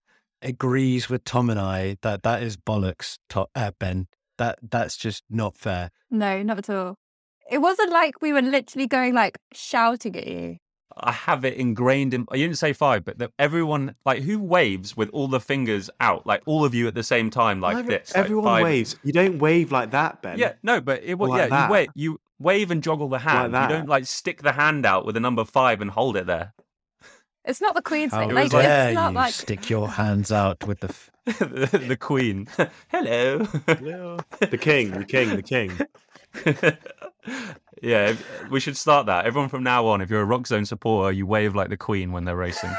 agrees 0.42 1.08
with 1.08 1.24
Tom 1.24 1.50
and 1.50 1.58
I 1.58 1.96
that 2.02 2.22
that 2.22 2.42
is 2.42 2.56
bollocks. 2.56 3.18
To, 3.30 3.46
uh, 3.56 3.72
ben, 3.80 4.06
that 4.40 4.58
that's 4.70 4.96
just 4.96 5.22
not 5.30 5.56
fair. 5.56 5.90
No, 6.10 6.42
not 6.42 6.58
at 6.58 6.68
all. 6.70 6.96
It 7.50 7.58
wasn't 7.58 7.90
like 7.92 8.20
we 8.20 8.32
were 8.32 8.42
literally 8.42 8.86
going 8.86 9.14
like 9.14 9.38
shouting 9.52 10.16
at 10.16 10.26
you. 10.26 10.56
I 10.96 11.12
have 11.12 11.44
it 11.44 11.54
ingrained 11.54 12.12
in. 12.14 12.22
You 12.32 12.46
didn't 12.46 12.58
say 12.58 12.72
five, 12.72 13.04
but 13.04 13.18
that 13.18 13.30
everyone 13.38 13.94
like 14.04 14.22
who 14.22 14.38
waves 14.40 14.96
with 14.96 15.08
all 15.10 15.28
the 15.28 15.40
fingers 15.40 15.88
out, 16.00 16.26
like 16.26 16.42
all 16.46 16.64
of 16.64 16.74
you 16.74 16.88
at 16.88 16.94
the 16.94 17.02
same 17.04 17.30
time, 17.30 17.60
like 17.60 17.76
Every- 17.76 17.94
this. 17.94 18.10
like 18.14 18.24
Everyone 18.24 18.44
five- 18.44 18.64
waves. 18.64 18.96
You 19.04 19.12
don't 19.12 19.38
wave 19.38 19.70
like 19.72 19.92
that, 19.92 20.20
Ben. 20.22 20.38
Yeah, 20.38 20.54
no, 20.62 20.80
but 20.80 21.02
it 21.04 21.16
was 21.18 21.30
Like 21.30 21.38
yeah. 21.42 21.48
that. 21.48 21.66
You 21.68 21.72
wave, 21.72 21.88
you 21.94 22.20
wave 22.40 22.70
and 22.72 22.82
joggle 22.82 23.08
the 23.10 23.18
hand. 23.20 23.54
that. 23.54 23.70
You 23.70 23.76
don't 23.76 23.88
like 23.88 24.06
stick 24.06 24.42
the 24.42 24.52
hand 24.52 24.84
out 24.84 25.06
with 25.06 25.14
the 25.14 25.20
number 25.20 25.44
five 25.44 25.80
and 25.80 25.90
hold 25.90 26.16
it 26.16 26.26
there. 26.26 26.52
It's 27.50 27.60
not 27.60 27.74
the 27.74 27.82
Queen's 27.82 28.12
How 28.12 28.20
thing. 28.20 28.30
It 28.30 28.34
Like 28.34 28.52
like- 28.52 28.64
it's 28.64 28.94
not 28.94 29.10
you 29.10 29.16
like 29.16 29.34
stick 29.34 29.68
your 29.68 29.88
hands 29.88 30.30
out 30.30 30.64
with 30.68 30.80
the. 30.80 30.88
F- 30.88 31.10
the, 31.26 31.84
the 31.88 31.96
Queen. 31.96 32.46
Hello. 32.88 33.38
The 33.38 34.58
king, 34.58 34.92
the 34.92 35.04
king, 35.04 35.36
the 35.36 35.42
king. 35.42 35.72
yeah, 37.82 38.14
we 38.50 38.60
should 38.60 38.76
start 38.76 39.06
that. 39.06 39.26
Everyone 39.26 39.48
from 39.48 39.64
now 39.64 39.84
on, 39.86 40.00
if 40.00 40.10
you're 40.10 40.20
a 40.22 40.24
Rock 40.24 40.46
Zone 40.46 40.64
supporter, 40.64 41.10
you 41.12 41.26
wave 41.26 41.56
like 41.56 41.68
the 41.70 41.76
Queen 41.76 42.12
when 42.12 42.24
they're 42.24 42.36
racing. 42.36 42.70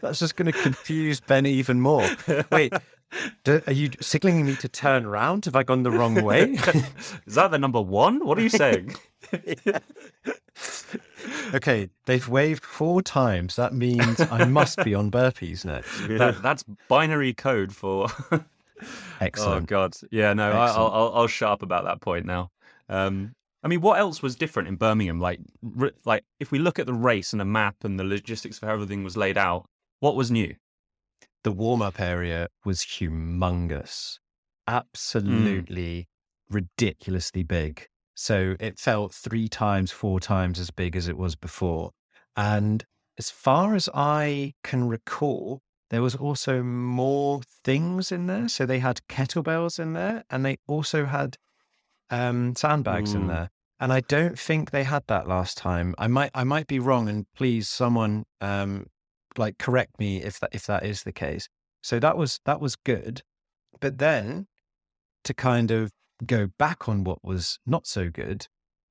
That's 0.00 0.18
just 0.18 0.36
going 0.36 0.50
to 0.50 0.58
confuse 0.58 1.20
Ben 1.20 1.44
even 1.44 1.80
more. 1.80 2.08
Wait, 2.50 2.72
do, 3.44 3.60
are 3.66 3.72
you 3.72 3.90
signaling 4.00 4.46
me 4.46 4.56
to 4.56 4.68
turn 4.68 5.04
around? 5.04 5.44
Have 5.44 5.56
I 5.56 5.62
gone 5.62 5.82
the 5.82 5.90
wrong 5.90 6.14
way? 6.22 6.52
Is 7.26 7.34
that 7.34 7.50
the 7.50 7.58
number 7.58 7.80
one? 7.82 8.24
What 8.24 8.38
are 8.38 8.42
you 8.42 8.48
saying? 8.48 8.94
okay, 11.54 11.88
they've 12.06 12.28
waved 12.28 12.64
four 12.64 13.02
times. 13.02 13.56
That 13.56 13.74
means 13.74 14.20
I 14.20 14.44
must 14.44 14.82
be 14.84 14.94
on 14.94 15.10
burpees 15.10 15.64
next. 15.64 15.98
that, 16.08 16.42
that's 16.42 16.64
binary 16.88 17.32
code 17.32 17.74
for. 17.74 18.08
oh 18.32 18.44
Excellent. 19.20 19.66
God, 19.66 19.94
yeah, 20.10 20.32
no, 20.32 20.50
I, 20.50 20.54
I'll, 20.54 20.64
Excellent. 20.64 20.94
I'll 20.94 21.12
I'll 21.14 21.26
shut 21.26 21.50
up 21.50 21.62
about 21.62 21.84
that 21.84 22.00
point 22.00 22.26
now. 22.26 22.50
Um, 22.88 23.34
I 23.62 23.68
mean, 23.68 23.80
what 23.80 23.98
else 23.98 24.22
was 24.22 24.36
different 24.36 24.68
in 24.68 24.76
Birmingham? 24.76 25.20
Like, 25.20 25.40
r- 25.78 25.92
like 26.04 26.24
if 26.38 26.50
we 26.50 26.58
look 26.58 26.78
at 26.78 26.86
the 26.86 26.94
race 26.94 27.32
and 27.32 27.40
the 27.40 27.44
map 27.44 27.76
and 27.84 28.00
the 28.00 28.04
logistics 28.04 28.56
of 28.56 28.66
how 28.66 28.74
everything 28.74 29.04
was 29.04 29.16
laid 29.16 29.36
out, 29.36 29.66
what 30.00 30.16
was 30.16 30.30
new? 30.30 30.54
the 31.42 31.52
warm 31.52 31.82
up 31.82 32.00
area 32.00 32.48
was 32.64 32.80
humongous, 32.80 34.18
absolutely 34.66 36.08
ridiculously 36.50 37.42
big. 37.42 37.86
So 38.20 38.54
it 38.60 38.78
felt 38.78 39.14
three 39.14 39.48
times, 39.48 39.90
four 39.90 40.20
times 40.20 40.60
as 40.60 40.70
big 40.70 40.94
as 40.94 41.08
it 41.08 41.16
was 41.16 41.36
before. 41.36 41.92
And 42.36 42.84
as 43.16 43.30
far 43.30 43.74
as 43.74 43.88
I 43.94 44.52
can 44.62 44.86
recall, 44.86 45.62
there 45.88 46.02
was 46.02 46.16
also 46.16 46.62
more 46.62 47.40
things 47.64 48.12
in 48.12 48.26
there. 48.26 48.48
So 48.48 48.66
they 48.66 48.80
had 48.80 49.00
kettlebells 49.08 49.78
in 49.78 49.94
there 49.94 50.24
and 50.28 50.44
they 50.44 50.58
also 50.68 51.06
had 51.06 51.38
um, 52.10 52.54
sandbags 52.56 53.14
in 53.14 53.26
there. 53.26 53.48
And 53.80 53.90
I 53.90 54.00
don't 54.00 54.38
think 54.38 54.70
they 54.70 54.84
had 54.84 55.04
that 55.06 55.26
last 55.26 55.56
time. 55.56 55.94
I 55.96 56.06
might 56.06 56.30
I 56.34 56.44
might 56.44 56.66
be 56.66 56.78
wrong 56.78 57.08
and 57.08 57.24
please 57.34 57.70
someone 57.70 58.26
um, 58.42 58.88
like 59.38 59.56
correct 59.56 59.98
me 59.98 60.22
if 60.22 60.40
that 60.40 60.50
if 60.52 60.66
that 60.66 60.84
is 60.84 61.04
the 61.04 61.12
case. 61.12 61.48
So 61.82 61.98
that 61.98 62.18
was 62.18 62.38
that 62.44 62.60
was 62.60 62.76
good. 62.76 63.22
But 63.80 63.96
then 63.96 64.46
to 65.24 65.32
kind 65.32 65.70
of 65.70 65.90
go 66.26 66.48
back 66.58 66.88
on 66.88 67.04
what 67.04 67.24
was 67.24 67.58
not 67.66 67.86
so 67.86 68.10
good, 68.10 68.46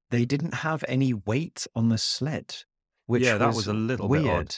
they 0.09 0.25
didn't 0.25 0.55
have 0.55 0.83
any 0.87 1.13
weight 1.13 1.67
on 1.75 1.89
the 1.89 1.97
sled, 1.97 2.55
which 3.05 3.23
Yeah, 3.23 3.37
that 3.37 3.47
was, 3.47 3.55
was 3.57 3.67
a 3.67 3.73
little 3.73 4.07
bit 4.09 4.23
weird. 4.23 4.47
odd. 4.47 4.55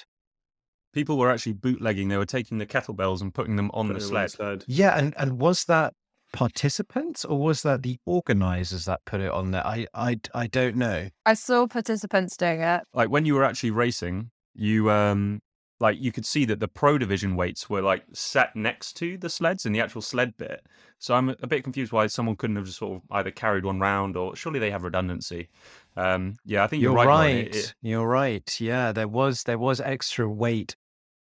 People 0.93 1.17
were 1.17 1.31
actually 1.31 1.53
bootlegging. 1.53 2.10
They 2.10 2.17
were 2.17 2.25
taking 2.25 2.57
the 2.57 2.65
kettlebells 2.65 3.21
and 3.21 3.34
putting 3.34 3.55
them 3.55 3.71
on 3.73 3.88
Put 3.88 3.93
the 3.99 4.05
it 4.05 4.17
on 4.17 4.29
sled. 4.29 4.65
Yeah, 4.67 4.97
and 4.97 5.13
and 5.17 5.39
was 5.39 5.63
that 5.65 5.93
participants 6.34 7.23
or 7.25 7.38
was 7.39 7.62
that 7.63 7.84
the 7.84 7.97
organizers 8.05 8.86
that 8.86 8.99
put 9.05 9.21
it 9.21 9.31
on 9.31 9.51
there? 9.51 9.65
I 9.65 9.88
I 9.93 10.19
I 10.34 10.47
don't 10.47 10.75
know. 10.75 11.10
I 11.25 11.34
saw 11.34 11.67
participants 11.67 12.36
doing 12.36 12.62
it. 12.62 12.81
Like 12.93 13.10
when 13.10 13.25
you 13.25 13.36
were 13.36 13.43
actually 13.45 13.71
racing, 13.71 14.31
you 14.53 14.91
um 14.91 15.39
like 15.82 16.00
you 16.00 16.12
could 16.12 16.26
see 16.26 16.46
that 16.46 16.60
the 16.60 16.67
pro 16.67 16.98
division 16.98 17.36
weights 17.36 17.70
were 17.70 17.82
like 17.82 18.04
set 18.13 18.56
next 18.56 18.94
to 18.98 19.17
the 19.17 19.30
sleds 19.30 19.65
in 19.65 19.74
the 19.74 19.82
actual 19.82 20.02
sled 20.02 20.38
bit. 20.38 20.65
So 21.00 21.15
I'm 21.15 21.30
a 21.30 21.48
bit 21.48 21.63
confused 21.63 21.91
why 21.91 22.08
someone 22.08 22.36
couldn't 22.36 22.56
have 22.56 22.65
just 22.65 22.78
sort 22.78 22.98
of 22.98 23.02
either 23.12 23.32
carried 23.32 23.65
one 23.65 23.80
round 23.80 24.15
or 24.15 24.36
surely 24.36 24.60
they 24.60 24.70
have 24.72 24.84
redundancy. 24.84 25.50
Um, 25.98 26.36
yeah, 26.46 26.63
I 26.63 26.67
think 26.67 26.82
you're, 26.84 26.91
You're 26.91 26.98
right. 27.06 27.08
right. 27.08 27.36
It- 27.48 27.56
it- 27.56 27.74
You're 27.82 28.08
right. 28.08 28.62
Yeah, 28.62 28.91
there 28.91 29.08
was 29.08 29.44
there 29.44 29.58
was 29.58 29.82
extra 29.82 30.30
weight 30.30 30.76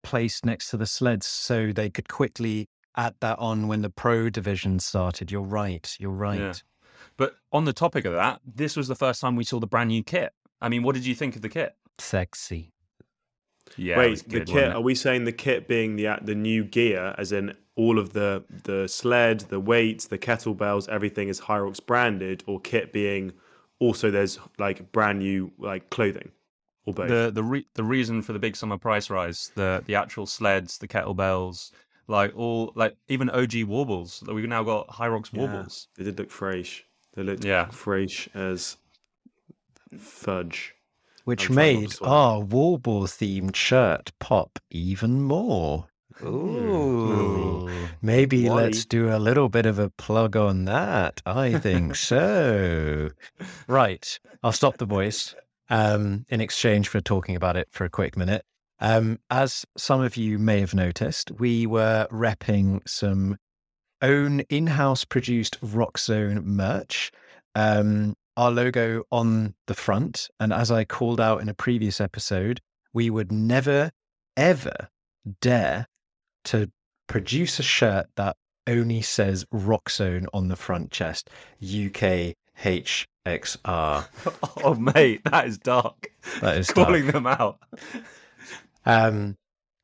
placed 0.03 0.45
next 0.45 0.69
to 0.71 0.77
the 0.77 0.85
sleds 0.85 1.25
so 1.25 1.71
they 1.71 1.89
could 1.89 2.09
quickly 2.09 2.67
add 2.97 3.15
that 3.21 3.39
on 3.39 3.67
when 3.69 3.81
the 3.81 3.89
pro 3.89 4.29
division 4.29 4.79
started. 4.79 5.31
You're 5.31 5.41
right. 5.41 5.95
You're 5.99 6.11
right. 6.11 6.61
But 7.15 7.35
on 7.51 7.63
the 7.65 7.73
topic 7.73 8.03
of 8.05 8.13
that, 8.13 8.41
this 8.45 8.75
was 8.75 8.87
the 8.89 8.95
first 8.95 9.21
time 9.21 9.35
we 9.37 9.43
saw 9.45 9.59
the 9.59 9.67
brand 9.67 9.87
new 9.89 10.03
kit. 10.03 10.33
I 10.59 10.67
mean, 10.67 10.83
what 10.83 10.93
did 10.95 11.05
you 11.05 11.15
think 11.15 11.35
of 11.37 11.41
the 11.41 11.49
kit? 11.49 11.75
Sexy. 11.99 12.72
Yeah, 13.77 13.97
Wait, 13.97 14.09
was 14.11 14.23
the 14.23 14.41
kit. 14.45 14.71
Are 14.73 14.81
we 14.81 14.93
saying 14.95 15.23
the 15.25 15.31
kit 15.31 15.67
being 15.67 15.95
the 15.95 16.07
the 16.21 16.35
new 16.35 16.63
gear, 16.63 17.15
as 17.17 17.31
in 17.31 17.55
all 17.75 17.97
of 17.97 18.13
the 18.13 18.43
the 18.63 18.87
sled, 18.87 19.41
the 19.49 19.59
weights, 19.59 20.07
the 20.07 20.17
kettlebells, 20.17 20.87
everything 20.89 21.27
is 21.29 21.41
Hyrox 21.41 21.83
branded, 21.83 22.43
or 22.45 22.59
kit 22.59 22.93
being 22.93 23.33
also 23.79 24.11
there's 24.11 24.37
like 24.59 24.91
brand 24.91 25.19
new 25.19 25.51
like 25.57 25.89
clothing, 25.89 26.31
or 26.85 26.93
both? 26.93 27.07
the 27.09 27.31
the 27.33 27.43
re- 27.43 27.67
the 27.73 27.83
reason 27.83 28.21
for 28.21 28.33
the 28.33 28.39
big 28.39 28.55
summer 28.55 28.77
price 28.77 29.09
rise, 29.09 29.51
the 29.55 29.81
the 29.87 29.95
actual 29.95 30.27
sleds, 30.27 30.77
the 30.77 30.87
kettlebells, 30.87 31.71
like 32.07 32.31
all 32.35 32.73
like 32.75 32.95
even 33.07 33.29
OG 33.31 33.63
warbles. 33.63 34.19
that 34.27 34.33
We've 34.35 34.47
now 34.47 34.61
got 34.63 34.87
Hyrox 34.89 35.33
Yeah. 35.33 35.39
warbles. 35.39 35.87
They 35.97 36.03
did 36.03 36.19
look 36.19 36.29
fresh. 36.29 36.85
They 37.15 37.23
looked 37.23 37.43
Yeah. 37.43 37.69
fresh 37.71 38.29
as 38.35 38.77
fudge. 39.97 40.72
Which 41.23 41.49
I'm 41.49 41.55
trying 41.55 41.83
not 41.83 41.91
to 41.91 42.03
made 42.03 42.09
our 42.09 42.39
warble 42.39 43.03
themed 43.03 43.55
shirt 43.55 44.11
pop 44.19 44.59
even 44.69 45.21
more. 45.21 45.87
Ooh. 46.23 47.69
Maybe 48.01 48.47
Wally. 48.47 48.63
let's 48.63 48.85
do 48.85 49.09
a 49.09 49.17
little 49.17 49.49
bit 49.49 49.65
of 49.65 49.79
a 49.79 49.89
plug 49.89 50.35
on 50.35 50.65
that. 50.65 51.21
I 51.25 51.57
think 51.57 51.95
so. 52.11 53.09
Right. 53.67 54.19
I'll 54.43 54.51
stop 54.51 54.77
the 54.77 54.85
voice 54.85 55.33
um, 55.69 56.25
in 56.29 56.41
exchange 56.41 56.89
for 56.89 57.01
talking 57.01 57.35
about 57.35 57.55
it 57.55 57.67
for 57.71 57.85
a 57.85 57.89
quick 57.89 58.17
minute. 58.17 58.43
Um, 58.79 59.19
as 59.29 59.65
some 59.77 60.01
of 60.01 60.17
you 60.17 60.37
may 60.37 60.59
have 60.59 60.73
noticed, 60.73 61.31
we 61.31 61.65
were 61.65 62.07
repping 62.11 62.87
some 62.87 63.37
own 64.01 64.41
in 64.41 64.67
house 64.67 65.05
produced 65.05 65.57
Rock 65.61 65.97
Zone 65.97 66.41
merch. 66.45 67.11
Um, 67.55 68.15
our 68.37 68.51
logo 68.51 69.03
on 69.11 69.55
the 69.67 69.73
front. 69.73 70.29
And 70.39 70.53
as 70.53 70.71
I 70.71 70.83
called 70.85 71.19
out 71.19 71.41
in 71.41 71.49
a 71.49 71.53
previous 71.53 72.01
episode, 72.01 72.61
we 72.93 73.09
would 73.09 73.31
never, 73.31 73.91
ever 74.37 74.89
dare 75.41 75.87
to 76.45 76.71
produce 77.07 77.59
a 77.59 77.63
shirt 77.63 78.07
that 78.15 78.37
only 78.67 79.01
says 79.01 79.45
Rock 79.51 79.89
Zone 79.89 80.27
on 80.33 80.47
the 80.47 80.55
front 80.55 80.91
chest. 80.91 81.29
UK 81.61 82.35
HXR. 82.61 84.05
oh 84.63 84.75
mate, 84.75 85.23
that 85.25 85.47
is 85.47 85.57
dark. 85.57 86.07
That 86.41 86.57
is 86.57 86.67
dark. 86.67 86.87
Calling 86.87 87.07
them 87.07 87.27
out. 87.27 87.59
Um, 88.85 89.37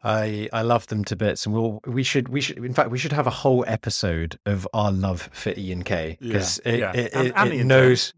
I 0.03 0.49
I 0.53 0.61
love 0.61 0.87
them 0.87 1.03
to 1.05 1.15
bits, 1.15 1.45
and 1.45 1.53
we'll 1.53 1.81
we 1.85 2.03
should 2.03 2.29
we 2.29 2.41
should 2.41 2.57
in 2.57 2.73
fact 2.73 2.89
we 2.89 2.97
should 2.97 3.11
have 3.11 3.27
a 3.27 3.31
whole 3.31 3.65
episode 3.67 4.39
of 4.45 4.67
our 4.73 4.91
love 4.91 5.29
for 5.33 5.53
Ian 5.57 5.83
K 5.83 6.17
because 6.21 6.59
Yeah, 6.65 6.71
it 6.71 6.79
yeah. 6.79 6.91
it, 6.93 7.13
it, 7.13 7.33
and 7.35 7.53
it 7.53 7.63
knows 7.65 8.13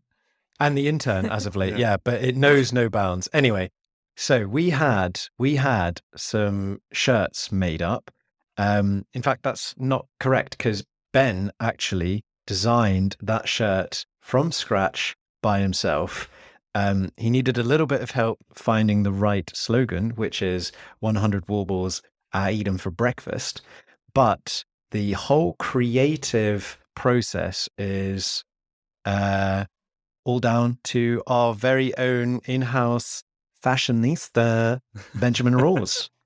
and 0.61 0.77
the 0.77 0.87
intern 0.87 1.25
as 1.25 1.45
of 1.45 1.55
late, 1.55 1.73
Yeah. 1.77 1.77
yeah. 1.91 1.97
but 2.03 2.23
it 2.23 2.35
knows 2.37 2.71
no 2.71 2.89
bounds. 2.89 3.27
Anyway, 3.33 3.71
so 4.15 4.45
we 4.47 4.69
had 4.69 5.19
we 5.37 5.55
had 5.57 6.01
some 6.15 6.79
shirts 6.93 7.51
made 7.51 7.81
up. 7.81 8.11
Um, 8.57 9.05
in 9.13 9.21
fact, 9.21 9.43
that's 9.43 9.73
not 9.77 10.05
correct 10.19 10.57
because 10.57 10.83
Ben 11.13 11.51
actually 11.59 12.23
designed 12.45 13.15
that 13.21 13.47
shirt 13.49 14.05
from 14.21 14.51
scratch 14.51 15.15
by 15.41 15.59
himself. 15.59 16.29
Um, 16.73 17.09
he 17.17 17.29
needed 17.29 17.57
a 17.57 17.63
little 17.63 17.87
bit 17.87 18.01
of 18.01 18.11
help 18.11 18.39
finding 18.53 19.03
the 19.03 19.11
right 19.11 19.51
slogan, 19.53 20.11
which 20.11 20.41
is 20.41 20.71
100 20.99 21.49
warbles, 21.49 22.01
I 22.31 22.51
eat 22.51 22.63
them 22.65 22.77
for 22.77 22.91
breakfast. 22.91 23.61
But 24.13 24.63
the 24.91 25.13
whole 25.13 25.53
creative 25.59 26.77
process 26.95 27.67
is 27.77 28.43
uh, 29.05 29.65
all 30.23 30.39
down 30.39 30.77
to 30.83 31.21
our 31.27 31.53
very 31.53 31.95
own 31.97 32.39
in 32.45 32.61
house 32.61 33.23
fashionista, 33.63 34.81
Benjamin 35.15 35.53
Rawls. 35.53 36.09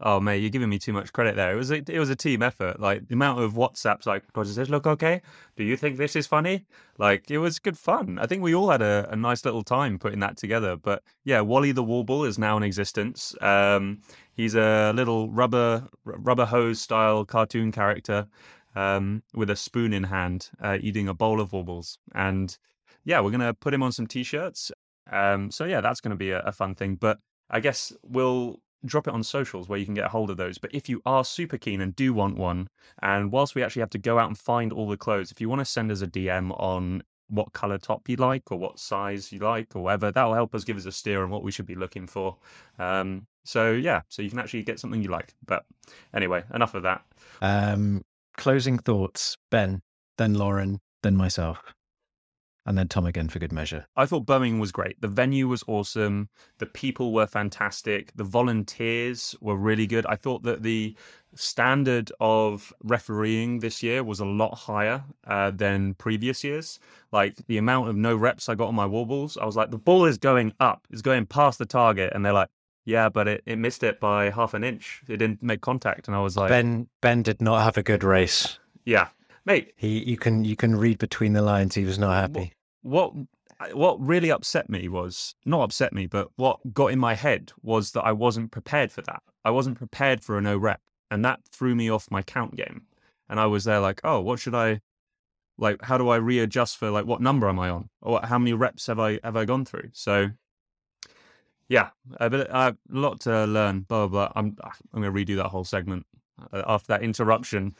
Oh 0.00 0.18
mate, 0.18 0.38
you're 0.38 0.48
giving 0.50 0.70
me 0.70 0.78
too 0.78 0.94
much 0.94 1.12
credit 1.12 1.36
there. 1.36 1.52
It 1.52 1.56
was 1.56 1.70
a, 1.70 1.76
it 1.86 1.98
was 1.98 2.08
a 2.08 2.16
team 2.16 2.42
effort. 2.42 2.80
Like 2.80 3.06
the 3.06 3.14
amount 3.14 3.40
of 3.40 3.52
WhatsApps, 3.52 4.06
like, 4.06 4.24
does 4.32 4.56
this 4.56 4.70
look 4.70 4.86
okay? 4.86 5.20
Do 5.56 5.62
you 5.62 5.76
think 5.76 5.98
this 5.98 6.16
is 6.16 6.26
funny? 6.26 6.64
Like 6.98 7.30
it 7.30 7.36
was 7.36 7.58
good 7.58 7.76
fun. 7.76 8.18
I 8.18 8.26
think 8.26 8.42
we 8.42 8.54
all 8.54 8.70
had 8.70 8.80
a, 8.80 9.06
a 9.10 9.14
nice 9.14 9.44
little 9.44 9.62
time 9.62 9.98
putting 9.98 10.20
that 10.20 10.38
together. 10.38 10.76
But 10.76 11.02
yeah, 11.24 11.42
Wally 11.42 11.70
the 11.70 11.84
Warble 11.84 12.24
is 12.24 12.38
now 12.38 12.56
in 12.56 12.62
existence. 12.62 13.34
Um, 13.42 14.00
he's 14.32 14.54
a 14.54 14.92
little 14.94 15.30
rubber 15.30 15.86
rubber 16.04 16.46
hose 16.46 16.80
style 16.80 17.26
cartoon 17.26 17.72
character. 17.72 18.26
um, 18.74 19.22
with 19.34 19.50
a 19.50 19.56
spoon 19.56 19.92
in 19.92 20.04
hand, 20.04 20.50
uh, 20.60 20.78
eating 20.80 21.08
a 21.08 21.14
bowl 21.14 21.40
of 21.40 21.52
wobbles. 21.52 21.98
And 22.14 22.56
yeah, 23.04 23.20
we're 23.20 23.30
gonna 23.30 23.54
put 23.54 23.74
him 23.74 23.82
on 23.82 23.92
some 23.92 24.06
t-shirts. 24.06 24.70
Um, 25.10 25.50
so 25.50 25.64
yeah, 25.64 25.80
that's 25.80 26.00
gonna 26.00 26.16
be 26.16 26.30
a, 26.30 26.40
a 26.40 26.52
fun 26.52 26.74
thing. 26.74 26.96
But 26.96 27.18
I 27.50 27.60
guess 27.60 27.92
we'll 28.02 28.60
drop 28.84 29.06
it 29.06 29.14
on 29.14 29.22
socials 29.22 29.68
where 29.68 29.78
you 29.78 29.84
can 29.84 29.94
get 29.94 30.06
a 30.06 30.08
hold 30.08 30.30
of 30.30 30.36
those. 30.36 30.58
But 30.58 30.74
if 30.74 30.88
you 30.88 31.00
are 31.06 31.24
super 31.24 31.58
keen 31.58 31.80
and 31.80 31.94
do 31.94 32.12
want 32.12 32.36
one, 32.36 32.68
and 33.02 33.30
whilst 33.30 33.54
we 33.54 33.62
actually 33.62 33.80
have 33.80 33.90
to 33.90 33.98
go 33.98 34.18
out 34.18 34.28
and 34.28 34.38
find 34.38 34.72
all 34.72 34.88
the 34.88 34.96
clothes, 34.96 35.30
if 35.30 35.40
you 35.40 35.48
want 35.48 35.60
to 35.60 35.64
send 35.64 35.90
us 35.90 36.02
a 36.02 36.06
DM 36.06 36.58
on 36.60 37.02
what 37.28 37.52
color 37.52 37.78
top 37.78 38.08
you 38.08 38.16
like 38.16 38.50
or 38.50 38.58
what 38.58 38.78
size 38.78 39.32
you 39.32 39.38
like 39.38 39.74
or 39.74 39.84
whatever, 39.84 40.12
that'll 40.12 40.34
help 40.34 40.54
us 40.54 40.64
give 40.64 40.76
us 40.76 40.86
a 40.86 40.92
steer 40.92 41.22
on 41.22 41.30
what 41.30 41.42
we 41.42 41.50
should 41.50 41.66
be 41.66 41.74
looking 41.74 42.06
for. 42.06 42.36
Um, 42.78 43.26
so 43.44 43.72
yeah, 43.72 44.02
so 44.08 44.22
you 44.22 44.30
can 44.30 44.38
actually 44.38 44.62
get 44.62 44.78
something 44.78 45.02
you 45.02 45.08
like. 45.08 45.34
But 45.46 45.64
anyway, 46.14 46.44
enough 46.54 46.74
of 46.74 46.82
that. 46.82 47.02
Um, 47.40 48.02
closing 48.36 48.78
thoughts, 48.78 49.36
Ben, 49.50 49.80
then 50.18 50.34
Lauren, 50.34 50.80
then 51.02 51.16
myself 51.16 51.58
and 52.66 52.78
then 52.78 52.88
Tom 52.88 53.06
again 53.06 53.28
for 53.28 53.38
good 53.38 53.52
measure. 53.52 53.86
I 53.96 54.06
thought 54.06 54.26
Birmingham 54.26 54.60
was 54.60 54.72
great. 54.72 55.00
The 55.00 55.08
venue 55.08 55.48
was 55.48 55.64
awesome. 55.66 56.28
The 56.58 56.66
people 56.66 57.12
were 57.12 57.26
fantastic. 57.26 58.12
The 58.14 58.24
volunteers 58.24 59.34
were 59.40 59.56
really 59.56 59.86
good. 59.86 60.06
I 60.06 60.16
thought 60.16 60.42
that 60.44 60.62
the 60.62 60.96
standard 61.34 62.12
of 62.20 62.72
refereeing 62.82 63.60
this 63.60 63.82
year 63.82 64.04
was 64.04 64.20
a 64.20 64.24
lot 64.24 64.54
higher 64.54 65.02
uh, 65.26 65.50
than 65.50 65.94
previous 65.94 66.44
years. 66.44 66.78
Like 67.10 67.36
the 67.46 67.58
amount 67.58 67.88
of 67.88 67.96
no 67.96 68.14
reps 68.14 68.48
I 68.48 68.54
got 68.54 68.68
on 68.68 68.74
my 68.74 68.86
wobbles, 68.86 69.36
I 69.36 69.44
was 69.44 69.56
like, 69.56 69.70
the 69.70 69.78
ball 69.78 70.04
is 70.04 70.18
going 70.18 70.52
up, 70.60 70.86
it's 70.90 71.02
going 71.02 71.26
past 71.26 71.58
the 71.58 71.66
target, 71.66 72.12
and 72.14 72.24
they're 72.24 72.32
like, 72.32 72.48
yeah, 72.84 73.08
but 73.08 73.28
it, 73.28 73.42
it 73.46 73.56
missed 73.56 73.82
it 73.82 74.00
by 74.00 74.30
half 74.30 74.54
an 74.54 74.64
inch. 74.64 75.02
It 75.08 75.18
didn't 75.18 75.42
make 75.42 75.60
contact, 75.60 76.08
and 76.08 76.16
I 76.16 76.20
was 76.20 76.36
like, 76.36 76.48
Ben 76.48 76.88
Ben 77.00 77.22
did 77.22 77.40
not 77.40 77.62
have 77.62 77.76
a 77.76 77.82
good 77.82 78.02
race. 78.02 78.58
Yeah, 78.84 79.08
mate. 79.44 79.72
He 79.76 80.02
you 80.04 80.16
can 80.16 80.44
you 80.44 80.56
can 80.56 80.76
read 80.76 80.98
between 80.98 81.32
the 81.32 81.42
lines. 81.42 81.74
He 81.74 81.84
was 81.84 81.98
not 81.98 82.14
happy. 82.14 82.52
What 82.82 83.12
what 83.72 84.00
really 84.00 84.30
upset 84.30 84.68
me 84.68 84.88
was 84.88 85.34
not 85.44 85.62
upset 85.62 85.92
me, 85.92 86.06
but 86.06 86.28
what 86.36 86.58
got 86.72 86.88
in 86.88 86.98
my 86.98 87.14
head 87.14 87.52
was 87.62 87.92
that 87.92 88.02
I 88.02 88.12
wasn't 88.12 88.50
prepared 88.50 88.90
for 88.90 89.02
that. 89.02 89.22
I 89.44 89.50
wasn't 89.50 89.78
prepared 89.78 90.22
for 90.22 90.38
a 90.38 90.40
no 90.40 90.56
rep, 90.56 90.80
and 91.10 91.24
that 91.24 91.40
threw 91.50 91.74
me 91.74 91.90
off 91.90 92.10
my 92.10 92.22
count 92.22 92.56
game. 92.56 92.82
And 93.28 93.40
I 93.40 93.46
was 93.46 93.64
there 93.64 93.80
like, 93.80 94.00
oh, 94.04 94.20
what 94.20 94.40
should 94.40 94.54
I 94.54 94.80
like? 95.58 95.82
How 95.82 95.96
do 95.96 96.08
I 96.08 96.16
readjust 96.16 96.76
for 96.76 96.90
like 96.90 97.06
what 97.06 97.20
number 97.20 97.48
am 97.48 97.58
I 97.58 97.70
on, 97.70 97.88
or 98.00 98.20
how 98.22 98.38
many 98.38 98.52
reps 98.52 98.86
have 98.86 98.98
I 98.98 99.20
have 99.22 99.36
I 99.36 99.44
gone 99.44 99.64
through? 99.64 99.90
So 99.92 100.30
yeah, 101.68 101.90
a 102.18 102.28
bit 102.28 102.48
a 102.50 102.76
lot 102.90 103.20
to 103.20 103.44
learn. 103.46 103.80
Blah 103.80 104.06
blah. 104.08 104.28
blah. 104.28 104.32
I'm 104.36 104.56
I'm 104.92 105.02
gonna 105.02 105.12
redo 105.12 105.36
that 105.36 105.48
whole 105.48 105.64
segment 105.64 106.06
uh, 106.52 106.62
after 106.66 106.88
that 106.88 107.02
interruption 107.02 107.74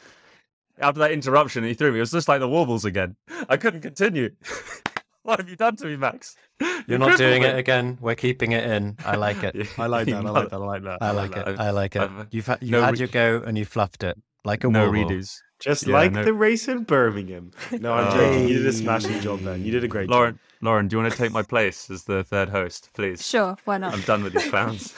after 0.78 1.00
that 1.00 1.12
interruption 1.12 1.64
he 1.64 1.74
threw 1.74 1.92
me, 1.92 1.98
it 1.98 2.00
was 2.00 2.10
just 2.10 2.28
like 2.28 2.40
the 2.40 2.48
warbles 2.48 2.84
again. 2.84 3.16
I 3.48 3.56
couldn't 3.56 3.80
continue. 3.80 4.30
what 5.22 5.38
have 5.38 5.48
you 5.48 5.56
done 5.56 5.76
to 5.76 5.86
me, 5.86 5.96
Max? 5.96 6.36
You're 6.60 6.82
you 6.86 6.98
not 6.98 7.18
doing 7.18 7.42
me. 7.42 7.48
it 7.48 7.56
again. 7.56 7.98
We're 8.00 8.14
keeping 8.14 8.52
it 8.52 8.64
in. 8.64 8.96
I 9.04 9.16
like 9.16 9.42
it. 9.42 9.56
I 9.78 9.86
like 9.86 10.06
that. 10.06 10.24
I 10.24 10.30
like 10.30 10.50
that. 10.50 10.56
I 10.56 10.56
like 10.66 10.82
that. 10.82 11.02
I 11.02 11.10
like 11.10 11.36
it. 11.36 11.60
I 11.60 11.70
like 11.70 11.96
it. 11.96 12.10
You've 12.30 12.46
had, 12.46 12.62
you 12.62 12.72
no 12.72 12.82
had 12.82 12.94
re- 12.94 12.98
your 12.98 13.08
go 13.08 13.42
and 13.44 13.56
you 13.56 13.64
fluffed 13.64 14.02
it 14.02 14.18
like 14.44 14.64
a 14.64 14.68
no 14.68 14.90
warble. 14.90 15.10
redos. 15.10 15.40
Just 15.60 15.86
yeah, 15.86 15.94
like 15.94 16.12
no... 16.12 16.24
the 16.24 16.32
race 16.32 16.66
in 16.66 16.82
Birmingham. 16.82 17.52
No, 17.70 17.94
I'm 17.94 18.12
joking. 18.16 18.48
You 18.48 18.58
did 18.58 18.66
a 18.66 18.72
smashing 18.72 19.20
job, 19.20 19.42
man. 19.42 19.64
You 19.64 19.70
did 19.70 19.84
a 19.84 19.88
great 19.88 20.08
Lauren, 20.08 20.34
job. 20.34 20.40
Lauren, 20.60 20.88
do 20.88 20.96
you 20.96 21.02
want 21.02 21.12
to 21.12 21.18
take 21.18 21.30
my 21.30 21.42
place 21.42 21.88
as 21.88 22.02
the 22.04 22.24
third 22.24 22.48
host, 22.48 22.90
please? 22.94 23.24
Sure, 23.24 23.56
why 23.64 23.78
not? 23.78 23.94
I'm 23.94 24.00
done 24.00 24.24
with 24.24 24.32
these 24.32 24.48
clowns. 24.48 24.92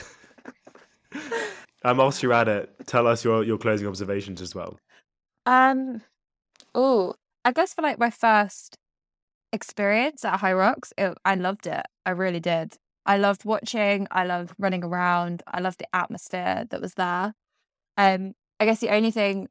um, 1.83 1.97
whilst 1.97 2.23
you're 2.23 2.33
at 2.33 2.47
it, 2.47 2.73
tell 2.87 3.05
us 3.05 3.23
your, 3.23 3.43
your 3.43 3.59
closing 3.59 3.87
observations 3.87 4.41
as 4.41 4.55
well. 4.55 4.79
Um, 5.45 6.01
oh, 6.73 7.15
I 7.43 7.51
guess 7.51 7.73
for 7.73 7.81
like 7.81 7.99
my 7.99 8.09
first 8.09 8.77
experience 9.53 10.25
at 10.25 10.39
Hyrox, 10.39 10.91
it, 10.97 11.17
I 11.23 11.35
loved 11.35 11.67
it. 11.67 11.85
I 12.05 12.11
really 12.11 12.39
did. 12.39 12.75
I 13.05 13.17
loved 13.17 13.45
watching. 13.45 14.07
I 14.11 14.25
loved 14.25 14.53
running 14.57 14.83
around. 14.83 15.43
I 15.47 15.59
loved 15.59 15.79
the 15.79 15.95
atmosphere 15.95 16.65
that 16.69 16.81
was 16.81 16.95
there. 16.95 17.33
Um, 17.97 18.33
I 18.59 18.65
guess 18.65 18.79
the 18.79 18.89
only 18.89 19.11
thing 19.11 19.47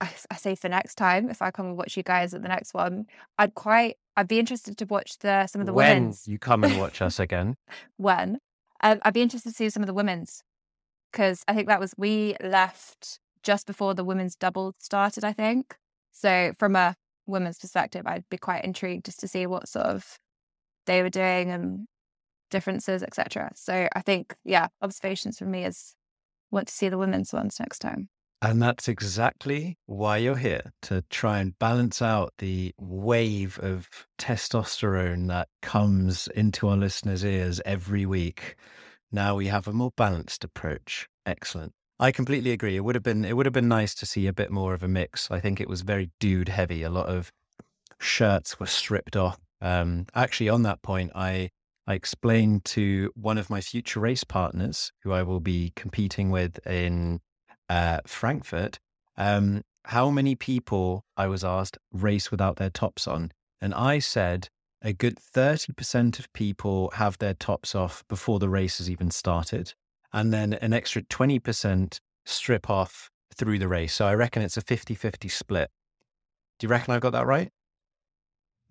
I, 0.00 0.10
I 0.30 0.36
say 0.36 0.54
for 0.54 0.68
next 0.68 0.96
time, 0.96 1.30
if 1.30 1.40
I 1.40 1.50
come 1.50 1.66
and 1.66 1.76
watch 1.78 1.96
you 1.96 2.02
guys 2.02 2.34
at 2.34 2.42
the 2.42 2.48
next 2.48 2.74
one, 2.74 3.06
I'd 3.38 3.54
quite, 3.54 3.96
I'd 4.16 4.28
be 4.28 4.38
interested 4.38 4.76
to 4.78 4.84
watch 4.84 5.18
the 5.20 5.46
some 5.46 5.60
of 5.60 5.66
the 5.66 5.72
when 5.72 5.96
women's. 5.96 6.28
you 6.28 6.38
come 6.38 6.62
and 6.64 6.78
watch 6.78 7.00
us 7.00 7.18
again. 7.18 7.56
when, 7.96 8.38
um, 8.82 8.98
I'd 9.02 9.14
be 9.14 9.22
interested 9.22 9.50
to 9.50 9.54
see 9.56 9.70
some 9.70 9.82
of 9.82 9.86
the 9.86 9.94
women's 9.94 10.42
because 11.10 11.42
I 11.48 11.54
think 11.54 11.68
that 11.68 11.80
was 11.80 11.94
we 11.96 12.36
left 12.42 13.20
just 13.46 13.66
before 13.66 13.94
the 13.94 14.04
women's 14.04 14.34
double 14.34 14.74
started, 14.76 15.24
I 15.24 15.32
think. 15.32 15.76
So 16.10 16.52
from 16.58 16.74
a 16.74 16.96
women's 17.26 17.58
perspective, 17.58 18.02
I'd 18.04 18.28
be 18.28 18.38
quite 18.38 18.64
intrigued 18.64 19.06
just 19.06 19.20
to 19.20 19.28
see 19.28 19.46
what 19.46 19.68
sort 19.68 19.86
of 19.86 20.18
they 20.86 21.00
were 21.00 21.10
doing 21.10 21.50
and 21.52 21.86
differences, 22.50 23.04
etc. 23.04 23.52
So 23.54 23.88
I 23.94 24.00
think, 24.00 24.34
yeah, 24.44 24.66
observations 24.82 25.38
for 25.38 25.44
me 25.44 25.64
is 25.64 25.94
want 26.50 26.66
to 26.66 26.74
see 26.74 26.88
the 26.88 26.98
women's 26.98 27.32
ones 27.32 27.60
next 27.60 27.78
time. 27.78 28.08
And 28.42 28.60
that's 28.60 28.88
exactly 28.88 29.78
why 29.86 30.18
you're 30.18 30.36
here 30.36 30.72
to 30.82 31.02
try 31.08 31.38
and 31.38 31.58
balance 31.58 32.02
out 32.02 32.34
the 32.38 32.74
wave 32.78 33.58
of 33.62 33.88
testosterone 34.18 35.28
that 35.28 35.48
comes 35.62 36.26
into 36.28 36.68
our 36.68 36.76
listeners' 36.76 37.24
ears 37.24 37.60
every 37.64 38.06
week. 38.06 38.56
Now 39.12 39.36
we 39.36 39.46
have 39.46 39.68
a 39.68 39.72
more 39.72 39.92
balanced 39.96 40.42
approach. 40.42 41.08
Excellent. 41.24 41.72
I 41.98 42.12
completely 42.12 42.50
agree. 42.50 42.76
It 42.76 42.84
would 42.84 42.94
have 42.94 43.04
been 43.04 43.24
it 43.24 43.36
would 43.36 43.46
have 43.46 43.54
been 43.54 43.68
nice 43.68 43.94
to 43.96 44.06
see 44.06 44.26
a 44.26 44.32
bit 44.32 44.50
more 44.50 44.74
of 44.74 44.82
a 44.82 44.88
mix. 44.88 45.30
I 45.30 45.40
think 45.40 45.60
it 45.60 45.68
was 45.68 45.80
very 45.82 46.10
dude 46.20 46.48
heavy. 46.48 46.82
A 46.82 46.90
lot 46.90 47.06
of 47.08 47.32
shirts 47.98 48.60
were 48.60 48.66
stripped 48.66 49.16
off. 49.16 49.38
Um, 49.62 50.06
actually, 50.14 50.50
on 50.50 50.62
that 50.62 50.82
point, 50.82 51.12
I 51.14 51.50
I 51.86 51.94
explained 51.94 52.64
to 52.66 53.12
one 53.14 53.38
of 53.38 53.48
my 53.48 53.60
future 53.60 54.00
race 54.00 54.24
partners, 54.24 54.92
who 55.02 55.12
I 55.12 55.22
will 55.22 55.40
be 55.40 55.72
competing 55.74 56.30
with 56.30 56.64
in 56.66 57.20
uh, 57.70 58.00
Frankfurt, 58.06 58.78
um, 59.16 59.62
how 59.84 60.10
many 60.10 60.34
people 60.34 61.04
I 61.16 61.28
was 61.28 61.44
asked 61.44 61.78
race 61.92 62.30
without 62.30 62.56
their 62.56 62.70
tops 62.70 63.06
on, 63.06 63.32
and 63.60 63.72
I 63.72 64.00
said 64.00 64.48
a 64.82 64.92
good 64.92 65.18
thirty 65.18 65.72
percent 65.72 66.18
of 66.18 66.30
people 66.34 66.90
have 66.96 67.16
their 67.16 67.34
tops 67.34 67.74
off 67.74 68.04
before 68.06 68.38
the 68.38 68.50
race 68.50 68.76
has 68.78 68.90
even 68.90 69.10
started 69.10 69.72
and 70.12 70.32
then 70.32 70.54
an 70.54 70.72
extra 70.72 71.02
20% 71.02 72.00
strip 72.24 72.70
off 72.70 73.10
through 73.34 73.58
the 73.58 73.68
race. 73.68 73.94
So 73.94 74.06
I 74.06 74.14
reckon 74.14 74.42
it's 74.42 74.56
a 74.56 74.62
50 74.62 74.94
50 74.94 75.28
split. 75.28 75.70
Do 76.58 76.66
you 76.66 76.70
reckon 76.70 76.94
I've 76.94 77.02
got 77.02 77.12
that 77.12 77.26
right? 77.26 77.50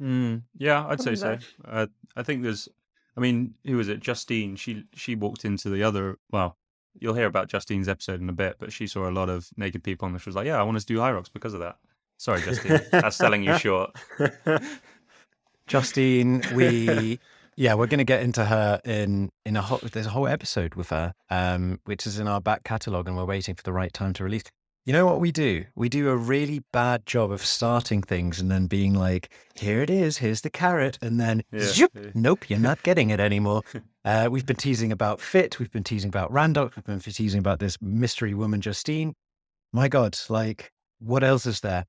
Mm, 0.01 0.43
yeah, 0.57 0.85
I'd 0.87 1.01
say 1.01 1.15
so. 1.15 1.37
Uh, 1.63 1.87
I 2.15 2.23
think 2.23 2.43
there's, 2.43 2.67
I 3.15 3.21
mean, 3.21 3.53
who 3.65 3.77
was 3.77 3.87
it? 3.87 4.01
Justine. 4.01 4.55
She 4.55 4.83
she 4.93 5.15
walked 5.15 5.45
into 5.45 5.69
the 5.69 5.83
other. 5.83 6.17
Well, 6.31 6.57
you'll 6.99 7.13
hear 7.13 7.27
about 7.27 7.47
Justine's 7.47 7.87
episode 7.87 8.21
in 8.21 8.29
a 8.29 8.33
bit, 8.33 8.57
but 8.59 8.73
she 8.73 8.87
saw 8.87 9.09
a 9.09 9.11
lot 9.11 9.29
of 9.29 9.47
naked 9.55 9.83
people, 9.83 10.07
and 10.07 10.19
she 10.19 10.29
was 10.29 10.35
like, 10.35 10.47
"Yeah, 10.47 10.59
I 10.59 10.63
want 10.63 10.79
to 10.79 10.85
do 10.85 10.97
Hyrox 10.97 11.31
because 11.31 11.53
of 11.53 11.61
that." 11.61 11.77
Sorry, 12.17 12.41
Justine, 12.41 12.81
that's 12.91 13.15
selling 13.15 13.43
you 13.43 13.57
short. 13.57 13.91
Justine, 15.67 16.43
we 16.53 17.19
yeah, 17.55 17.73
we're 17.73 17.87
going 17.87 17.99
to 17.99 18.03
get 18.03 18.21
into 18.21 18.45
her 18.45 18.81
in 18.83 19.29
in 19.45 19.55
a 19.55 19.61
whole. 19.61 19.79
There's 19.81 20.07
a 20.07 20.11
whole 20.11 20.27
episode 20.27 20.75
with 20.75 20.89
her, 20.89 21.13
um, 21.29 21.79
which 21.85 22.05
is 22.05 22.19
in 22.19 22.27
our 22.27 22.41
back 22.41 22.63
catalogue, 22.63 23.07
and 23.07 23.15
we're 23.15 23.25
waiting 23.25 23.55
for 23.55 23.63
the 23.63 23.73
right 23.73 23.93
time 23.93 24.13
to 24.13 24.23
release. 24.23 24.43
You 24.85 24.93
know 24.93 25.05
what 25.07 25.19
we 25.19 25.31
do? 25.31 25.65
We 25.73 25.89
do 25.89 26.09
a 26.09 26.15
really 26.15 26.61
bad 26.71 27.07
job 27.07 27.31
of 27.31 27.43
starting 27.43 28.03
things 28.03 28.39
and 28.39 28.51
then 28.51 28.67
being 28.67 28.93
like, 28.93 29.29
"Here 29.55 29.81
it 29.81 29.89
is. 29.89 30.17
Here's 30.17 30.41
the 30.41 30.49
carrot," 30.49 30.99
and 31.01 31.19
then, 31.19 31.43
yeah, 31.51 31.61
zoop, 31.61 31.91
nope, 32.13 32.49
you're 32.49 32.59
not 32.59 32.83
getting 32.83 33.09
it 33.09 33.19
anymore. 33.29 33.61
uh, 34.03 34.27
we've 34.29 34.45
been 34.45 34.57
teasing 34.57 34.91
about 34.91 35.21
Fit. 35.21 35.57
We've 35.57 35.71
been 35.71 35.83
teasing 35.83 36.09
about 36.09 36.31
Randok. 36.31 36.75
We've 36.75 36.85
been 36.85 36.99
teasing 36.99 37.39
about 37.39 37.59
this 37.59 37.81
mystery 37.81 38.33
woman, 38.33 38.61
Justine. 38.61 39.13
My 39.73 39.87
God, 39.87 40.17
like, 40.29 40.71
what 40.99 41.23
else 41.23 41.45
is 41.45 41.61
there? 41.61 41.85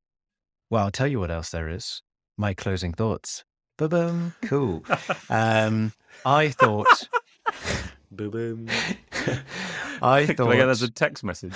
Well, 0.70 0.84
I'll 0.84 0.90
tell 0.90 1.06
you 1.06 1.20
what 1.20 1.30
else 1.30 1.50
there 1.50 1.68
is. 1.68 2.02
My 2.38 2.54
closing 2.54 2.92
thoughts. 2.92 3.44
Boom, 3.76 4.34
cool. 4.42 4.84
Um, 5.28 5.92
I 6.24 6.48
thought. 6.48 7.08
Boom. 8.10 8.68
I 10.02 10.26
thought. 10.26 10.36
Can 10.36 10.48
I 10.48 10.56
get 10.56 10.68
as 10.68 10.82
a 10.82 10.90
text 10.90 11.22
message? 11.24 11.54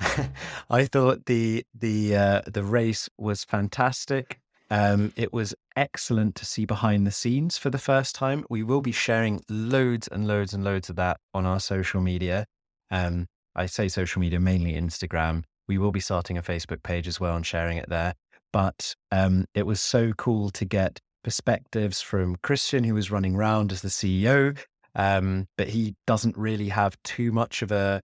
I 0.70 0.84
thought 0.84 1.26
the 1.26 1.64
the 1.74 2.16
uh, 2.16 2.42
the 2.46 2.62
race 2.62 3.08
was 3.18 3.44
fantastic. 3.44 4.38
Um, 4.70 5.12
it 5.16 5.32
was 5.32 5.54
excellent 5.76 6.34
to 6.36 6.44
see 6.44 6.64
behind 6.64 7.06
the 7.06 7.12
scenes 7.12 7.56
for 7.56 7.70
the 7.70 7.78
first 7.78 8.14
time. 8.14 8.44
We 8.50 8.62
will 8.62 8.80
be 8.80 8.92
sharing 8.92 9.42
loads 9.48 10.08
and 10.08 10.26
loads 10.26 10.54
and 10.54 10.64
loads 10.64 10.90
of 10.90 10.96
that 10.96 11.18
on 11.34 11.46
our 11.46 11.60
social 11.60 12.00
media. 12.00 12.46
Um, 12.90 13.26
I 13.54 13.66
say 13.66 13.88
social 13.88 14.20
media, 14.20 14.40
mainly 14.40 14.74
Instagram. 14.74 15.44
We 15.68 15.78
will 15.78 15.92
be 15.92 16.00
starting 16.00 16.36
a 16.36 16.42
Facebook 16.42 16.82
page 16.82 17.08
as 17.08 17.20
well 17.20 17.36
and 17.36 17.46
sharing 17.46 17.78
it 17.78 17.88
there. 17.88 18.14
But 18.52 18.94
um, 19.12 19.46
it 19.54 19.66
was 19.66 19.80
so 19.80 20.12
cool 20.12 20.50
to 20.50 20.64
get 20.64 21.00
perspectives 21.26 22.00
from 22.00 22.36
Christian, 22.36 22.84
who 22.84 22.94
was 22.94 23.10
running 23.10 23.34
around 23.34 23.72
as 23.72 23.82
the 23.82 23.88
CEO, 23.88 24.56
um, 24.94 25.48
but 25.58 25.70
he 25.70 25.96
doesn't 26.06 26.38
really 26.38 26.68
have 26.68 26.96
too 27.02 27.32
much 27.32 27.62
of 27.62 27.72
a 27.72 28.00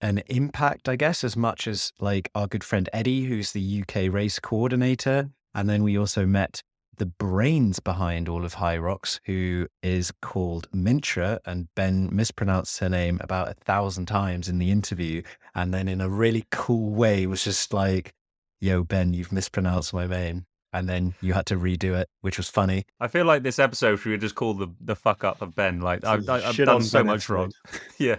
an 0.00 0.22
impact, 0.28 0.88
I 0.88 0.96
guess, 0.96 1.22
as 1.22 1.36
much 1.36 1.68
as 1.68 1.92
like 2.00 2.30
our 2.34 2.46
good 2.46 2.64
friend 2.64 2.88
Eddie, 2.94 3.24
who's 3.24 3.52
the 3.52 3.82
UK 3.82 4.10
race 4.10 4.38
coordinator. 4.38 5.28
And 5.54 5.68
then 5.68 5.82
we 5.82 5.98
also 5.98 6.24
met 6.24 6.62
the 6.96 7.04
brains 7.04 7.78
behind 7.78 8.26
all 8.26 8.42
of 8.42 8.54
Hyrox, 8.54 9.20
who 9.26 9.68
is 9.82 10.10
called 10.22 10.66
Mintra, 10.72 11.40
and 11.44 11.68
Ben 11.76 12.08
mispronounced 12.10 12.78
her 12.78 12.88
name 12.88 13.18
about 13.20 13.48
a 13.48 13.54
thousand 13.54 14.06
times 14.06 14.48
in 14.48 14.58
the 14.58 14.70
interview, 14.70 15.20
and 15.54 15.74
then 15.74 15.88
in 15.88 16.00
a 16.00 16.08
really 16.08 16.46
cool 16.50 16.94
way 16.94 17.26
was 17.26 17.44
just 17.44 17.74
like, 17.74 18.14
"Yo, 18.62 18.82
Ben, 18.82 19.12
you've 19.12 19.30
mispronounced 19.30 19.92
my 19.92 20.06
name," 20.06 20.46
and 20.72 20.88
then 20.88 21.14
you 21.20 21.32
had 21.34 21.46
to 21.46 21.56
redo 21.56 21.94
it, 21.98 22.08
which 22.20 22.36
was 22.36 22.48
funny. 22.48 22.84
I 23.00 23.08
feel 23.08 23.24
like 23.26 23.42
this 23.42 23.58
episode 23.58 23.96
should 23.96 24.20
just 24.20 24.34
call 24.34 24.54
the 24.54 24.68
the 24.80 24.96
fuck 24.96 25.24
up 25.24 25.42
of 25.42 25.54
Ben. 25.54 25.80
Like 25.80 26.04
I've, 26.04 26.28
I've 26.28 26.56
done 26.56 26.68
on 26.68 26.82
so 26.82 26.98
Ben 27.00 27.06
much 27.06 27.28
wrong. 27.28 27.52
yeah. 27.98 28.18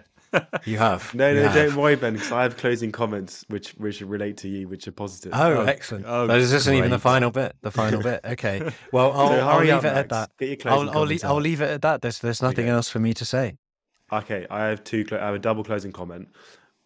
You 0.65 0.79
have. 0.79 1.13
No, 1.13 1.29
You 1.29 1.35
no, 1.41 1.47
have. 1.47 1.53
don't 1.53 1.75
worry, 1.75 1.95
Ben, 1.95 2.13
because 2.13 2.31
I 2.31 2.41
have 2.41 2.57
closing 2.57 2.91
comments 2.91 3.45
which 3.49 3.73
which 3.73 4.01
relate 4.01 4.37
to 4.37 4.47
you, 4.47 4.67
which 4.67 4.87
are 4.87 4.91
positive. 4.91 5.31
Oh, 5.35 5.57
Oh, 5.57 5.65
excellent. 5.65 6.05
oh, 6.07 6.25
But 6.25 6.39
this 6.39 6.51
isn't 6.51 6.73
even 6.73 6.89
the 6.89 6.97
final 6.97 7.29
bit. 7.29 7.55
The 7.61 7.69
final 7.81 8.01
bit. 8.01 8.21
Okay. 8.25 8.67
Well, 8.91 9.11
I'll, 9.11 9.27
So 9.27 9.47
I'll 9.47 9.59
leave 9.59 9.73
up, 9.73 9.83
it 9.85 9.93
at 9.93 10.09
that. 10.09 10.31
Get 10.39 10.47
your 10.47 10.55
closing 10.57 10.89
I'll, 10.89 10.97
I'll, 10.97 11.05
leave, 11.05 11.23
I'll 11.23 11.35
leave 11.39 11.61
it 11.61 11.69
at 11.69 11.81
that. 11.83 12.01
There's, 12.01 12.17
there's 12.17 12.41
nothing 12.41 12.65
Okay. 12.65 12.71
else 12.71 12.89
for 12.89 12.97
me 12.99 13.13
to 13.13 13.25
say. 13.25 13.57
Okay, 14.11 14.47
I 14.49 14.65
have 14.65 14.83
two. 14.83 15.05
Clo- 15.05 15.19
I 15.19 15.25
have 15.27 15.35
a 15.35 15.39
double 15.39 15.63
closing 15.63 15.91
comment. 15.91 16.29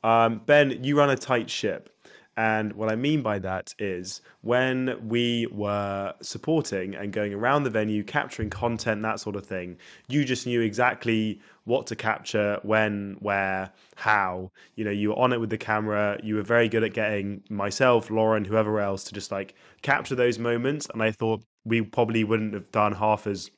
Um, 0.04 0.42
ben, 0.46 0.84
you 0.84 0.98
run 0.98 1.10
a 1.10 1.16
tight 1.16 1.50
ship, 1.50 1.90
and 2.38 2.74
what 2.74 2.92
I 2.92 2.96
mean 2.96 3.24
by 3.24 3.40
that 3.40 3.74
is 3.80 4.22
when 4.42 5.10
we 5.10 5.48
were 5.52 6.14
supporting 6.22 6.94
and 6.94 7.12
going 7.12 7.34
around 7.34 7.64
the 7.64 7.72
venue, 7.72 8.04
capturing 8.04 8.52
content, 8.52 9.02
that 9.02 9.20
sort 9.20 9.36
of 9.36 9.44
thing, 9.44 9.78
you 10.08 10.24
just 10.24 10.46
knew 10.46 10.62
exactly 10.62 11.42
what 11.64 11.88
to 11.88 11.96
capture, 11.96 12.60
when, 12.62 13.18
where, 13.20 13.72
how. 13.96 14.52
You 14.76 14.86
know, 14.86 14.92
you 14.92 15.10
were 15.10 15.18
on 15.18 15.34
it 15.34 15.40
with 15.40 15.50
the 15.50 15.58
camera. 15.58 16.20
You 16.24 16.36
were 16.36 16.44
very 16.44 16.70
good 16.70 16.84
at 16.84 16.94
getting 16.94 17.42
myself, 17.50 18.12
Lauren, 18.12 18.46
whoever 18.46 18.80
else 18.80 19.04
to 19.06 19.16
just 19.16 19.32
like 19.32 19.56
capture 19.82 20.14
those 20.14 20.38
moments. 20.38 20.88
And 20.94 21.02
I 21.02 21.12
thought 21.12 21.44
we 21.66 21.82
probably 21.82 22.24
wouldn't 22.24 22.54
have 22.54 22.72
done 22.72 22.94
half 22.94 23.26
as 23.26 23.50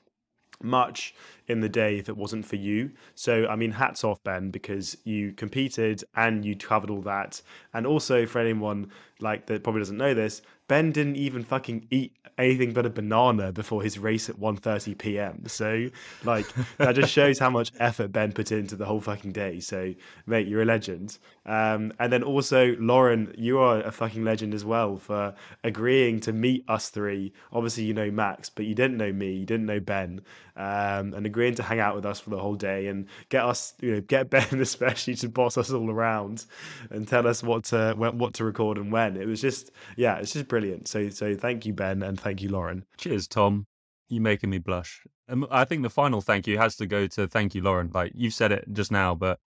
much 0.62 1.14
in 1.47 1.62
the 1.62 1.70
day 1.70 1.97
if 1.97 2.10
it 2.10 2.18
wasn't 2.18 2.45
for 2.45 2.55
you. 2.55 2.91
So, 3.16 3.47
I 3.47 3.55
mean, 3.55 3.72
hats 3.72 4.03
off, 4.03 4.24
Ben, 4.24 4.51
because 4.51 4.97
you 5.03 5.32
competed 5.34 6.03
and 6.16 6.45
you 6.45 6.55
covered 6.55 6.89
all 6.89 7.01
that. 7.01 7.41
And 7.74 7.88
also, 7.88 8.26
for 8.26 8.39
anyone 8.39 8.91
like 9.20 9.47
that 9.47 9.64
probably 9.64 9.82
doesn't 9.82 9.97
know 9.97 10.14
this, 10.14 10.41
Ben 10.70 10.91
didn't 10.91 11.17
even 11.17 11.43
fucking 11.43 11.88
eat 11.89 12.13
anything 12.38 12.72
but 12.74 12.86
a 12.86 12.89
banana 12.89 13.51
before 13.51 13.84
his 13.84 13.99
race 13.99 14.30
at 14.30 14.39
1.30 14.39 14.97
p.m. 14.97 15.43
So, 15.47 15.89
like, 16.24 16.45
that 16.78 16.95
just 16.95 17.11
shows 17.11 17.38
how 17.38 17.49
much 17.49 17.72
effort 17.80 18.11
Ben 18.11 18.32
put 18.32 18.51
into 18.51 18.76
the 18.76 18.86
whole 18.86 19.01
fucking 19.01 19.34
day. 19.34 19.59
So, 19.59 19.93
mate, 20.26 20.47
you're 20.47 20.61
a 20.61 20.65
legend. 20.65 21.17
Um, 21.45 21.91
and 21.99 22.13
then 22.13 22.24
also, 22.24 22.76
Lauren, 22.80 23.34
you 23.38 23.59
are 23.59 23.82
a 23.82 23.91
fucking 23.91 24.24
legend 24.24 24.53
as 24.53 24.63
well 24.63 24.97
for 24.97 25.34
agreeing 25.63 26.20
to 26.22 26.32
meet 26.32 26.63
us 26.70 26.89
three. 26.89 27.34
Obviously, 27.51 27.84
you 27.84 27.93
know 27.93 28.11
Max, 28.11 28.49
but 28.49 28.65
you 28.65 28.76
didn't 28.76 28.97
know 28.97 29.11
me, 29.11 29.34
you 29.34 29.45
didn't 29.45 29.65
know 29.65 29.80
Ben, 29.80 30.22
um, 30.55 31.13
and 31.13 31.26
agreeing 31.26 31.55
to 31.55 31.63
hang 31.63 31.80
out 31.80 31.95
with 31.95 32.05
us 32.05 32.20
for 32.20 32.30
the 32.30 32.38
whole 32.38 32.55
day 32.55 32.88
and 32.88 33.07
get 33.30 33.43
us, 33.43 33.74
you 33.82 33.93
know, 33.93 34.01
get 34.01 34.30
Ben 34.30 34.61
especially 34.61 35.15
to 35.15 35.30
boss 35.30 35.57
us 35.57 35.72
all 35.72 35.89
around 35.89 36.45
and 36.91 37.07
tell 37.07 37.26
us 37.28 37.41
what 37.41 37.63
to 37.65 37.93
what 37.97 38.34
to 38.36 38.43
record 38.43 38.78
and 38.78 38.91
when. 38.91 39.17
It 39.17 39.26
was 39.26 39.41
just, 39.41 39.72
yeah, 39.95 40.17
it's 40.17 40.34
just 40.34 40.47
brilliant. 40.47 40.59
So, 40.86 41.10
so 41.10 41.36
thank 41.36 41.66
you, 41.66 41.74
Ben, 41.74 42.03
and 42.03 42.20
thank 42.20 42.41
you, 42.41 42.49
Lauren. 42.49 42.86
Cheers, 42.97 43.28
Tom. 43.28 43.68
You're 44.10 44.22
making 44.22 44.49
me 44.49 44.57
blush. 44.57 45.03
Um, 45.28 45.45
I 45.51 45.66
think 45.66 45.84
the 45.84 45.89
final 45.89 46.22
thank 46.22 46.47
you 46.47 46.57
has 46.57 46.76
to 46.78 46.88
go 46.88 47.07
to 47.07 47.28
thank 47.28 47.53
you, 47.53 47.62
Lauren. 47.62 47.91
Like 47.93 48.12
you've 48.16 48.34
said 48.34 48.51
it 48.51 48.66
just 48.74 48.91
now, 48.91 49.14
but 49.14 49.39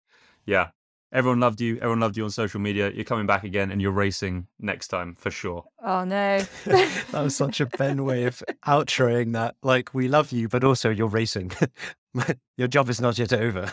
yeah, 0.45 0.69
everyone 1.13 1.41
loved 1.41 1.61
you. 1.61 1.77
Everyone 1.77 2.01
loved 2.01 2.17
you 2.17 2.25
on 2.25 2.31
social 2.31 2.61
media. 2.61 2.91
You're 2.91 3.05
coming 3.05 3.27
back 3.27 3.45
again, 3.45 3.71
and 3.71 3.81
you're 3.81 3.91
racing 3.91 4.47
next 4.59 4.89
time 4.89 5.15
for 5.15 5.31
sure. 5.31 5.65
Oh 5.83 6.05
no. 6.05 6.45
That 7.13 7.23
was 7.25 7.35
such 7.35 7.61
a 7.61 7.67
Ben 7.67 8.05
way 8.05 8.25
of 8.25 8.43
outroing 8.67 9.33
that. 9.33 9.57
Like, 9.63 9.95
we 9.95 10.09
love 10.09 10.31
you, 10.33 10.49
but 10.49 10.63
also 10.63 10.91
you're 10.91 11.09
racing. 11.09 11.53
Your 12.57 12.69
job 12.69 12.89
is 12.89 13.01
not 13.01 13.19
yet 13.19 13.33
over. 13.33 13.71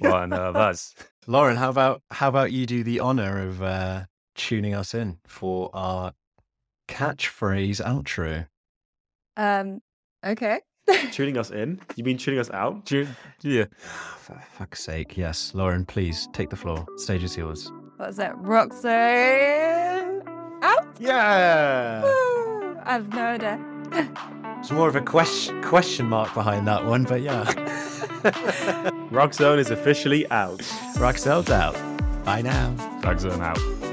Well, 0.00 0.26
no, 0.26 0.52
that's 0.52 0.94
Lauren, 1.26 1.56
how 1.56 1.70
about 1.70 2.02
how 2.10 2.28
about 2.28 2.52
you 2.52 2.66
do 2.66 2.84
the 2.84 3.00
honor 3.00 3.42
of 3.42 3.62
uh, 3.62 4.04
tuning 4.36 4.74
us 4.74 4.94
in 4.94 5.18
for 5.26 5.70
our 5.74 6.12
catchphrase 6.88 7.82
outro? 7.84 8.46
Um. 9.36 9.80
Okay. 10.24 10.60
tuning 11.12 11.36
us 11.36 11.50
in. 11.50 11.80
You 11.96 12.04
mean 12.04 12.16
tuning 12.18 12.40
us 12.40 12.50
out? 12.50 12.84
Ju- 12.84 13.08
yeah. 13.42 13.64
For 13.78 14.40
fuck's 14.52 14.82
sake, 14.82 15.16
yes. 15.16 15.52
Lauren, 15.54 15.84
please 15.84 16.28
take 16.32 16.50
the 16.50 16.56
floor. 16.56 16.86
Stage 16.96 17.24
is 17.24 17.36
yours. 17.36 17.70
What's 17.96 18.16
that? 18.18 18.36
Roxanne. 18.38 20.22
Out. 20.62 20.96
Yeah. 20.98 22.02
Woo! 22.02 22.76
I 22.84 22.92
have 22.92 23.08
no 23.08 23.24
idea. 23.24 23.60
It's 24.60 24.70
more 24.70 24.88
of 24.88 24.96
a 24.96 25.00
question 25.00 25.62
question 25.62 26.06
mark 26.06 26.32
behind 26.34 26.66
that 26.66 26.84
one, 26.84 27.04
but 27.04 27.20
yeah. 27.22 27.44
Rock 29.10 29.40
is 29.40 29.70
officially 29.70 30.28
out. 30.30 30.60
Roxelle's 30.98 31.50
out. 31.50 31.74
Bye 32.24 32.42
now. 32.42 32.74
Flag 33.00 33.24
out. 33.40 33.85